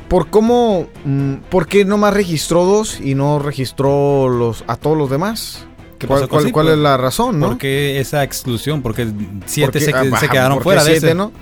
¿por 0.08 0.28
cómo, 0.28 0.86
mm, 1.04 1.34
por 1.50 1.66
qué 1.66 1.84
nomás 1.84 2.14
registró 2.14 2.64
dos 2.64 3.00
y 3.00 3.14
no 3.14 3.38
registró 3.38 4.28
los, 4.28 4.64
a 4.66 4.76
todos 4.76 4.96
los 4.96 5.08
demás? 5.10 5.66
¿Qué 5.98 6.06
¿Cuál, 6.06 6.20
pasó 6.20 6.28
con 6.28 6.36
cuál- 6.38 6.44
sí, 6.46 6.52
cuál 6.52 6.66
pues? 6.66 6.76
es 6.76 6.82
la 6.82 6.96
razón, 6.96 7.38
no? 7.40 7.48
¿Por 7.48 7.58
qué 7.58 8.00
esa 8.00 8.22
exclusión? 8.24 8.82
Porque 8.82 9.06
siete 9.46 9.72
¿Por 9.72 9.78
qué- 9.80 9.84
se, 9.86 9.92
ah, 10.14 10.18
se 10.18 10.28
quedaron 10.28 10.60
fuera 10.60 10.82
de 10.84 10.90
siete, 10.92 11.06
ese. 11.06 11.14
no? 11.14 11.32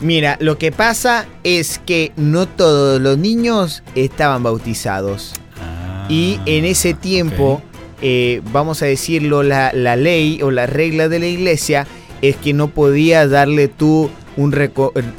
Mira, 0.00 0.36
lo 0.40 0.58
que 0.58 0.72
pasa 0.72 1.26
es 1.44 1.78
que 1.78 2.12
no 2.16 2.46
todos 2.46 3.00
los 3.00 3.16
niños 3.16 3.82
estaban 3.94 4.42
bautizados. 4.42 5.32
Ah, 5.62 6.06
Y 6.10 6.40
en 6.46 6.64
ese 6.64 6.92
tiempo, 6.94 7.62
eh, 8.02 8.40
vamos 8.52 8.82
a 8.82 8.86
decirlo, 8.86 9.42
la, 9.42 9.72
la 9.72 9.96
ley 9.96 10.40
o 10.42 10.50
la 10.50 10.66
regla 10.66 11.08
de 11.08 11.18
la 11.18 11.26
iglesia 11.26 11.86
es 12.22 12.36
que 12.36 12.52
no 12.52 12.68
podías 12.68 13.30
darle 13.30 13.68
tú 13.68 14.10
un 14.36 14.54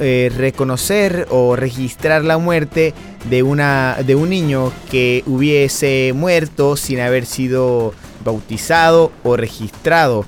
eh, 0.00 0.32
reconocer 0.36 1.26
o 1.30 1.56
registrar 1.56 2.24
la 2.24 2.38
muerte 2.38 2.94
de, 3.30 3.42
una, 3.42 3.96
de 4.06 4.14
un 4.14 4.30
niño 4.30 4.72
que 4.90 5.22
hubiese 5.26 6.12
muerto 6.14 6.76
sin 6.76 7.00
haber 7.00 7.26
sido 7.26 7.94
bautizado 8.24 9.12
o 9.22 9.36
registrado. 9.36 10.24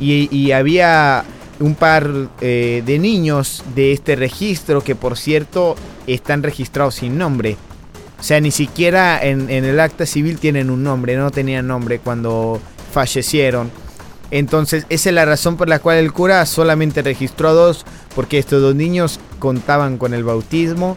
Y, 0.00 0.28
y 0.36 0.52
había 0.52 1.24
un 1.60 1.74
par 1.74 2.10
eh, 2.40 2.82
de 2.84 2.98
niños 2.98 3.62
de 3.74 3.92
este 3.92 4.16
registro 4.16 4.82
que 4.82 4.96
por 4.96 5.16
cierto 5.16 5.76
están 6.06 6.42
registrados 6.42 6.96
sin 6.96 7.16
nombre. 7.16 7.56
O 8.22 8.24
sea, 8.24 8.40
ni 8.40 8.52
siquiera 8.52 9.20
en, 9.20 9.50
el 9.50 9.80
acta 9.80 10.06
civil 10.06 10.38
tienen 10.38 10.70
un 10.70 10.84
nombre, 10.84 11.16
no 11.16 11.32
tenían 11.32 11.66
nombre 11.66 11.98
cuando 11.98 12.60
fallecieron. 12.92 13.68
Entonces, 14.30 14.86
esa 14.90 15.08
es 15.08 15.14
la 15.16 15.24
razón 15.24 15.56
por 15.56 15.68
la 15.68 15.80
cual 15.80 15.98
el 15.98 16.12
cura 16.12 16.46
solamente 16.46 17.02
registró 17.02 17.48
a 17.48 17.52
dos, 17.52 17.84
porque 18.14 18.38
estos 18.38 18.62
dos 18.62 18.76
niños 18.76 19.18
contaban 19.40 19.98
con 19.98 20.14
el 20.14 20.22
bautismo. 20.22 20.96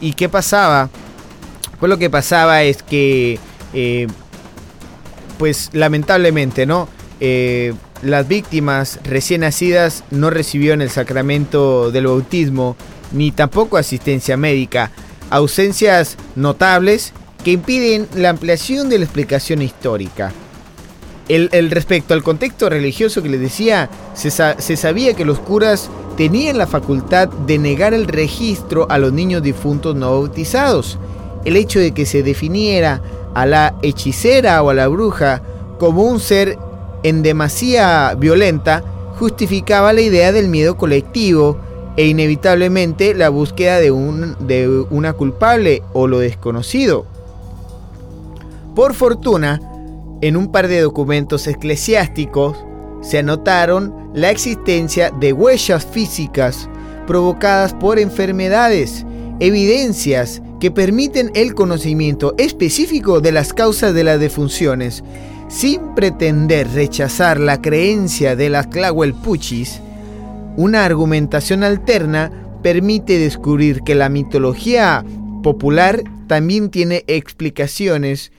¿Y 0.00 0.12
qué 0.12 0.28
pasaba? 0.28 0.90
Pues 1.80 1.90
lo 1.90 1.98
que 1.98 2.08
pasaba 2.08 2.62
es 2.62 2.84
que, 2.84 3.40
eh, 3.74 4.06
pues 5.38 5.70
lamentablemente, 5.72 6.66
¿no? 6.66 6.88
Eh, 7.18 7.74
las 8.02 8.28
víctimas 8.28 9.00
recién 9.02 9.40
nacidas 9.40 10.04
no 10.12 10.30
recibieron 10.30 10.82
el 10.82 10.90
sacramento 10.90 11.90
del 11.90 12.06
bautismo, 12.06 12.76
ni 13.10 13.32
tampoco 13.32 13.76
asistencia 13.76 14.36
médica 14.36 14.92
ausencias 15.30 16.16
notables 16.36 17.12
que 17.44 17.52
impiden 17.52 18.08
la 18.14 18.30
ampliación 18.30 18.88
de 18.88 18.98
la 18.98 19.04
explicación 19.04 19.62
histórica. 19.62 20.32
El, 21.28 21.70
respecto 21.70 22.12
al 22.12 22.24
contexto 22.24 22.68
religioso 22.68 23.22
que 23.22 23.28
les 23.28 23.40
decía, 23.40 23.88
se, 24.14 24.30
se 24.30 24.76
sabía 24.76 25.14
que 25.14 25.24
los 25.24 25.38
curas 25.38 25.88
tenían 26.16 26.58
la 26.58 26.66
facultad 26.66 27.28
de 27.28 27.56
negar 27.56 27.94
el 27.94 28.08
registro 28.08 28.88
a 28.90 28.98
los 28.98 29.12
niños 29.12 29.40
difuntos 29.40 29.94
no 29.94 30.10
bautizados. 30.10 30.98
El 31.44 31.56
hecho 31.56 31.78
de 31.78 31.92
que 31.92 32.04
se 32.04 32.24
definiera 32.24 33.00
a 33.32 33.46
la 33.46 33.76
hechicera 33.82 34.60
o 34.62 34.70
a 34.70 34.74
la 34.74 34.88
bruja 34.88 35.40
como 35.78 36.02
un 36.02 36.18
ser 36.18 36.58
en 37.04 37.22
demasía 37.22 38.14
violenta 38.18 38.82
justificaba 39.18 39.92
la 39.92 40.00
idea 40.00 40.32
del 40.32 40.48
miedo 40.48 40.76
colectivo 40.76 41.58
e 42.00 42.06
inevitablemente 42.06 43.12
la 43.12 43.28
búsqueda 43.28 43.78
de, 43.78 43.90
un, 43.90 44.34
de 44.46 44.86
una 44.88 45.12
culpable 45.12 45.82
o 45.92 46.06
lo 46.06 46.20
desconocido. 46.20 47.04
Por 48.74 48.94
fortuna, 48.94 49.60
en 50.22 50.38
un 50.38 50.50
par 50.50 50.68
de 50.68 50.80
documentos 50.80 51.46
eclesiásticos 51.46 52.56
se 53.02 53.18
anotaron 53.18 53.94
la 54.14 54.30
existencia 54.30 55.10
de 55.10 55.34
huellas 55.34 55.84
físicas 55.84 56.70
provocadas 57.06 57.74
por 57.74 57.98
enfermedades, 57.98 59.04
evidencias 59.38 60.40
que 60.58 60.70
permiten 60.70 61.30
el 61.34 61.54
conocimiento 61.54 62.34
específico 62.38 63.20
de 63.20 63.32
las 63.32 63.52
causas 63.52 63.92
de 63.92 64.04
las 64.04 64.18
defunciones, 64.18 65.04
sin 65.48 65.94
pretender 65.94 66.66
rechazar 66.72 67.38
la 67.38 67.60
creencia 67.60 68.36
de 68.36 68.48
las 68.48 68.68
Clahuelpuchis, 68.68 69.82
una 70.56 70.84
argumentación 70.84 71.64
alterna 71.64 72.30
permite 72.62 73.18
descubrir 73.18 73.80
que 73.82 73.94
la 73.94 74.08
mitología 74.08 75.04
popular 75.42 76.02
también 76.26 76.70
tiene 76.70 77.04
explicaciones 77.06 78.32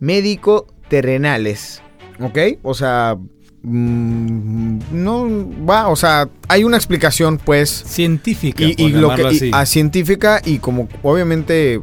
médico-terrenales. 0.00 1.82
¿Ok? 2.20 2.38
O 2.62 2.74
sea, 2.74 3.16
mm, 3.62 4.78
no 4.92 5.28
va, 5.68 5.88
o 5.88 5.96
sea, 5.96 6.28
hay 6.48 6.64
una 6.64 6.76
explicación, 6.76 7.38
pues, 7.38 7.70
Científica, 7.70 8.64
y, 8.64 8.88
lo 8.90 9.14
que, 9.14 9.46
y- 9.46 9.50
a 9.52 9.64
científica 9.66 10.40
y 10.44 10.58
como 10.58 10.88
obviamente 11.02 11.80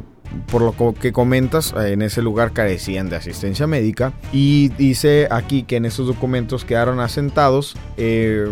por 0.52 0.60
lo 0.60 0.94
que 0.94 1.10
comentas 1.10 1.72
en 1.74 2.02
ese 2.02 2.20
lugar 2.20 2.52
carecían 2.52 3.08
de 3.08 3.16
asistencia 3.16 3.66
médica 3.66 4.12
y 4.30 4.68
dice 4.76 5.26
aquí 5.30 5.62
que 5.62 5.76
en 5.76 5.86
esos 5.86 6.06
documentos 6.06 6.66
quedaron 6.66 7.00
asentados 7.00 7.74
eh, 7.96 8.46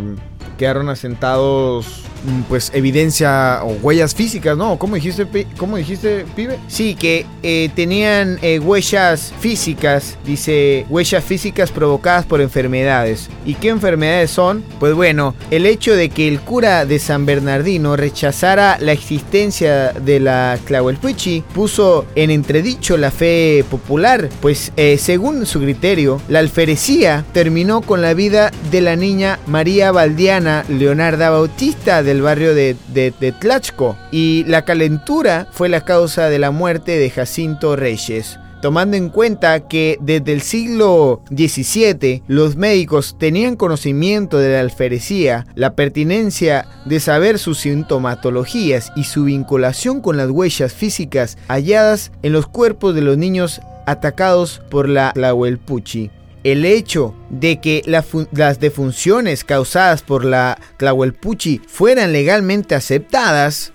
quedaron 0.57 0.89
asentados 0.89 2.06
pues 2.49 2.71
evidencia 2.75 3.61
o 3.63 3.73
huellas 3.83 4.15
físicas 4.15 4.57
no 4.57 4.79
cómo 4.79 4.97
dijiste 4.97 5.47
cómo 5.57 5.77
dijiste 5.77 6.25
pibe 6.35 6.59
Sí, 6.69 6.95
que 6.95 7.27
eh, 7.43 7.71
tenían 7.75 8.39
eh, 8.43 8.59
huellas 8.59 9.33
físicas, 9.41 10.19
dice, 10.25 10.85
huellas 10.89 11.25
físicas 11.25 11.71
provocadas 11.71 12.27
por 12.27 12.41
enfermedades. 12.41 13.29
¿Y 13.45 13.55
qué 13.55 13.69
enfermedades 13.69 14.31
son? 14.31 14.65
Pues 14.81 14.95
bueno, 14.95 15.35
el 15.51 15.67
hecho 15.67 15.95
de 15.95 16.09
que 16.09 16.29
el 16.29 16.41
cura 16.41 16.85
de 16.85 16.99
San 16.99 17.25
Bernardino 17.25 17.97
rechazara 17.97 18.79
la 18.81 18.93
existencia 18.93 19.93
de 19.93 20.21
la 20.21 20.59
Clahuelpuchi 20.65 21.45
puso 21.55 22.05
en 22.15 22.31
entredicho 22.31 22.97
la 22.97 23.11
fe 23.11 23.65
popular, 23.71 24.29
pues 24.41 24.73
eh, 24.77 24.99
según 24.99 25.47
su 25.47 25.61
criterio, 25.61 26.21
la 26.29 26.41
alferecía 26.41 27.25
terminó 27.33 27.81
con 27.81 28.03
la 28.03 28.15
vida 28.15 28.51
de 28.71 28.81
la 28.81 28.97
niña 28.97 29.39
María 29.47 29.93
Valdiana 29.93 30.65
Leonarda 30.69 31.31
Bautista 31.31 32.03
del 32.07 32.23
barrio 32.23 32.55
de, 32.55 32.77
de, 32.95 33.13
y 34.11 34.45
la 34.45 34.65
calentura 34.65 35.49
fue 35.51 35.69
la 35.69 35.83
causa 35.83 36.31
de 36.31 36.39
la 36.39 36.51
muerte 36.51 36.97
de 36.97 37.11
Jacinto 37.11 37.77
Reyes. 37.77 38.39
Tomando 38.63 38.97
en 38.97 39.11
cuenta 39.11 39.69
que 39.69 39.99
desde 40.01 40.33
el 40.33 40.41
siglo 40.41 41.21
XVII 41.31 42.23
los 42.27 42.57
médicos 42.57 43.17
tenían 43.19 43.57
conocimiento 43.57 44.39
de 44.39 44.55
la 44.55 44.61
alferecía, 44.61 45.47
la 45.55 45.75
pertinencia 45.75 46.67
de 46.87 46.99
saber 46.99 47.39
sus 47.39 47.59
sintomatologías 47.61 48.93
y 48.97 49.05
su 49.05 49.25
vinculación 49.25 50.01
con 50.01 50.17
las 50.17 50.31
huellas 50.31 50.73
físicas 50.73 51.37
halladas 51.49 52.13
en 52.23 52.33
los 52.33 52.47
cuerpos 52.47 52.95
de 52.95 53.03
los 53.03 53.19
niños 53.19 53.61
atacados 53.87 54.63
por 54.71 54.89
la 54.89 55.13
Tlahuelpuchi. 55.13 56.11
El 56.47 56.65
hecho 56.65 57.13
de 57.29 57.61
que 57.61 57.83
las 58.31 58.61
defunciones 58.61 59.43
causadas 59.43 60.03
por 60.03 60.25
la 60.25 60.57
Tlahuelpuchi 60.77 61.61
fueran 61.67 62.13
legalmente 62.13 62.77
aceptadas, 62.77 63.73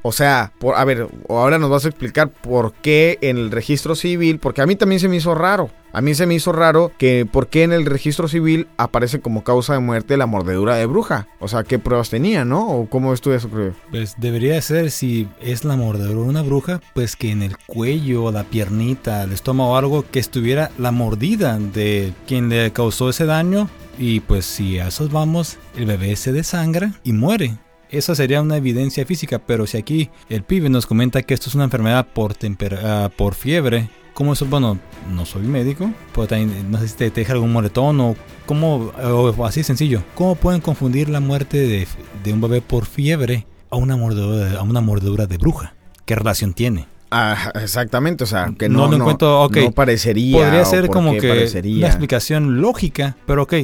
O 0.00 0.10
sea, 0.10 0.54
por, 0.58 0.76
a 0.76 0.84
ver, 0.86 1.06
ahora 1.28 1.58
nos 1.58 1.68
vas 1.68 1.84
a 1.84 1.88
explicar 1.88 2.30
por 2.30 2.72
qué 2.72 3.18
en 3.20 3.36
el 3.36 3.50
registro 3.50 3.94
civil, 3.94 4.38
porque 4.38 4.62
a 4.62 4.66
mí 4.66 4.74
también 4.74 5.00
se 5.00 5.08
me 5.08 5.16
hizo 5.16 5.34
raro. 5.34 5.68
A 5.92 6.00
mí 6.00 6.14
se 6.14 6.26
me 6.26 6.34
hizo 6.34 6.52
raro 6.52 6.92
que 6.98 7.26
por 7.30 7.48
qué 7.48 7.62
en 7.62 7.72
el 7.72 7.86
registro 7.86 8.28
civil 8.28 8.68
aparece 8.76 9.20
como 9.20 9.42
causa 9.42 9.72
de 9.72 9.80
muerte 9.80 10.16
la 10.16 10.26
mordedura 10.26 10.76
de 10.76 10.86
bruja. 10.86 11.26
O 11.40 11.48
sea, 11.48 11.64
¿qué 11.64 11.78
pruebas 11.78 12.10
tenía, 12.10 12.44
no? 12.44 12.68
¿O 12.68 12.86
cómo 12.88 13.14
estuvo 13.14 13.34
eso? 13.34 13.48
Pues 13.90 14.14
debería 14.18 14.60
ser, 14.60 14.90
si 14.90 15.28
es 15.40 15.64
la 15.64 15.76
mordedura 15.76 16.22
de 16.22 16.28
una 16.28 16.42
bruja, 16.42 16.80
pues 16.94 17.16
que 17.16 17.30
en 17.30 17.42
el 17.42 17.56
cuello, 17.66 18.30
la 18.30 18.44
piernita, 18.44 19.24
el 19.24 19.32
estómago 19.32 19.70
o 19.72 19.76
algo, 19.76 20.04
que 20.10 20.18
estuviera 20.18 20.70
la 20.78 20.90
mordida 20.92 21.58
de 21.58 22.12
quien 22.26 22.48
le 22.48 22.70
causó 22.72 23.08
ese 23.08 23.24
daño. 23.24 23.68
Y 23.98 24.20
pues 24.20 24.44
si 24.44 24.78
a 24.78 24.88
esos 24.88 25.10
vamos, 25.10 25.58
el 25.76 25.86
bebé 25.86 26.14
se 26.16 26.32
desangra 26.32 26.92
y 27.02 27.12
muere. 27.12 27.56
Esa 27.90 28.14
sería 28.14 28.42
una 28.42 28.58
evidencia 28.58 29.06
física, 29.06 29.38
pero 29.38 29.66
si 29.66 29.78
aquí 29.78 30.10
el 30.28 30.42
pibe 30.42 30.68
nos 30.68 30.86
comenta 30.86 31.22
que 31.22 31.32
esto 31.32 31.48
es 31.48 31.54
una 31.54 31.64
enfermedad 31.64 32.06
por, 32.12 32.34
tempera- 32.34 33.08
por 33.08 33.34
fiebre, 33.34 33.88
¿cómo 34.18 34.32
eso? 34.32 34.46
Bueno, 34.46 34.76
no 35.14 35.24
soy 35.24 35.42
médico, 35.42 35.92
pero 36.12 36.26
también, 36.26 36.72
no 36.72 36.78
sé 36.78 36.88
si 36.88 36.96
te, 36.96 37.08
te 37.12 37.20
deja 37.20 37.34
algún 37.34 37.52
moretón 37.52 38.00
o 38.00 38.16
cómo, 38.46 38.90
o 39.00 39.46
así 39.46 39.62
sencillo, 39.62 40.02
¿cómo 40.16 40.34
pueden 40.34 40.60
confundir 40.60 41.08
la 41.08 41.20
muerte 41.20 41.56
de, 41.56 41.86
de 42.24 42.32
un 42.32 42.40
bebé 42.40 42.60
por 42.60 42.84
fiebre 42.84 43.46
a 43.70 43.76
una, 43.76 43.96
mordedura, 43.96 44.58
a 44.58 44.62
una 44.64 44.80
mordedura 44.80 45.28
de 45.28 45.38
bruja? 45.38 45.74
¿Qué 46.04 46.16
relación 46.16 46.52
tiene? 46.52 46.88
Ah, 47.12 47.52
exactamente, 47.62 48.24
o 48.24 48.26
sea, 48.26 48.52
que 48.58 48.68
No 48.68 48.78
no, 48.78 48.84
lo 48.86 48.90
no, 48.90 48.96
encuentro, 49.04 49.42
ok. 49.44 49.56
no 49.58 49.70
parecería. 49.70 50.36
Podría 50.36 50.64
ser 50.64 50.88
como 50.88 51.12
que 51.12 51.28
parecería. 51.28 51.76
una 51.78 51.86
explicación 51.86 52.60
lógica, 52.60 53.16
pero 53.24 53.44
ok, 53.44 53.54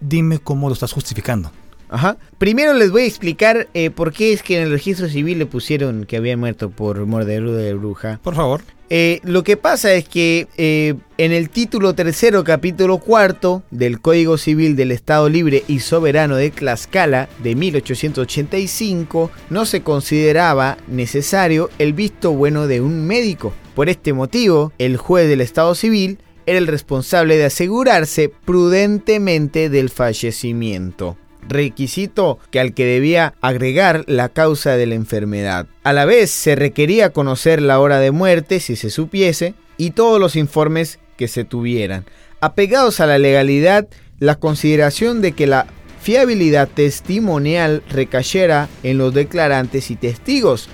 dime 0.00 0.40
cómo 0.40 0.66
lo 0.66 0.72
estás 0.74 0.90
justificando. 0.92 1.52
Ajá. 1.90 2.16
Primero 2.38 2.72
les 2.72 2.92
voy 2.92 3.02
a 3.02 3.06
explicar 3.06 3.68
eh, 3.74 3.90
por 3.90 4.12
qué 4.12 4.32
es 4.32 4.42
que 4.42 4.56
en 4.56 4.62
el 4.62 4.70
registro 4.70 5.08
civil 5.08 5.40
le 5.40 5.46
pusieron 5.46 6.04
que 6.04 6.16
había 6.16 6.36
muerto 6.36 6.70
por 6.70 7.04
mordedura 7.04 7.58
de 7.58 7.74
bruja. 7.74 8.20
Por 8.22 8.36
favor. 8.36 8.62
Eh, 8.92 9.20
lo 9.22 9.44
que 9.44 9.56
pasa 9.56 9.92
es 9.92 10.08
que 10.08 10.48
eh, 10.56 10.94
en 11.18 11.32
el 11.32 11.50
título 11.50 11.94
tercero, 11.94 12.42
capítulo 12.42 12.98
cuarto 12.98 13.62
del 13.70 14.00
Código 14.00 14.36
Civil 14.36 14.74
del 14.74 14.90
Estado 14.90 15.28
Libre 15.28 15.64
y 15.68 15.80
Soberano 15.80 16.36
de 16.36 16.50
Tlaxcala 16.50 17.28
de 17.42 17.54
1885, 17.54 19.30
no 19.48 19.64
se 19.64 19.82
consideraba 19.82 20.76
necesario 20.88 21.70
el 21.78 21.92
visto 21.92 22.32
bueno 22.32 22.66
de 22.66 22.80
un 22.80 23.06
médico. 23.06 23.52
Por 23.74 23.88
este 23.88 24.12
motivo, 24.12 24.72
el 24.78 24.96
juez 24.96 25.28
del 25.28 25.40
Estado 25.40 25.74
Civil 25.74 26.18
era 26.46 26.58
el 26.58 26.66
responsable 26.66 27.36
de 27.36 27.44
asegurarse 27.44 28.28
prudentemente 28.28 29.70
del 29.70 29.88
fallecimiento 29.90 31.16
requisito 31.50 32.38
que 32.50 32.60
al 32.60 32.72
que 32.72 32.86
debía 32.86 33.34
agregar 33.42 34.04
la 34.06 34.30
causa 34.30 34.76
de 34.76 34.86
la 34.86 34.94
enfermedad. 34.94 35.66
A 35.82 35.92
la 35.92 36.06
vez 36.06 36.30
se 36.30 36.56
requería 36.56 37.10
conocer 37.10 37.60
la 37.60 37.78
hora 37.80 37.98
de 37.98 38.12
muerte 38.12 38.60
si 38.60 38.76
se 38.76 38.88
supiese 38.88 39.54
y 39.76 39.90
todos 39.90 40.18
los 40.18 40.36
informes 40.36 40.98
que 41.18 41.28
se 41.28 41.44
tuvieran. 41.44 42.06
Apegados 42.40 43.00
a 43.00 43.06
la 43.06 43.18
legalidad, 43.18 43.88
la 44.18 44.36
consideración 44.36 45.20
de 45.20 45.32
que 45.32 45.46
la 45.46 45.66
fiabilidad 46.00 46.68
testimonial 46.68 47.82
recayera 47.90 48.68
en 48.82 48.96
los 48.96 49.12
declarantes 49.12 49.90
y 49.90 49.96
testigos. 49.96 50.68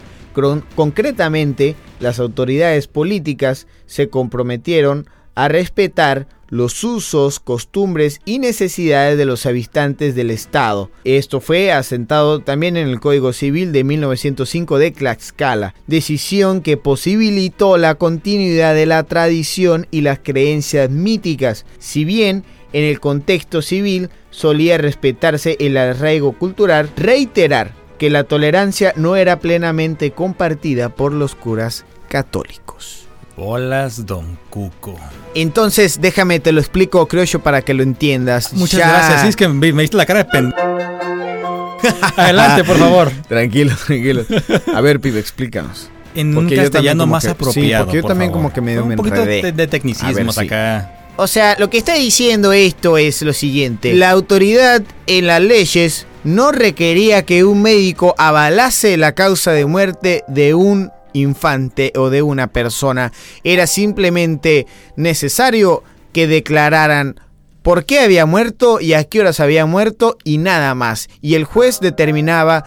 Concretamente, 0.75 1.75
las 1.99 2.21
autoridades 2.21 2.87
políticas 2.87 3.67
se 3.87 4.09
comprometieron 4.09 5.09
a 5.37 5.49
respetar 5.49 6.27
los 6.49 6.83
usos, 6.85 7.41
costumbres 7.41 8.21
y 8.25 8.39
necesidades 8.39 9.19
de 9.19 9.25
los 9.25 9.47
habitantes 9.47 10.15
del 10.15 10.31
Estado. 10.31 10.91
Esto 11.05 11.41
fue 11.41 11.73
asentado 11.73 12.41
también 12.41 12.77
en 12.77 12.89
el 12.89 13.01
Código 13.01 13.33
Civil 13.33 13.73
de 13.73 13.85
1905 13.85 14.79
de 14.79 14.91
Tlaxcala, 14.91 15.75
decisión 15.87 16.61
que 16.61 16.77
posibilitó 16.77 17.77
la 17.79 17.97
continuidad 17.97 18.75
de 18.75 18.87
la 18.87 19.03
tradición 19.05 19.87
y 19.91 20.01
las 20.01 20.21
creencias 20.21 20.91
míticas, 20.91 21.67
si 21.79 22.05
bien 22.05 22.45
en 22.73 22.85
el 22.85 23.01
contexto 23.01 23.63
civil 23.63 24.11
solía 24.31 24.79
respetarse 24.79 25.57
el 25.61 25.77
arraigo 25.77 26.33
cultural, 26.33 26.91
reiterar 26.97 27.75
que 27.99 28.11
la 28.11 28.25
tolerancia 28.25 28.93
no 28.97 29.17
era 29.17 29.41
plenamente 29.41 30.11
compartida 30.11 30.91
por 30.91 31.13
los 31.13 31.35
curas 31.35 31.87
católicos. 32.09 33.06
Bolas 33.37 34.07
Don 34.07 34.39
Cuco. 34.51 34.97
Entonces, 35.35 36.01
déjame, 36.01 36.41
te 36.41 36.53
lo 36.53 36.61
explico, 36.61 37.07
creo 37.07 37.25
yo, 37.25 37.41
para 37.41 37.63
que 37.63 37.75
lo 37.75 37.83
entiendas. 37.83 38.53
Muchas 38.55 38.81
Ya- 38.81 38.89
gracias. 38.89 39.23
Sí, 39.23 39.29
es 39.29 39.37
que 39.37 39.49
me, 39.49 39.73
me 39.73 39.83
diste 39.83 39.97
la 39.97 40.07
cara 40.07 40.21
de 40.21 40.31
pen. 40.31 40.55
Adelante, 42.17 42.65
por 42.65 42.79
favor. 42.79 43.11
Tranquilo, 43.29 43.75
tranquilo. 43.87 44.25
A 44.75 44.81
ver, 44.81 45.01
pibe, 45.01 45.21
explícanos. 45.21 45.91
En 46.15 46.35
Porque 46.35 46.55
un 46.59 46.63
yo 46.65 46.71
también 46.71 46.73
castellano 46.73 47.03
como 47.03 47.13
más 47.13 47.23
que- 47.25 47.29
sí, 47.29 47.33
apropiado. 47.35 47.85
porque 47.85 47.97
yo 47.97 48.03
por 48.03 48.09
también 48.09 48.31
favor. 48.31 48.43
como 48.43 48.55
que 48.55 48.61
medio 48.63 48.83
Un 48.83 48.89
me 48.89 48.97
poquito 48.97 49.25
de, 49.27 49.53
de 49.53 49.67
tecnicismos 49.67 50.13
A 50.39 50.41
ver, 50.41 50.49
sí. 50.49 50.55
acá. 50.55 50.93
O 51.19 51.27
sea, 51.27 51.57
lo 51.59 51.69
que 51.71 51.79
está 51.79 51.95
diciendo 51.95 52.53
esto 52.53 52.97
es 52.99 53.23
lo 53.23 53.33
siguiente. 53.33 53.95
La 53.95 54.11
autoridad 54.11 54.83
en 55.07 55.27
las 55.27 55.41
leyes 55.43 56.07
no 56.25 56.53
requería 56.53 57.25
que 57.25 57.45
un 57.45 57.63
médico 57.63 58.15
avalase 58.19 58.97
la 58.97 59.13
causa 59.15 59.53
de 59.53 59.65
muerte 59.67 60.25
de 60.29 60.55
un 60.55 60.91
infante 61.21 61.93
o 61.97 62.11
de 62.11 62.23
una 62.23 62.49
persona. 62.49 63.13
Era 63.45 63.67
simplemente 63.67 64.67
necesario 64.97 65.83
que 66.13 66.27
declararan 66.27 67.21
por 67.63 67.85
qué 67.85 68.01
había 68.01 68.27
muerto 68.27 68.81
y 68.81 68.93
a 68.93 69.05
qué 69.05 69.21
horas 69.21 69.41
había 69.41 69.67
muerto 69.67 70.19
y 70.25 70.39
nada 70.39 70.75
más. 70.75 71.09
Y 71.21 71.35
el 71.35 71.45
juez 71.45 71.81
determinaba 71.81 72.65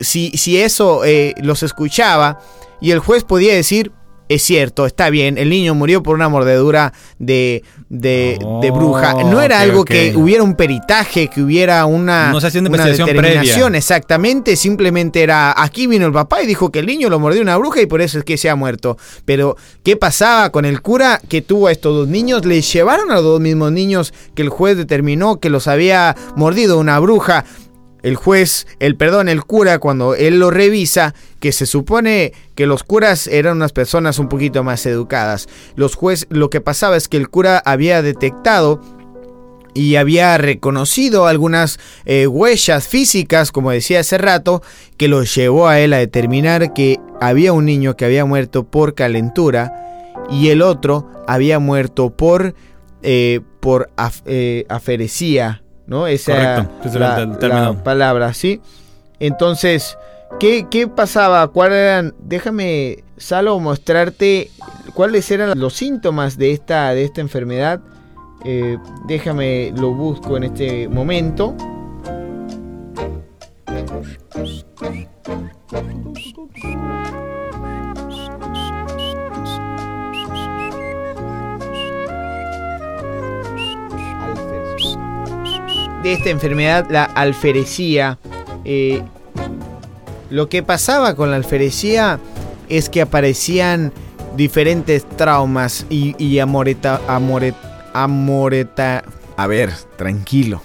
si, 0.00 0.30
si 0.36 0.60
eso 0.60 1.04
eh, 1.04 1.34
los 1.38 1.62
escuchaba 1.62 2.40
y 2.80 2.90
el 2.90 2.98
juez 2.98 3.24
podía 3.24 3.54
decir, 3.54 3.92
es 4.28 4.42
cierto, 4.42 4.86
está 4.86 5.10
bien, 5.10 5.38
el 5.38 5.50
niño 5.50 5.74
murió 5.74 6.02
por 6.02 6.14
una 6.16 6.28
mordedura 6.28 6.92
de, 7.18 7.62
de, 7.88 8.38
de 8.60 8.70
bruja. 8.70 9.14
No 9.24 9.40
era 9.40 9.60
algo 9.60 9.84
que 9.84 10.14
hubiera 10.16 10.42
un 10.42 10.54
peritaje, 10.54 11.28
que 11.28 11.42
hubiera 11.42 11.86
una, 11.86 12.32
No 12.32 12.40
se 12.40 12.58
una 12.58 12.84
determinación, 12.86 13.16
previa. 13.16 13.78
exactamente, 13.78 14.56
simplemente 14.56 15.22
era, 15.22 15.54
aquí 15.56 15.86
vino 15.86 16.06
el 16.06 16.12
papá 16.12 16.42
y 16.42 16.46
dijo 16.46 16.70
que 16.70 16.80
el 16.80 16.86
niño 16.86 17.08
lo 17.08 17.18
mordió 17.20 17.40
una 17.42 17.56
bruja 17.56 17.80
y 17.80 17.86
por 17.86 18.00
eso 18.00 18.18
es 18.18 18.24
que 18.24 18.36
se 18.36 18.50
ha 18.50 18.56
muerto. 18.56 18.96
Pero, 19.24 19.56
¿qué 19.82 19.96
pasaba 19.96 20.50
con 20.50 20.64
el 20.64 20.80
cura 20.82 21.20
que 21.28 21.42
tuvo 21.42 21.68
a 21.68 21.72
estos 21.72 21.94
dos 21.94 22.08
niños? 22.08 22.44
Le 22.44 22.60
llevaron 22.62 23.10
a 23.10 23.14
los 23.16 23.24
dos 23.24 23.40
mismos 23.40 23.72
niños 23.72 24.12
que 24.34 24.42
el 24.42 24.48
juez 24.48 24.76
determinó 24.76 25.38
que 25.38 25.50
los 25.50 25.68
había 25.68 26.16
mordido 26.34 26.78
una 26.78 26.98
bruja 26.98 27.44
el 28.06 28.14
juez, 28.14 28.68
el 28.78 28.94
perdón, 28.94 29.28
el 29.28 29.42
cura, 29.42 29.80
cuando 29.80 30.14
él 30.14 30.38
lo 30.38 30.52
revisa, 30.52 31.12
que 31.40 31.50
se 31.50 31.66
supone 31.66 32.32
que 32.54 32.68
los 32.68 32.84
curas 32.84 33.26
eran 33.26 33.56
unas 33.56 33.72
personas 33.72 34.20
un 34.20 34.28
poquito 34.28 34.62
más 34.62 34.86
educadas. 34.86 35.48
Los 35.74 35.96
juez, 35.96 36.28
lo 36.30 36.48
que 36.48 36.60
pasaba 36.60 36.96
es 36.96 37.08
que 37.08 37.16
el 37.16 37.28
cura 37.28 37.58
había 37.58 38.02
detectado 38.02 38.80
y 39.74 39.96
había 39.96 40.38
reconocido 40.38 41.26
algunas 41.26 41.80
eh, 42.04 42.28
huellas 42.28 42.86
físicas, 42.86 43.50
como 43.50 43.72
decía 43.72 43.98
hace 43.98 44.18
rato, 44.18 44.62
que 44.96 45.08
lo 45.08 45.24
llevó 45.24 45.66
a 45.66 45.80
él 45.80 45.92
a 45.92 45.98
determinar 45.98 46.74
que 46.74 47.00
había 47.20 47.52
un 47.52 47.64
niño 47.64 47.96
que 47.96 48.04
había 48.04 48.24
muerto 48.24 48.70
por 48.70 48.94
calentura 48.94 50.12
y 50.30 50.50
el 50.50 50.62
otro 50.62 51.10
había 51.26 51.58
muerto 51.58 52.10
por, 52.16 52.54
eh, 53.02 53.40
por 53.58 53.90
eh, 54.26 54.64
aferesía, 54.68 55.64
¿no? 55.86 56.06
Esa 56.06 56.32
Correcto, 56.32 56.88
ese 56.88 56.96
era 56.98 57.26
la, 57.48 57.68
el 57.70 57.76
palabra, 57.78 58.32
¿sí? 58.34 58.60
Entonces, 59.20 59.96
¿qué, 60.38 60.66
qué 60.70 60.88
pasaba? 60.88 61.48
¿Cuáles 61.48 61.78
eran? 61.78 62.14
Déjame, 62.18 63.04
Salo, 63.16 63.58
mostrarte 63.58 64.50
cuáles 64.94 65.30
eran 65.30 65.58
los 65.58 65.74
síntomas 65.74 66.36
de 66.36 66.52
esta, 66.52 66.90
de 66.94 67.04
esta 67.04 67.20
enfermedad. 67.20 67.80
Eh, 68.44 68.78
déjame, 69.06 69.72
lo 69.76 69.92
busco 69.92 70.36
en 70.36 70.44
este 70.44 70.88
momento. 70.88 71.54
De 86.02 86.12
esta 86.12 86.30
enfermedad, 86.30 86.86
la 86.90 87.04
alferecía. 87.04 88.18
Eh, 88.64 89.02
lo 90.30 90.48
que 90.48 90.62
pasaba 90.62 91.14
con 91.16 91.30
la 91.30 91.36
alferecía 91.36 92.18
es 92.68 92.88
que 92.88 93.00
aparecían 93.02 93.92
diferentes 94.36 95.08
traumas 95.16 95.86
y, 95.88 96.14
y 96.22 96.38
amoreta, 96.40 97.00
amoret, 97.08 97.54
amoreta, 97.94 99.02
A 99.36 99.46
ver, 99.46 99.72
tranquilo. 99.96 100.62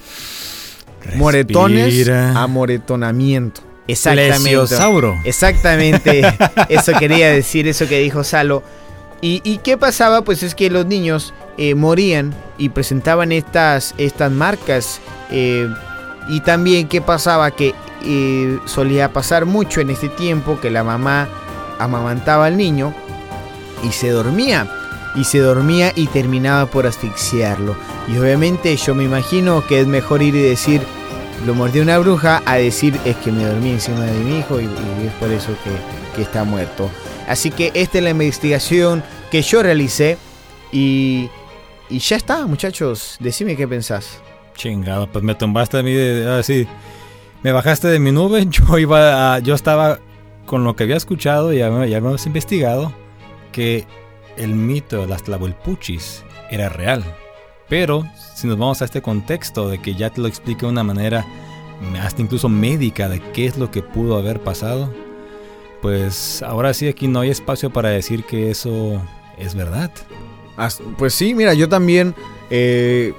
Moretones, 1.15 1.85
Respira. 1.87 2.41
amoretonamiento. 2.41 3.61
Exactamente. 3.87 4.37
Plesiosauro. 4.37 5.19
Exactamente. 5.23 6.21
Eso 6.69 6.93
quería 6.97 7.29
decir, 7.29 7.67
eso 7.67 7.87
que 7.87 7.99
dijo 7.99 8.23
Salo. 8.23 8.63
¿Y, 9.21 9.41
y 9.43 9.57
qué 9.57 9.77
pasaba? 9.77 10.23
Pues 10.23 10.43
es 10.43 10.55
que 10.55 10.69
los 10.69 10.85
niños 10.85 11.33
eh, 11.61 11.75
morían 11.75 12.33
y 12.57 12.69
presentaban 12.69 13.31
estas, 13.31 13.93
estas 13.99 14.31
marcas. 14.31 14.99
eh, 15.29 15.69
y 16.27 16.39
también 16.41 16.87
qué 16.87 17.01
pasaba 17.01 17.51
que 17.51 17.75
eh, 18.03 18.57
solía 18.65 19.13
pasar 19.13 19.45
mucho 19.45 19.79
en 19.79 19.91
este 19.91 20.09
tiempo 20.09 20.59
que 20.59 20.71
la 20.71 20.83
mamá 20.83 21.27
amamantaba 21.77 22.47
al 22.47 22.57
niño 22.57 22.95
y 23.83 23.91
se 23.91 24.09
dormía. 24.09 24.67
Y 25.13 25.23
se 25.25 25.37
dormía 25.37 25.91
y 25.95 26.07
terminaba 26.07 26.65
por 26.65 26.87
asfixiarlo. 26.87 27.75
Y 28.07 28.17
obviamente 28.17 28.75
yo 28.75 28.95
me 28.95 29.03
imagino 29.03 29.63
que 29.67 29.81
es 29.81 29.87
mejor 29.87 30.23
ir 30.23 30.33
y 30.35 30.41
decir, 30.41 30.81
lo 31.45 31.53
mordió 31.53 31.83
una 31.83 31.99
bruja, 31.99 32.41
a 32.45 32.55
decir, 32.55 32.99
es 33.05 33.17
que 33.17 33.31
me 33.31 33.45
dormí 33.45 33.71
encima 33.71 34.05
de 34.05 34.19
mi 34.19 34.39
hijo 34.39 34.59
y, 34.59 34.63
y 34.63 35.07
es 35.07 35.13
por 35.19 35.29
eso 35.31 35.49
que, 35.63 36.15
que 36.15 36.23
está 36.23 36.43
muerto. 36.43 36.89
Así 37.27 37.51
que 37.51 37.71
esta 37.75 37.99
es 37.99 38.03
la 38.03 38.09
investigación 38.11 39.03
que 39.29 39.43
yo 39.43 39.61
realicé 39.61 40.17
y, 40.71 41.29
y 41.91 41.99
ya 41.99 42.15
está, 42.15 42.47
muchachos. 42.47 43.17
Decime 43.19 43.55
qué 43.55 43.67
pensás. 43.67 44.21
Chingado, 44.55 45.07
pues 45.11 45.23
me 45.23 45.35
tumbaste 45.35 45.77
a 45.77 45.83
mí 45.83 45.93
de 45.93 46.27
así. 46.29 46.67
me 47.43 47.51
bajaste 47.51 47.87
de 47.89 47.99
mi 47.99 48.11
nube. 48.11 48.45
Yo 48.49 48.77
iba 48.77 49.39
yo 49.39 49.53
estaba 49.53 49.99
con 50.45 50.63
lo 50.63 50.75
que 50.75 50.83
había 50.83 50.97
escuchado 50.97 51.53
y 51.53 51.57
ya, 51.57 51.69
ya 51.85 51.97
habíamos 51.97 52.25
investigado 52.25 52.93
que 53.51 53.85
el 54.37 54.55
mito 54.55 55.01
de 55.01 55.07
las 55.07 55.23
Tlahuelpuchis 55.23 56.23
era 56.49 56.69
real. 56.69 57.03
Pero 57.69 58.05
si 58.35 58.47
nos 58.47 58.57
vamos 58.57 58.81
a 58.81 58.85
este 58.85 59.01
contexto 59.01 59.69
de 59.69 59.79
que 59.79 59.95
ya 59.95 60.09
te 60.09 60.21
lo 60.21 60.27
expliqué 60.27 60.65
de 60.65 60.71
una 60.71 60.83
manera 60.83 61.25
hasta 62.01 62.21
incluso 62.21 62.49
médica 62.49 63.09
de 63.09 63.19
qué 63.31 63.45
es 63.45 63.57
lo 63.57 63.71
que 63.71 63.81
pudo 63.81 64.17
haber 64.17 64.41
pasado, 64.41 64.93
pues 65.81 66.43
ahora 66.43 66.73
sí 66.73 66.87
aquí 66.87 67.07
no 67.07 67.21
hay 67.21 67.29
espacio 67.29 67.71
para 67.71 67.89
decir 67.89 68.23
que 68.25 68.51
eso 68.51 69.01
es 69.37 69.55
verdad. 69.55 69.91
Pues 70.97 71.13
sí, 71.13 71.33
mira, 71.33 71.53
yo 71.53 71.67
también. 71.69 72.13
eh, 72.49 73.13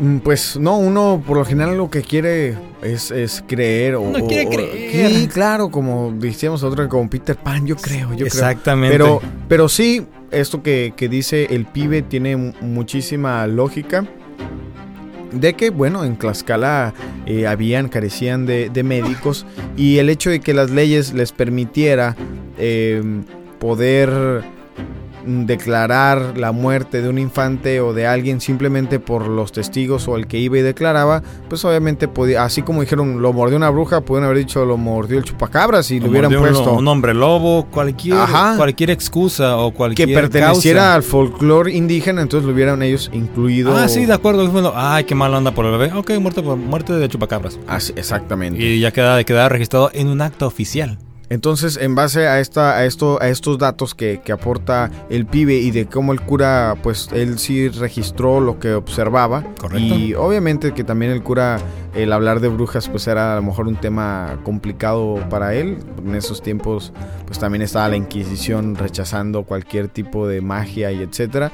mm, 0.00 0.18
pues 0.18 0.56
no, 0.58 0.78
uno 0.78 1.22
por 1.26 1.36
lo 1.38 1.44
general 1.44 1.76
lo 1.76 1.90
que 1.90 2.02
quiere 2.02 2.56
es, 2.82 3.10
es 3.10 3.42
creer. 3.46 3.94
O, 3.96 4.02
Uno 4.02 4.26
quiere 4.26 4.46
o- 4.46 4.50
creer. 4.50 5.10
Sí, 5.12 5.28
claro, 5.28 5.70
como 5.70 6.12
decíamos 6.16 6.62
otro, 6.62 6.88
como 6.88 7.08
Peter 7.08 7.36
Pan, 7.36 7.66
yo 7.66 7.76
creo, 7.76 8.10
yo 8.10 8.16
creo. 8.16 8.26
Exactamente. 8.26 8.92
Pero, 8.96 9.20
pero 9.48 9.68
sí, 9.68 10.06
esto 10.30 10.62
que, 10.62 10.92
que 10.96 11.08
dice 11.08 11.46
el 11.50 11.66
pibe 11.66 12.02
tiene 12.02 12.36
mu- 12.36 12.52
muchísima 12.60 13.46
lógica. 13.46 14.04
De 15.32 15.54
que, 15.54 15.70
bueno, 15.70 16.04
en 16.04 16.16
Tlaxcala 16.18 16.92
eh, 17.24 17.46
habían, 17.46 17.88
carecían 17.88 18.44
de, 18.44 18.68
de 18.68 18.82
médicos 18.82 19.46
y 19.78 19.96
el 19.96 20.10
hecho 20.10 20.28
de 20.28 20.40
que 20.40 20.52
las 20.52 20.70
leyes 20.70 21.14
les 21.14 21.32
permitiera 21.32 22.14
eh, 22.58 23.02
poder 23.58 24.42
declarar 25.26 26.36
la 26.36 26.52
muerte 26.52 27.02
de 27.02 27.08
un 27.08 27.18
infante 27.18 27.80
o 27.80 27.92
de 27.92 28.06
alguien 28.06 28.40
simplemente 28.40 29.00
por 29.00 29.28
los 29.28 29.52
testigos 29.52 30.08
o 30.08 30.16
el 30.16 30.26
que 30.26 30.38
iba 30.38 30.58
y 30.58 30.62
declaraba, 30.62 31.22
pues 31.48 31.64
obviamente 31.64 32.08
podía, 32.08 32.44
así 32.44 32.62
como 32.62 32.80
dijeron 32.80 33.22
lo 33.22 33.32
mordió 33.32 33.56
una 33.56 33.70
bruja, 33.70 34.00
pudieron 34.00 34.26
haber 34.26 34.38
dicho 34.38 34.64
lo 34.64 34.76
mordió 34.76 35.18
el 35.18 35.24
chupacabras 35.24 35.90
y 35.90 36.00
lo 36.00 36.10
hubieran 36.10 36.30
de 36.30 36.36
un, 36.38 36.42
puesto 36.42 36.72
un 36.74 36.88
hombre 36.88 37.14
lobo, 37.14 37.66
cualquier, 37.70 38.18
Ajá. 38.18 38.56
cualquier 38.56 38.90
excusa 38.90 39.56
o 39.56 39.72
cualquier 39.72 40.08
que 40.08 40.14
perteneciera 40.14 40.80
causa. 40.80 40.94
al 40.94 41.02
folclore 41.02 41.72
indígena, 41.72 42.22
entonces 42.22 42.46
lo 42.46 42.54
hubieran 42.54 42.82
ellos 42.82 43.10
incluido. 43.12 43.76
Ah, 43.76 43.88
sí, 43.88 44.06
de 44.06 44.12
acuerdo. 44.12 44.48
Bueno, 44.50 44.72
ay, 44.74 45.04
qué 45.04 45.14
mal 45.14 45.34
anda 45.34 45.52
por 45.52 45.64
el 45.66 45.72
bebé. 45.72 45.92
Ok, 45.94 46.12
muerte 46.20 46.42
por 46.42 46.56
muerte 46.56 46.92
de 46.92 47.08
chupacabras. 47.08 47.58
Así, 47.66 47.92
exactamente. 47.96 48.62
Y 48.62 48.80
ya 48.80 48.90
queda, 48.90 49.22
queda 49.24 49.48
registrado 49.48 49.90
en 49.94 50.08
un 50.08 50.20
acta 50.20 50.46
oficial. 50.46 50.98
Entonces, 51.32 51.78
en 51.78 51.94
base 51.94 52.28
a 52.28 52.40
esta, 52.40 52.76
a 52.76 52.84
esto, 52.84 53.18
a 53.22 53.28
estos 53.30 53.56
datos 53.56 53.94
que, 53.94 54.20
que 54.22 54.32
aporta 54.32 54.90
el 55.08 55.24
pibe 55.24 55.54
y 55.54 55.70
de 55.70 55.86
cómo 55.86 56.12
el 56.12 56.20
cura, 56.20 56.76
pues 56.82 57.08
él 57.10 57.38
sí 57.38 57.70
registró 57.70 58.38
lo 58.38 58.58
que 58.58 58.74
observaba. 58.74 59.42
Correcto. 59.58 59.78
Y 59.78 60.12
obviamente 60.12 60.74
que 60.74 60.84
también 60.84 61.10
el 61.10 61.22
cura, 61.22 61.58
el 61.94 62.12
hablar 62.12 62.40
de 62.40 62.48
brujas, 62.48 62.86
pues 62.90 63.06
era 63.06 63.32
a 63.32 63.36
lo 63.36 63.44
mejor 63.44 63.66
un 63.66 63.76
tema 63.76 64.40
complicado 64.44 65.24
para 65.30 65.54
él. 65.54 65.78
En 66.04 66.14
esos 66.14 66.42
tiempos, 66.42 66.92
pues 67.24 67.38
también 67.38 67.62
estaba 67.62 67.88
la 67.88 67.96
Inquisición 67.96 68.74
rechazando 68.74 69.44
cualquier 69.44 69.88
tipo 69.88 70.28
de 70.28 70.42
magia 70.42 70.92
y 70.92 71.00
etcétera. 71.00 71.50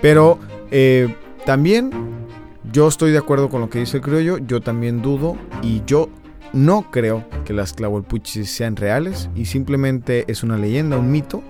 Pero 0.00 0.38
eh, 0.70 1.12
también 1.44 1.90
yo 2.72 2.86
estoy 2.86 3.10
de 3.10 3.18
acuerdo 3.18 3.48
con 3.48 3.60
lo 3.60 3.70
que 3.70 3.80
dice 3.80 3.96
el 3.96 4.04
criollo. 4.04 4.38
Yo 4.38 4.60
también 4.60 5.02
dudo 5.02 5.36
y 5.62 5.82
yo 5.84 6.10
no 6.52 6.90
creo 6.90 7.24
que 7.44 7.52
las 7.52 7.74
Tlahuelpuchis 7.74 8.50
sean 8.50 8.76
reales 8.76 9.28
y 9.34 9.44
simplemente 9.46 10.24
es 10.28 10.42
una 10.42 10.56
leyenda, 10.56 10.96
un 10.98 11.10
mito 11.10 11.42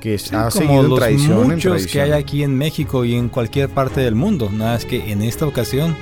que 0.00 0.18
Sí, 0.18 0.34
ha 0.34 0.48
como 0.48 0.50
seguido 0.50 0.80
en 0.82 0.88
los 0.90 0.98
tradición 0.98 1.38
en 1.38 1.48
muchos 1.48 1.62
que 1.62 1.68
tradición. 1.68 2.04
hay 2.04 2.12
aquí 2.12 2.42
en 2.42 2.56
México 2.58 3.04
y 3.04 3.14
en 3.14 3.28
cualquier 3.30 3.70
parte 3.70 4.00
del 4.02 4.14
mundo. 4.14 4.50
Nada 4.52 4.76
es 4.76 4.84
que 4.84 5.10
en 5.10 5.22
esta 5.22 5.46
ocasión 5.46 5.96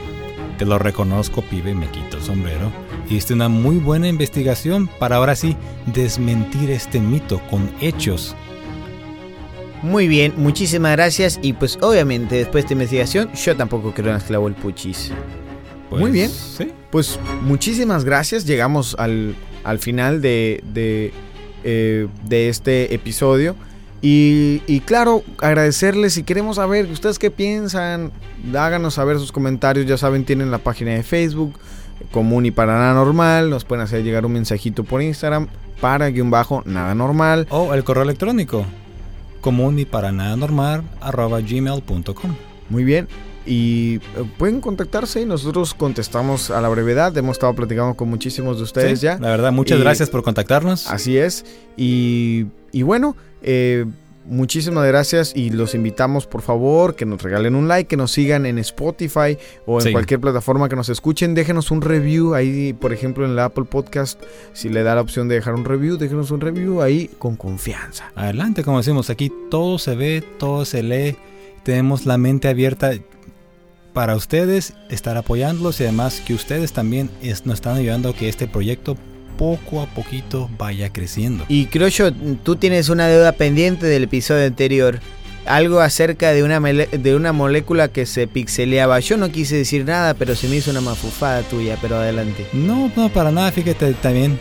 te 0.59 0.65
lo 0.67 0.79
reconozco, 0.79 1.43
pibe, 1.43 1.75
me 1.75 1.87
quito 1.89 2.17
el 2.17 2.23
sombrero. 2.23 2.73
Hiciste 3.09 3.35
una 3.35 3.49
muy 3.49 3.77
buena 3.79 4.09
investigación 4.09 4.89
para 4.99 5.17
ahora 5.17 5.37
sí 5.37 5.57
desmentir 5.87 6.71
este 6.71 7.01
mito 7.01 7.41
con 7.49 7.71
hechos. 7.81 8.35
Muy 9.83 10.07
bien, 10.09 10.33
muchísimas 10.37 10.93
gracias. 10.93 11.39
Y 11.43 11.53
pues 11.53 11.79
obviamente 11.81 12.37
después 12.37 12.55
de 12.55 12.67
esta 12.67 12.73
investigación, 12.75 13.33
yo 13.33 13.57
tampoco 13.57 13.93
creo 13.93 14.09
en 14.09 14.15
las 14.15 14.25
Tlahuelpuchis. 14.25 15.13
Pues, 15.91 16.01
Muy 16.01 16.11
bien. 16.11 16.31
Sí. 16.31 16.69
Pues 16.93 17.19
muchísimas 17.41 18.05
gracias. 18.05 18.45
Llegamos 18.45 18.95
al, 18.99 19.35
al 19.65 19.79
final 19.79 20.21
de, 20.21 20.63
de, 20.75 21.11
eh, 21.65 22.07
de 22.25 22.51
este 22.51 22.95
episodio. 22.95 23.57
Y, 24.03 24.61
y 24.67 24.81
claro, 24.81 25.25
agradecerles 25.39 26.13
si 26.13 26.23
queremos 26.23 26.57
saber 26.57 26.91
ustedes 26.91 27.19
qué 27.19 27.31
piensan. 27.31 28.13
Háganos 28.55 28.93
saber 28.95 29.19
sus 29.19 29.33
comentarios. 29.33 29.87
Ya 29.87 29.97
saben, 29.97 30.27
tienen 30.27 30.51
la 30.51 30.59
página 30.59 30.91
de 30.91 31.03
Facebook, 31.03 31.59
común 32.11 32.45
y 32.45 32.51
para 32.51 32.75
nada 32.75 32.93
normal. 32.93 33.49
Nos 33.49 33.65
pueden 33.65 33.83
hacer 33.83 34.05
llegar 34.05 34.27
un 34.27 34.33
mensajito 34.33 34.85
por 34.85 35.01
Instagram 35.01 35.49
para 35.81 36.11
guion 36.11 36.31
bajo 36.31 36.63
nada 36.67 36.95
normal. 36.95 37.47
O 37.49 37.73
el 37.73 37.85
correo 37.85 38.03
electrónico 38.03 38.67
común 39.41 39.79
y 39.79 39.87
para 39.87 40.13
nada 40.13 40.37
normal 40.37 40.83
arroba 41.01 41.41
gmail.com. 41.41 42.37
Muy 42.69 42.85
bien. 42.85 43.09
Y 43.45 43.97
eh, 43.97 44.01
pueden 44.39 44.61
contactarse 44.61 45.21
y 45.21 45.25
nosotros 45.25 45.75
contestamos 45.75 46.51
a 46.51 46.61
la 46.61 46.69
brevedad. 46.69 47.17
Hemos 47.17 47.33
estado 47.37 47.55
platicando 47.55 47.95
con 47.95 48.09
muchísimos 48.09 48.59
de 48.59 48.63
ustedes 48.65 49.01
Sí, 49.01 49.07
ya. 49.07 49.19
La 49.19 49.29
verdad, 49.31 49.53
muchas 49.53 49.79
Y- 49.79 49.83
gracias 49.83 50.11
por 50.11 50.23
contactarnos. 50.23 50.89
Así 50.91 51.17
es. 51.19 51.45
Y, 51.77 52.47
y 52.71 52.83
bueno, 52.83 53.17
eh, 53.43 53.85
muchísimas 54.25 54.87
gracias 54.87 55.33
y 55.35 55.51
los 55.51 55.75
invitamos 55.75 56.29
por 56.29 56.43
favor 56.43 56.95
que 56.95 57.05
nos 57.05 57.21
regalen 57.21 57.57
un 57.57 57.67
like, 57.67 57.89
que 57.89 57.97
nos 57.97 58.13
sigan 58.13 58.47
en 58.47 58.59
Spotify 58.59 59.37
o 59.67 59.81
en 59.81 59.87
Sí. 59.87 59.91
cualquier 59.93 60.21
plataforma 60.21 60.69
que 60.69 60.77
nos 60.77 60.89
escuchen. 60.89 61.35
Déjenos 61.35 61.73
un 61.73 61.83
review 61.83 62.35
ahí, 62.35 62.73
por 62.73 62.93
ejemplo, 62.93 63.25
en 63.25 63.35
la 63.35 63.47
Apple 63.47 63.65
Podcast. 63.65 64.23
Si 64.53 64.69
le 64.69 64.85
da 64.85 64.95
la 64.95 65.01
opción 65.01 65.27
de 65.27 65.35
dejar 65.35 65.55
un 65.55 65.65
review, 65.65 65.97
déjenos 65.97 66.31
un 66.31 66.41
review 66.41 66.81
ahí 66.83 67.11
con 67.19 67.35
confianza. 67.35 68.13
Adelante, 68.15 68.63
como 68.63 68.79
decimos, 68.79 69.11
aquí 69.11 69.33
todo 69.51 69.81
se 69.81 69.97
ve, 69.97 70.23
todo 70.39 70.65
se 70.65 70.85
lee, 70.85 71.17
tenemos 71.65 72.07
la 72.07 72.17
mente 72.19 72.47
abierta 72.47 72.93
para 73.93 74.17
ustedes, 74.17 74.75
estar 74.91 75.17
apoyándolos 75.17 75.81
y 75.81 75.85
además 75.85 76.23
que 76.27 76.35
ustedes 76.35 76.73
también 76.73 77.11
es- 77.23 77.45
nos 77.47 77.57
están 77.57 77.77
ayudando 77.77 78.11
a 78.11 78.15
que 78.15 78.29
este 78.29 78.47
proyecto 78.47 78.97
poco 79.39 79.81
a 79.81 79.87
poquito 79.87 80.49
vaya 80.59 80.91
creciendo. 80.93 81.45
Y 81.49 81.67
creo 81.67 81.89
yo, 81.89 82.13
tú 82.13 82.57
tienes 82.57 82.89
una 82.89 83.07
deuda 83.09 83.33
pendiente 83.33 83.87
del 83.87 84.05
episodio 84.05 84.47
anterior. 84.47 85.01
Algo 85.45 85.81
acerca 85.81 86.31
de 86.33 86.45
una, 86.45 86.61
de 86.61 87.17
una 87.17 87.33
molécula 87.33 87.89
que 87.89 88.07
se 88.07 88.29
pixeleaba. 88.29 89.01
Yo 89.01 89.17
no 89.17 89.33
quise 89.33 89.57
decir 89.57 89.85
nada, 89.85 90.15
pero 90.15 90.37
se 90.37 90.47
me 90.49 90.57
hizo 90.57 90.71
una 90.71 90.81
mafufada 90.81 91.43
tuya, 91.43 91.77
pero 91.83 91.97
adelante. 91.97 92.47
No, 92.53 92.93
no, 92.95 93.09
para 93.09 93.33
nada, 93.33 93.51
fíjate, 93.51 93.93
también 93.95 94.39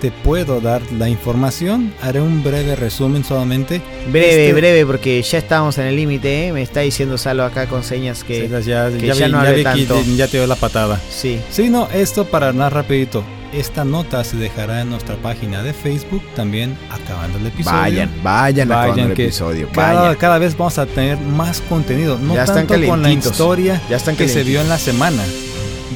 te 0.00 0.10
puedo 0.10 0.60
dar 0.60 0.80
la 0.92 1.08
información, 1.08 1.92
haré 2.02 2.20
un 2.20 2.42
breve 2.44 2.76
resumen 2.76 3.24
solamente. 3.24 3.80
Breve, 4.10 4.46
Este- 4.48 4.52
breve, 4.52 4.86
porque 4.86 5.20
ya 5.22 5.38
estábamos 5.38 5.76
en 5.78 5.86
el 5.86 5.96
límite, 5.96 6.46
¿eh? 6.48 6.52
Me 6.52 6.62
está 6.62 6.80
diciendo 6.80 7.18
Salo 7.18 7.44
acá 7.44 7.66
con 7.66 7.82
señas 7.82 8.24
que... 8.24 8.42
Sí, 8.42 8.48
ya, 8.48 8.90
que 8.90 9.06
ya 9.06 9.14
ya 9.14 9.26
vi- 9.26 9.32
no 9.32 9.44
ya 9.44 9.54
que 9.54 9.62
tanto. 9.64 10.02
ya 10.16 10.26
te 10.28 10.36
dio 10.38 10.46
la 10.46 10.56
patada. 10.56 11.00
Sí. 11.10 11.40
Sí, 11.50 11.68
no, 11.68 11.88
esto 11.92 12.24
para 12.26 12.52
nada 12.52 12.70
rapidito. 12.70 13.24
Esta 13.52 13.82
nota 13.84 14.22
se 14.24 14.36
dejará 14.36 14.82
en 14.82 14.90
nuestra 14.90 15.16
página 15.16 15.62
de 15.62 15.72
Facebook 15.72 16.22
también 16.36 16.76
acabando 16.90 17.38
el 17.38 17.46
episodio. 17.46 17.78
Vayan, 17.78 18.10
vayan, 18.22 18.70
acabando 18.70 18.92
Vayan 18.92 19.10
el 19.10 19.16
que 19.16 19.24
episodio. 19.24 19.68
Cada, 19.72 20.00
Vayan. 20.02 20.14
cada 20.16 20.38
vez 20.38 20.56
vamos 20.56 20.76
a 20.78 20.84
tener 20.84 21.16
más 21.18 21.62
contenido, 21.62 22.18
no 22.18 22.34
Ya 22.34 22.44
están 22.44 22.66
tanto 22.66 22.86
con 22.86 23.02
la 23.02 23.10
historia 23.10 23.80
Ya 23.88 23.96
están 23.96 24.16
que 24.16 24.28
se 24.28 24.42
vio 24.44 24.60
en 24.60 24.68
la 24.68 24.76
semana. 24.78 25.22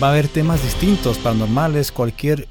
Va 0.03 0.09
a 0.09 0.11
haber 0.13 0.29
temas 0.29 0.63
distintos, 0.63 1.19
paranormales, 1.19 1.93
cualquier 1.93 2.49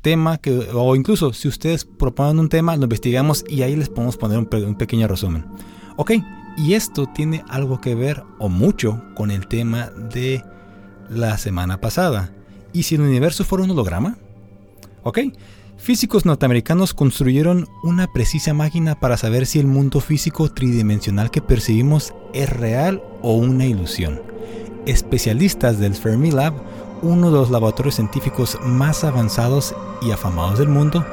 tema 0.00 0.38
que 0.38 0.68
o 0.72 0.94
incluso 0.96 1.32
si 1.32 1.48
ustedes 1.48 1.84
proponen 1.84 2.38
un 2.38 2.48
tema, 2.48 2.76
lo 2.76 2.84
investigamos 2.84 3.44
y 3.48 3.62
ahí 3.62 3.76
les 3.76 3.88
podemos 3.88 4.16
poner 4.16 4.38
un, 4.38 4.46
pe- 4.46 4.64
un 4.64 4.74
pequeño 4.76 5.08
resumen. 5.08 5.44
Ok, 5.96 6.12
y 6.56 6.74
esto 6.74 7.06
tiene 7.06 7.44
algo 7.48 7.80
que 7.80 7.94
ver 7.94 8.22
o 8.38 8.48
mucho 8.48 9.02
con 9.14 9.30
el 9.30 9.46
tema 9.46 9.90
de 9.90 10.42
la 11.08 11.38
semana 11.38 11.80
pasada. 11.80 12.32
¿Y 12.72 12.84
si 12.84 12.94
el 12.94 13.00
universo 13.00 13.44
fuera 13.44 13.64
un 13.64 13.70
holograma? 13.70 14.18
Ok, 15.02 15.20
físicos 15.76 16.26
norteamericanos 16.26 16.94
construyeron 16.94 17.66
una 17.82 18.12
precisa 18.12 18.54
máquina 18.54 18.98
para 18.98 19.16
saber 19.16 19.46
si 19.46 19.58
el 19.58 19.66
mundo 19.66 20.00
físico 20.00 20.50
tridimensional 20.52 21.30
que 21.30 21.40
percibimos 21.40 22.12
es 22.34 22.50
real 22.50 23.02
o 23.22 23.34
una 23.34 23.66
ilusión. 23.66 24.20
Especialistas 24.86 25.78
del 25.78 25.94
Fermilab 25.94 26.54
uno 27.02 27.30
de 27.30 27.38
los 27.38 27.50
laboratorios 27.50 27.96
científicos 27.96 28.58
más 28.62 29.04
avanzados 29.04 29.74
y 30.00 30.10
afamados 30.10 30.58
del 30.58 30.68
mundo, 30.68 31.04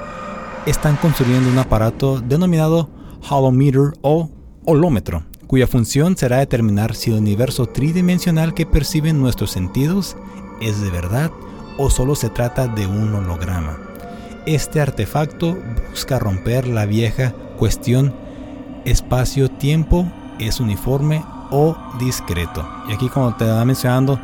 están 0.65 0.95
construyendo 0.97 1.49
un 1.49 1.57
aparato 1.57 2.19
denominado 2.19 2.89
holometer 3.29 3.93
o 4.01 4.29
holómetro, 4.65 5.23
cuya 5.47 5.67
función 5.67 6.17
será 6.17 6.37
determinar 6.37 6.95
si 6.95 7.11
el 7.11 7.17
universo 7.17 7.67
tridimensional 7.67 8.53
que 8.53 8.65
perciben 8.65 9.19
nuestros 9.19 9.51
sentidos 9.51 10.15
es 10.61 10.81
de 10.81 10.89
verdad 10.89 11.31
o 11.77 11.89
solo 11.89 12.15
se 12.15 12.29
trata 12.29 12.67
de 12.67 12.87
un 12.87 13.13
holograma. 13.13 13.77
Este 14.45 14.79
artefacto 14.79 15.57
busca 15.91 16.19
romper 16.19 16.67
la 16.67 16.85
vieja 16.85 17.33
cuestión 17.57 18.13
espacio-tiempo 18.85 20.05
es 20.39 20.59
uniforme 20.59 21.23
o 21.51 21.75
discreto. 21.99 22.67
Y 22.89 22.93
aquí 22.93 23.09
como 23.09 23.35
te 23.35 23.45
va 23.45 23.65
mencionando, 23.65 24.19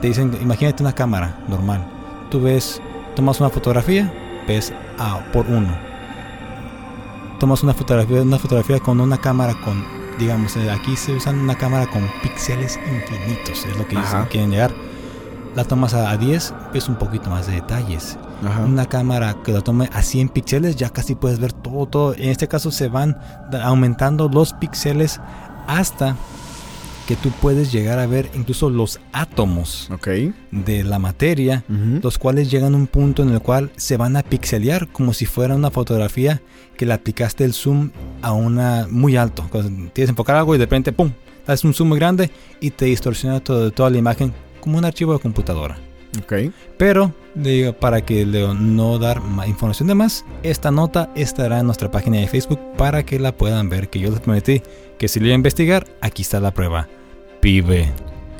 te 0.00 0.08
dicen, 0.08 0.36
imagínate 0.40 0.82
una 0.82 0.94
cámara 0.94 1.38
normal. 1.48 1.84
Tú 2.30 2.42
ves, 2.42 2.80
tomas 3.14 3.40
una 3.40 3.50
fotografía, 3.50 4.12
ves 4.46 4.72
A 4.98 5.20
por 5.32 5.46
uno. 5.46 5.76
Tomas 7.38 7.62
una 7.62 7.74
fotografía, 7.74 8.22
una 8.22 8.38
fotografía 8.38 8.80
con 8.80 9.00
una 9.00 9.18
cámara 9.18 9.54
con, 9.62 9.84
digamos, 10.18 10.56
eh, 10.56 10.70
aquí 10.70 10.96
se 10.96 11.12
usan 11.12 11.38
una 11.38 11.56
cámara 11.56 11.86
con 11.86 12.08
píxeles 12.22 12.78
infinitos, 12.78 13.64
es 13.64 13.76
lo 13.76 13.86
que 13.86 13.96
dicen, 13.96 14.24
quieren 14.30 14.50
llegar. 14.50 14.72
La 15.54 15.64
tomas 15.64 15.94
a 15.94 16.10
a 16.10 16.16
10, 16.16 16.54
ves 16.72 16.88
un 16.88 16.96
poquito 16.96 17.30
más 17.30 17.46
de 17.46 17.54
detalles. 17.54 18.18
Ajá. 18.46 18.60
Una 18.64 18.86
cámara 18.86 19.36
que 19.42 19.52
lo 19.52 19.62
tome 19.62 19.88
a 19.92 20.02
100 20.02 20.28
píxeles, 20.28 20.76
ya 20.76 20.90
casi 20.90 21.14
puedes 21.14 21.38
ver 21.38 21.52
todo, 21.54 21.86
todo. 21.86 22.14
En 22.14 22.28
este 22.28 22.48
caso 22.48 22.70
se 22.70 22.88
van 22.88 23.18
aumentando 23.62 24.28
los 24.28 24.52
píxeles 24.52 25.20
hasta 25.66 26.16
que 27.06 27.16
tú 27.16 27.30
puedes 27.40 27.70
llegar 27.72 27.98
a 27.98 28.06
ver 28.06 28.28
incluso 28.34 28.68
los 28.68 28.98
átomos 29.12 29.88
Ok. 29.92 30.08
de 30.50 30.82
la 30.84 30.98
materia, 30.98 31.64
los 32.02 32.18
cuales 32.18 32.50
llegan 32.50 32.74
a 32.74 32.76
un 32.76 32.86
punto 32.86 33.22
en 33.22 33.30
el 33.30 33.40
cual 33.40 33.70
se 33.76 33.96
van 33.96 34.16
a 34.16 34.22
pixelear 34.22 34.88
como 34.88 35.12
si 35.12 35.24
fuera 35.26 35.54
una 35.54 35.70
fotografía 35.70 36.42
que 36.76 36.84
le 36.86 36.92
aplicaste 36.94 37.44
el 37.44 37.52
zoom 37.54 37.90
a 38.22 38.32
una 38.32 38.86
muy 38.90 39.16
alto. 39.16 39.46
Cuando 39.50 39.68
Tienes 39.70 39.92
que 39.92 40.02
enfocar 40.10 40.36
algo 40.36 40.54
y 40.54 40.58
de 40.58 40.64
repente, 40.64 40.92
¡pum! 40.92 41.12
Das 41.46 41.64
un 41.64 41.72
zoom 41.74 41.88
muy 41.90 41.98
grande 41.98 42.30
y 42.60 42.70
te 42.70 42.86
distorsiona 42.86 43.38
todo- 43.40 43.70
toda 43.70 43.88
la 43.90 43.98
imagen 43.98 44.32
como 44.60 44.78
un 44.78 44.84
archivo 44.84 45.12
de 45.12 45.20
computadora. 45.20 45.78
Ok. 46.22 46.50
Pero, 46.78 47.14
digo, 47.34 47.72
para 47.74 48.00
que 48.04 48.24
Leo 48.26 48.54
no 48.54 48.98
dar 48.98 49.20
más 49.20 49.46
información 49.48 49.86
de 49.88 49.94
más, 49.94 50.24
esta 50.42 50.70
nota 50.70 51.10
estará 51.14 51.60
en 51.60 51.66
nuestra 51.66 51.90
página 51.90 52.18
de 52.18 52.26
Facebook 52.26 52.58
para 52.76 53.04
que 53.04 53.18
la 53.20 53.36
puedan 53.36 53.68
ver. 53.68 53.90
Que 53.90 54.00
yo 54.00 54.10
les 54.10 54.20
prometí 54.20 54.62
que 54.98 55.08
si 55.08 55.20
lo 55.20 55.26
iba 55.26 55.34
a 55.34 55.36
investigar, 55.36 55.86
aquí 56.00 56.22
está 56.22 56.40
la 56.40 56.52
prueba. 56.52 56.88
Pibe. 57.46 57.86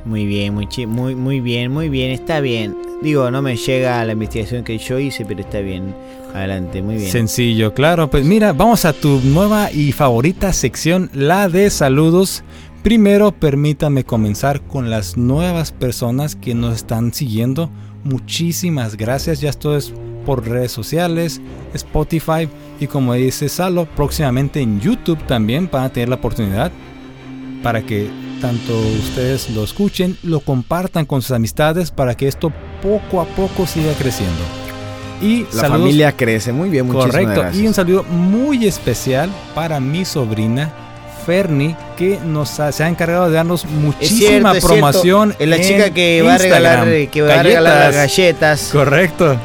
Muy 0.05 0.27
bien, 0.27 0.53
muy, 0.53 0.67
chi- 0.67 0.85
muy, 0.85 1.15
muy 1.15 1.39
bien, 1.39 1.71
muy 1.71 1.89
bien, 1.89 2.11
está 2.11 2.41
bien. 2.41 2.77
Digo, 3.03 3.31
no 3.31 3.41
me 3.41 3.55
llega 3.57 4.01
a 4.01 4.05
la 4.05 4.15
investigación 4.15 4.65
que 4.65 4.79
yo 4.79 4.99
hice, 4.99 5.25
pero 5.25 5.43
está 5.43 5.61
bien. 5.61 5.95
Adelante, 6.35 6.83
muy 6.83 6.97
bien. 6.97 7.09
Sencillo, 7.13 7.73
claro. 7.73 8.11
Pues 8.11 8.25
mira, 8.25 8.53
vamos 8.53 8.85
a 8.85 8.93
tu 8.93 9.21
nueva 9.21 9.71
y 9.71 9.93
favorita 9.93 10.53
sección, 10.53 11.09
la 11.15 11.49
de 11.49 11.71
saludos. 11.71 12.43
Primero, 12.83 13.31
permítame 13.31 14.03
comenzar 14.03 14.61
con 14.63 14.91
las 14.91 15.17
nuevas 15.17 15.71
personas 15.71 16.35
que 16.35 16.57
nos 16.57 16.75
están 16.75 17.15
siguiendo. 17.15 17.71
Muchísimas 18.03 18.97
gracias. 18.97 19.41
Ya 19.41 19.51
esto 19.51 19.77
es 19.77 19.95
por 20.25 20.45
redes 20.49 20.73
sociales, 20.73 21.41
Spotify 21.75 22.49
y 22.81 22.89
como 22.89 23.15
dice 23.15 23.49
Salo, 23.49 23.85
próximamente 23.85 24.61
en 24.61 24.81
YouTube 24.81 25.25
también 25.29 25.69
van 25.71 25.85
a 25.85 25.93
tener 25.93 26.09
la 26.09 26.17
oportunidad 26.17 26.73
para 27.63 27.83
que 27.83 28.11
tanto 28.41 28.79
ustedes 28.79 29.51
lo 29.51 29.65
escuchen, 29.65 30.17
lo 30.23 30.41
compartan 30.41 31.05
con 31.07 31.23
sus 31.23 31.31
amistades 31.33 31.91
para 31.91 32.15
que 32.17 32.29
esto 32.29 32.53
poco 32.83 33.21
a 33.21 33.25
poco 33.25 33.67
siga 33.67 33.93
creciendo. 33.95 34.43
Y 35.23 35.45
La 35.45 35.51
saludos- 35.63 35.71
familia 35.81 36.13
crece. 36.13 36.53
Muy 36.53 36.69
bien, 36.69 36.87
Correcto. 36.89 37.41
gracias. 37.41 37.57
Y 37.63 37.67
un 37.67 37.73
saludo 37.75 38.03
muy 38.05 38.67
especial 38.67 39.31
para 39.55 39.81
mi 39.81 40.05
sobrina 40.05 40.71
Fernie, 41.25 41.75
que 41.97 42.21
nos 42.25 42.61
ha, 42.61 42.71
se 42.71 42.85
ha 42.85 42.89
encargado 42.89 43.27
de 43.27 43.33
darnos 43.33 43.65
Es 43.65 43.71
muchísima 43.71 44.51
cierto, 44.53 44.69
promoción. 44.69 45.35
Es 45.39 45.49
la 45.49 45.57
en 45.57 45.63
chica 45.63 45.91
que 45.91 46.23
va 46.23 46.35
a 46.35 46.39
regalar, 46.39 46.87
que 47.11 47.23
va 47.23 47.41
a 47.41 47.43
regalar 47.43 47.75
las 47.87 47.95
Galletas. 47.95 48.17
galletas. 48.17 48.69
Correcto. 48.73 49.37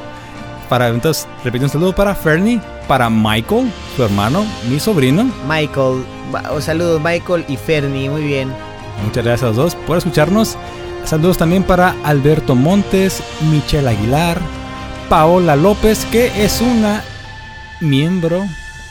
Para, 0.69 0.89
entonces, 0.89 1.27
repito 1.43 1.65
un 1.65 1.71
saludo 1.71 1.95
para 1.95 2.13
Fernie, 2.15 2.59
para 2.87 3.09
Michael, 3.09 3.71
su 3.95 4.03
hermano, 4.03 4.45
mi 4.69 4.79
sobrino. 4.79 5.29
Michael, 5.49 6.03
saludos 6.59 7.01
Michael 7.03 7.43
y 7.47 7.57
Fernie, 7.57 8.09
muy 8.09 8.21
bien. 8.21 8.53
Muchas 9.03 9.23
gracias 9.25 9.43
a 9.43 9.47
los 9.47 9.55
dos 9.55 9.75
por 9.75 9.97
escucharnos. 9.97 10.57
Saludos 11.05 11.37
también 11.37 11.63
para 11.63 11.95
Alberto 12.03 12.55
Montes, 12.55 13.21
Michelle 13.49 13.89
Aguilar, 13.89 14.39
Paola 15.09 15.55
López, 15.55 16.05
que 16.11 16.43
es 16.43 16.61
una 16.61 17.03
miembro 17.81 18.45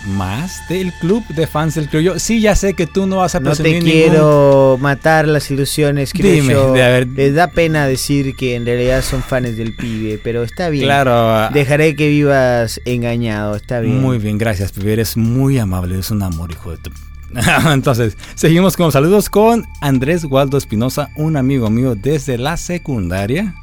más 0.06 0.66
del 0.68 0.92
club 0.94 1.24
de 1.28 1.46
fans 1.46 1.74
del 1.74 1.88
criollo. 1.88 2.18
Sí, 2.18 2.40
ya 2.40 2.56
sé 2.56 2.72
que 2.74 2.86
tú 2.86 3.06
no 3.06 3.18
vas 3.18 3.34
a 3.34 3.40
No 3.40 3.50
te 3.50 3.62
presumir 3.62 3.84
ningún- 3.84 4.08
quiero 4.11 4.78
matar 4.80 5.28
las 5.28 5.50
ilusiones, 5.50 6.12
creo 6.12 6.32
Dime, 6.32 6.54
de 6.54 6.82
haber- 6.82 7.06
Les 7.08 7.34
da 7.34 7.48
pena 7.48 7.86
decir 7.86 8.34
que 8.34 8.54
en 8.56 8.64
realidad 8.66 9.02
son 9.02 9.22
fans 9.22 9.56
del 9.56 9.76
pibe, 9.76 10.18
pero 10.22 10.42
está 10.42 10.68
bien. 10.70 10.84
Claro. 10.86 11.50
Dejaré 11.52 11.94
que 11.96 12.08
vivas 12.08 12.80
engañado, 12.86 13.54
está 13.54 13.80
bien. 13.80 14.00
Muy 14.00 14.18
bien, 14.18 14.38
gracias, 14.38 14.72
pibe. 14.72 14.94
Eres 14.94 15.16
muy 15.16 15.58
amable, 15.58 15.94
eres 15.94 16.11
un 16.11 16.22
amor, 16.22 16.50
hijo 16.50 16.70
de 16.72 16.78
tu. 16.78 16.90
Entonces, 17.72 18.16
seguimos 18.35 18.76
con 18.76 18.87
los 18.87 18.93
saludos 18.95 19.31
con 19.31 19.66
Andrés 19.81 20.24
Waldo 20.24 20.59
Espinosa, 20.59 21.11
un 21.16 21.37
amigo 21.37 21.70
mío 21.70 21.95
desde 21.95 22.39
la 22.39 22.57
secundaria. 22.57 23.55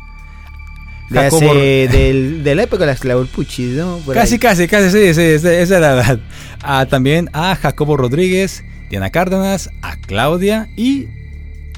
De, 1.09 1.19
Jacobo- 1.19 1.51
hace- 1.51 1.87
del- 1.91 2.43
de 2.43 2.55
la 2.55 2.63
época 2.63 2.81
de 2.81 2.87
las 2.87 2.99
Clavolpuchis, 2.99 3.73
¿no? 3.75 3.97
Por 4.05 4.13
Casi, 4.15 4.33
ahí. 4.35 4.39
casi, 4.39 4.67
casi, 4.67 4.89
sí, 4.89 5.13
sí, 5.13 5.21
esa 5.21 5.53
esa 5.53 5.75
es 5.75 5.81
la 5.81 5.93
edad. 5.93 6.19
Ah, 6.61 6.85
también 6.89 7.29
a 7.33 7.55
Jacobo 7.55 7.97
Rodríguez, 7.97 8.63
Diana 8.89 9.09
Cárdenas, 9.09 9.69
a 9.81 9.95
Claudia 9.97 10.69
y 10.75 11.07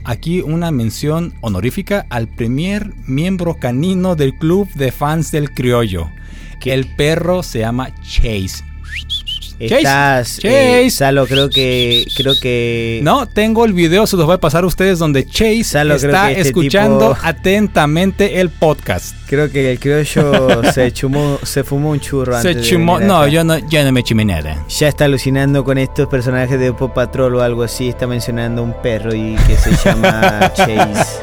aquí 0.03 0.41
una 0.41 0.71
mención 0.71 1.33
honorífica 1.41 2.05
al 2.09 2.27
primer 2.27 2.91
miembro 3.07 3.55
canino 3.55 4.15
del 4.15 4.35
club 4.35 4.67
de 4.73 4.91
fans 4.91 5.31
del 5.31 5.51
criollo. 5.51 6.09
¿Qué? 6.59 6.73
El 6.73 6.87
perro 6.95 7.41
se 7.43 7.59
llama 7.59 7.89
Chase. 8.01 8.63
Estás, 9.59 10.37
Chase. 10.37 10.85
eh, 10.85 10.89
Salo, 10.89 11.27
creo 11.27 11.49
que, 11.49 12.05
creo 12.15 12.33
que... 12.39 13.01
No, 13.03 13.27
tengo 13.27 13.65
el 13.65 13.73
video, 13.73 14.07
se 14.07 14.15
los 14.15 14.25
voy 14.25 14.35
a 14.35 14.39
pasar 14.39 14.63
a 14.63 14.67
ustedes 14.67 14.99
donde 14.99 15.25
Chase 15.25 15.63
Salo, 15.65 15.95
está 15.95 16.31
este 16.31 16.47
escuchando 16.49 17.13
tipo- 17.13 17.17
atentamente 17.23 18.39
el 18.39 18.49
podcast. 18.49 19.15
Creo 19.27 19.51
que 19.51 19.71
el 19.73 19.79
criollo 19.79 20.63
se 20.73 20.91
chumó, 20.93 21.39
se 21.43 21.63
fumó 21.63 21.89
un 21.91 21.99
churro 21.99 22.39
Se 22.41 22.49
antes 22.49 22.63
de 22.63 22.69
chumó. 22.69 22.99
No, 22.99 23.17
acá. 23.19 23.27
yo 23.29 23.43
no, 23.43 23.57
yo 23.69 23.83
no 23.83 23.91
me 23.91 24.01
chimé 24.03 24.23
nada. 24.25 24.63
Ya 24.69 24.87
está 24.87 25.05
alucinando 25.05 25.63
con 25.63 25.77
estos 25.77 26.07
personajes 26.07 26.59
de 26.59 26.71
Pop 26.73 26.93
Patrol 26.93 27.35
o 27.35 27.41
algo 27.41 27.63
así. 27.63 27.89
Está 27.89 28.07
mencionando 28.07 28.63
un 28.63 28.73
perro 28.81 29.13
y 29.13 29.35
que 29.45 29.55
se 29.57 29.71
llama 29.83 30.51
Chase. 30.55 31.19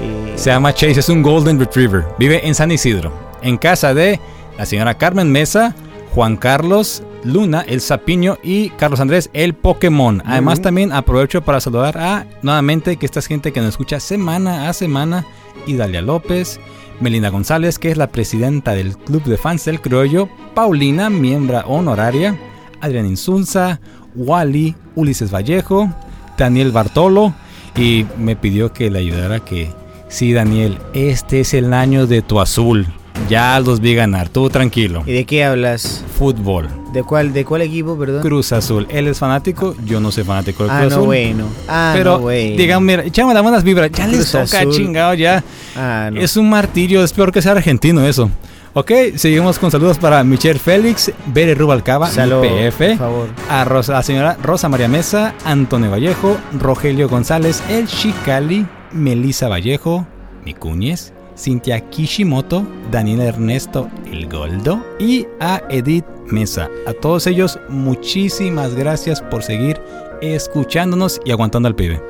Eh, 0.00 0.32
Se 0.36 0.50
llama 0.50 0.72
Chase, 0.74 1.00
es 1.00 1.08
un 1.08 1.22
Golden 1.22 1.58
Retriever. 1.60 2.04
Vive 2.18 2.46
en 2.46 2.54
San 2.54 2.70
Isidro, 2.72 3.12
en 3.42 3.56
casa 3.58 3.92
de 3.94 4.18
la 4.58 4.64
señora 4.66 4.94
Carmen 4.96 5.30
Mesa, 5.30 5.74
Juan 6.16 6.38
Carlos, 6.38 7.02
Luna, 7.24 7.60
el 7.68 7.82
Sapiño 7.82 8.38
y 8.42 8.70
Carlos 8.70 9.00
Andrés, 9.00 9.28
el 9.34 9.52
Pokémon. 9.52 10.22
Además, 10.24 10.62
también 10.62 10.90
aprovecho 10.90 11.42
para 11.42 11.60
saludar 11.60 11.98
a 11.98 12.26
nuevamente 12.40 12.96
que 12.96 13.04
esta 13.04 13.18
es 13.18 13.26
gente 13.26 13.52
que 13.52 13.60
nos 13.60 13.68
escucha 13.68 14.00
semana 14.00 14.70
a 14.70 14.72
semana: 14.72 15.26
Idalia 15.66 16.00
López, 16.00 16.58
Melinda 17.00 17.28
González, 17.28 17.78
que 17.78 17.90
es 17.90 17.98
la 17.98 18.06
presidenta 18.06 18.72
del 18.74 18.96
Club 18.96 19.24
de 19.24 19.36
Fans 19.36 19.66
del 19.66 19.82
Criollo, 19.82 20.30
Paulina, 20.54 21.10
miembro 21.10 21.60
honoraria, 21.66 22.34
Adrián 22.80 23.04
Insunza, 23.04 23.78
Wally, 24.14 24.74
Ulises 24.94 25.30
Vallejo, 25.30 25.92
Daniel 26.38 26.72
Bartolo, 26.72 27.34
y 27.76 28.06
me 28.16 28.36
pidió 28.36 28.72
que 28.72 28.90
le 28.90 29.00
ayudara 29.00 29.40
que, 29.40 29.70
sí, 30.08 30.32
Daniel, 30.32 30.78
este 30.94 31.40
es 31.40 31.52
el 31.52 31.74
año 31.74 32.06
de 32.06 32.22
tu 32.22 32.40
azul. 32.40 32.86
Ya 33.28 33.58
los 33.60 33.80
vi 33.80 33.94
ganar, 33.94 34.28
tú 34.28 34.48
tranquilo. 34.50 35.02
¿Y 35.06 35.12
de 35.12 35.24
qué 35.24 35.44
hablas? 35.44 36.04
Fútbol, 36.18 36.68
¿De 36.92 37.02
cuál, 37.02 37.32
de 37.32 37.44
cuál 37.44 37.62
equipo, 37.62 37.98
perdón? 37.98 38.22
Cruz 38.22 38.52
Azul. 38.52 38.86
Él 38.88 39.06
es 39.08 39.18
fanático, 39.18 39.74
yo 39.84 40.00
no 40.00 40.12
soy 40.12 40.24
fanático 40.24 40.62
del 40.62 40.70
ah, 40.72 40.78
Cruz 40.80 40.90
no, 40.90 40.96
Azul. 40.96 41.06
bueno. 41.06 41.44
Ah, 41.68 41.92
Pero, 41.94 42.12
no, 42.12 42.18
bueno. 42.20 42.56
digamos, 42.56 42.86
mira, 42.86 43.04
echame 43.04 43.34
las 43.34 43.42
buenas 43.42 43.64
vibras. 43.64 43.90
Ya 43.90 44.06
les 44.06 44.30
toca, 44.30 44.60
Azul. 44.60 44.72
chingado, 44.72 45.14
ya. 45.14 45.42
Ah, 45.76 46.10
no. 46.12 46.20
Es 46.20 46.36
un 46.36 46.48
martirio, 46.48 47.02
es 47.02 47.12
peor 47.12 47.32
que 47.32 47.42
ser 47.42 47.52
argentino 47.56 48.06
eso. 48.06 48.30
Ok, 48.74 48.92
seguimos 49.16 49.58
con 49.58 49.70
saludos 49.70 49.98
para 49.98 50.22
Michelle 50.22 50.58
Félix, 50.58 51.10
Bere 51.26 51.54
Rubalcaba, 51.54 52.08
Salo, 52.10 52.42
PF, 52.42 52.88
por 52.90 52.98
favor. 52.98 53.28
a 53.48 53.64
Rosa- 53.64 53.94
la 53.94 54.02
señora 54.02 54.36
Rosa 54.42 54.68
María 54.68 54.86
Mesa, 54.86 55.34
Antonio 55.46 55.90
Vallejo, 55.90 56.36
Rogelio 56.60 57.08
González, 57.08 57.62
El 57.70 57.86
Chicali, 57.86 58.66
Melisa 58.92 59.48
Vallejo, 59.48 60.06
Micúñez, 60.44 61.14
Cintia 61.36 61.80
Kishimoto, 61.90 62.66
Daniel 62.90 63.20
Ernesto 63.20 63.88
El 64.10 64.28
Goldo 64.28 64.84
y 64.98 65.26
a 65.40 65.62
Edith 65.70 66.06
Mesa. 66.26 66.68
A 66.86 66.92
todos 66.92 67.26
ellos, 67.26 67.58
muchísimas 67.68 68.74
gracias 68.74 69.22
por 69.22 69.42
seguir 69.42 69.80
escuchándonos 70.22 71.20
y 71.24 71.30
aguantando 71.30 71.68
al 71.68 71.76
pibe. 71.76 72.00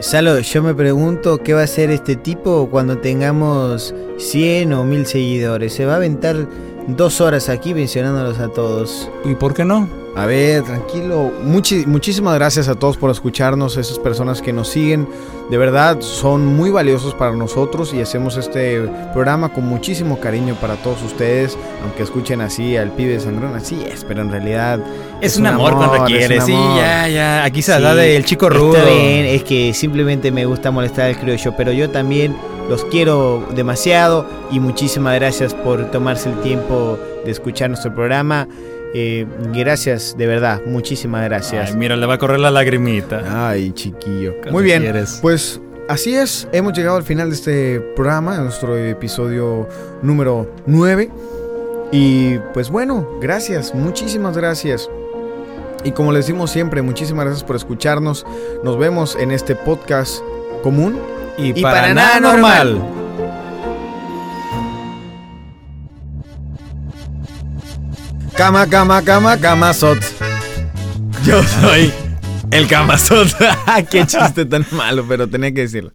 Salo, 0.00 0.38
yo 0.40 0.62
me 0.62 0.74
pregunto 0.74 1.38
qué 1.38 1.54
va 1.54 1.60
a 1.60 1.64
hacer 1.64 1.90
este 1.90 2.16
tipo 2.16 2.68
cuando 2.70 2.98
tengamos 2.98 3.94
100 4.18 4.72
o 4.72 4.84
1000 4.84 5.06
seguidores. 5.06 5.72
Se 5.74 5.84
va 5.84 5.94
a 5.94 5.96
aventar 5.96 6.48
dos 6.88 7.20
horas 7.20 7.48
aquí 7.48 7.72
mencionándolos 7.72 8.38
a 8.38 8.48
todos. 8.48 9.10
¿Y 9.24 9.34
por 9.36 9.54
qué 9.54 9.64
no? 9.64 10.01
A 10.14 10.26
ver, 10.26 10.62
tranquilo. 10.62 11.32
Muchi- 11.42 11.86
muchísimas 11.86 12.34
gracias 12.34 12.68
a 12.68 12.74
todos 12.74 12.98
por 12.98 13.10
escucharnos, 13.10 13.78
esas 13.78 13.98
personas 13.98 14.42
que 14.42 14.52
nos 14.52 14.68
siguen. 14.68 15.08
De 15.50 15.56
verdad, 15.56 16.00
son 16.00 16.44
muy 16.46 16.70
valiosos 16.70 17.14
para 17.14 17.32
nosotros 17.32 17.94
y 17.94 18.00
hacemos 18.02 18.36
este 18.36 18.82
programa 19.14 19.48
con 19.48 19.64
muchísimo 19.66 20.20
cariño 20.20 20.54
para 20.60 20.76
todos 20.76 21.02
ustedes. 21.02 21.56
Aunque 21.82 22.02
escuchen 22.02 22.42
así 22.42 22.76
al 22.76 22.90
pibe 22.92 23.14
de 23.14 23.20
sangrón, 23.20 23.54
así 23.56 23.82
es, 23.90 24.04
pero 24.04 24.20
en 24.20 24.30
realidad 24.30 24.80
Es, 25.22 25.38
un 25.38 25.46
amor, 25.46 25.74
cuando 25.74 25.96
es 25.96 26.02
quiere, 26.02 26.38
un 26.40 26.46
sí, 26.46 26.52
amor. 26.52 26.76
ya, 26.78 27.08
ya. 27.08 27.44
Aquí 27.44 27.62
se 27.62 27.74
Sí, 27.74 27.82
da 27.82 27.94
del 27.94 28.24
chico 28.26 28.50
rudo. 28.50 28.76
Está 28.76 28.90
bien, 28.90 29.24
es 29.26 29.44
que 29.44 29.72
simplemente 29.72 30.30
me 30.30 30.44
gusta 30.44 30.70
molestar 30.70 31.06
al 31.06 31.18
criollo, 31.18 31.54
pero 31.56 31.72
yo 31.72 31.88
también 31.88 32.36
los 32.68 32.84
quiero 32.84 33.46
demasiado 33.54 34.26
y 34.50 34.60
muchísimas 34.60 35.14
gracias 35.14 35.54
por 35.54 35.90
tomarse 35.90 36.28
el 36.28 36.38
tiempo 36.42 36.98
de 37.24 37.30
escuchar 37.30 37.70
nuestro 37.70 37.94
programa. 37.94 38.46
Eh, 38.94 39.26
gracias, 39.54 40.16
de 40.18 40.26
verdad, 40.26 40.60
muchísimas 40.66 41.24
gracias. 41.24 41.70
Ay, 41.70 41.76
mira, 41.76 41.96
le 41.96 42.06
va 42.06 42.14
a 42.14 42.18
correr 42.18 42.40
la 42.40 42.50
lagrimita. 42.50 43.48
Ay, 43.48 43.72
chiquillo. 43.72 44.34
Muy 44.50 44.64
bien, 44.64 44.82
quieres. 44.82 45.18
pues 45.22 45.60
así 45.88 46.14
es, 46.14 46.46
hemos 46.52 46.72
llegado 46.74 46.96
al 46.96 47.02
final 47.02 47.30
de 47.30 47.34
este 47.34 47.80
programa, 47.96 48.36
nuestro 48.38 48.76
episodio 48.76 49.68
número 50.02 50.50
9. 50.66 51.10
Y 51.90 52.38
pues 52.54 52.70
bueno, 52.70 53.18
gracias, 53.20 53.74
muchísimas 53.74 54.36
gracias. 54.36 54.88
Y 55.84 55.90
como 55.92 56.12
les 56.12 56.26
decimos 56.26 56.50
siempre, 56.50 56.80
muchísimas 56.82 57.24
gracias 57.24 57.44
por 57.44 57.56
escucharnos. 57.56 58.24
Nos 58.62 58.78
vemos 58.78 59.16
en 59.16 59.30
este 59.32 59.56
podcast 59.56 60.20
común. 60.62 60.98
y, 61.36 61.58
y 61.58 61.62
para, 61.62 61.80
para 61.80 61.94
nada 61.94 62.20
nada 62.20 62.32
normal. 62.32 63.01
Cama, 68.36 68.66
cama, 68.66 69.02
cama, 69.02 69.36
camasot. 69.36 69.98
Yo 71.24 71.42
soy 71.42 71.92
el 72.50 72.66
camasot. 72.66 73.28
Qué 73.90 74.06
chiste 74.06 74.44
tan 74.46 74.66
malo, 74.72 75.04
pero 75.08 75.28
tenía 75.28 75.52
que 75.52 75.62
decirlo. 75.62 75.92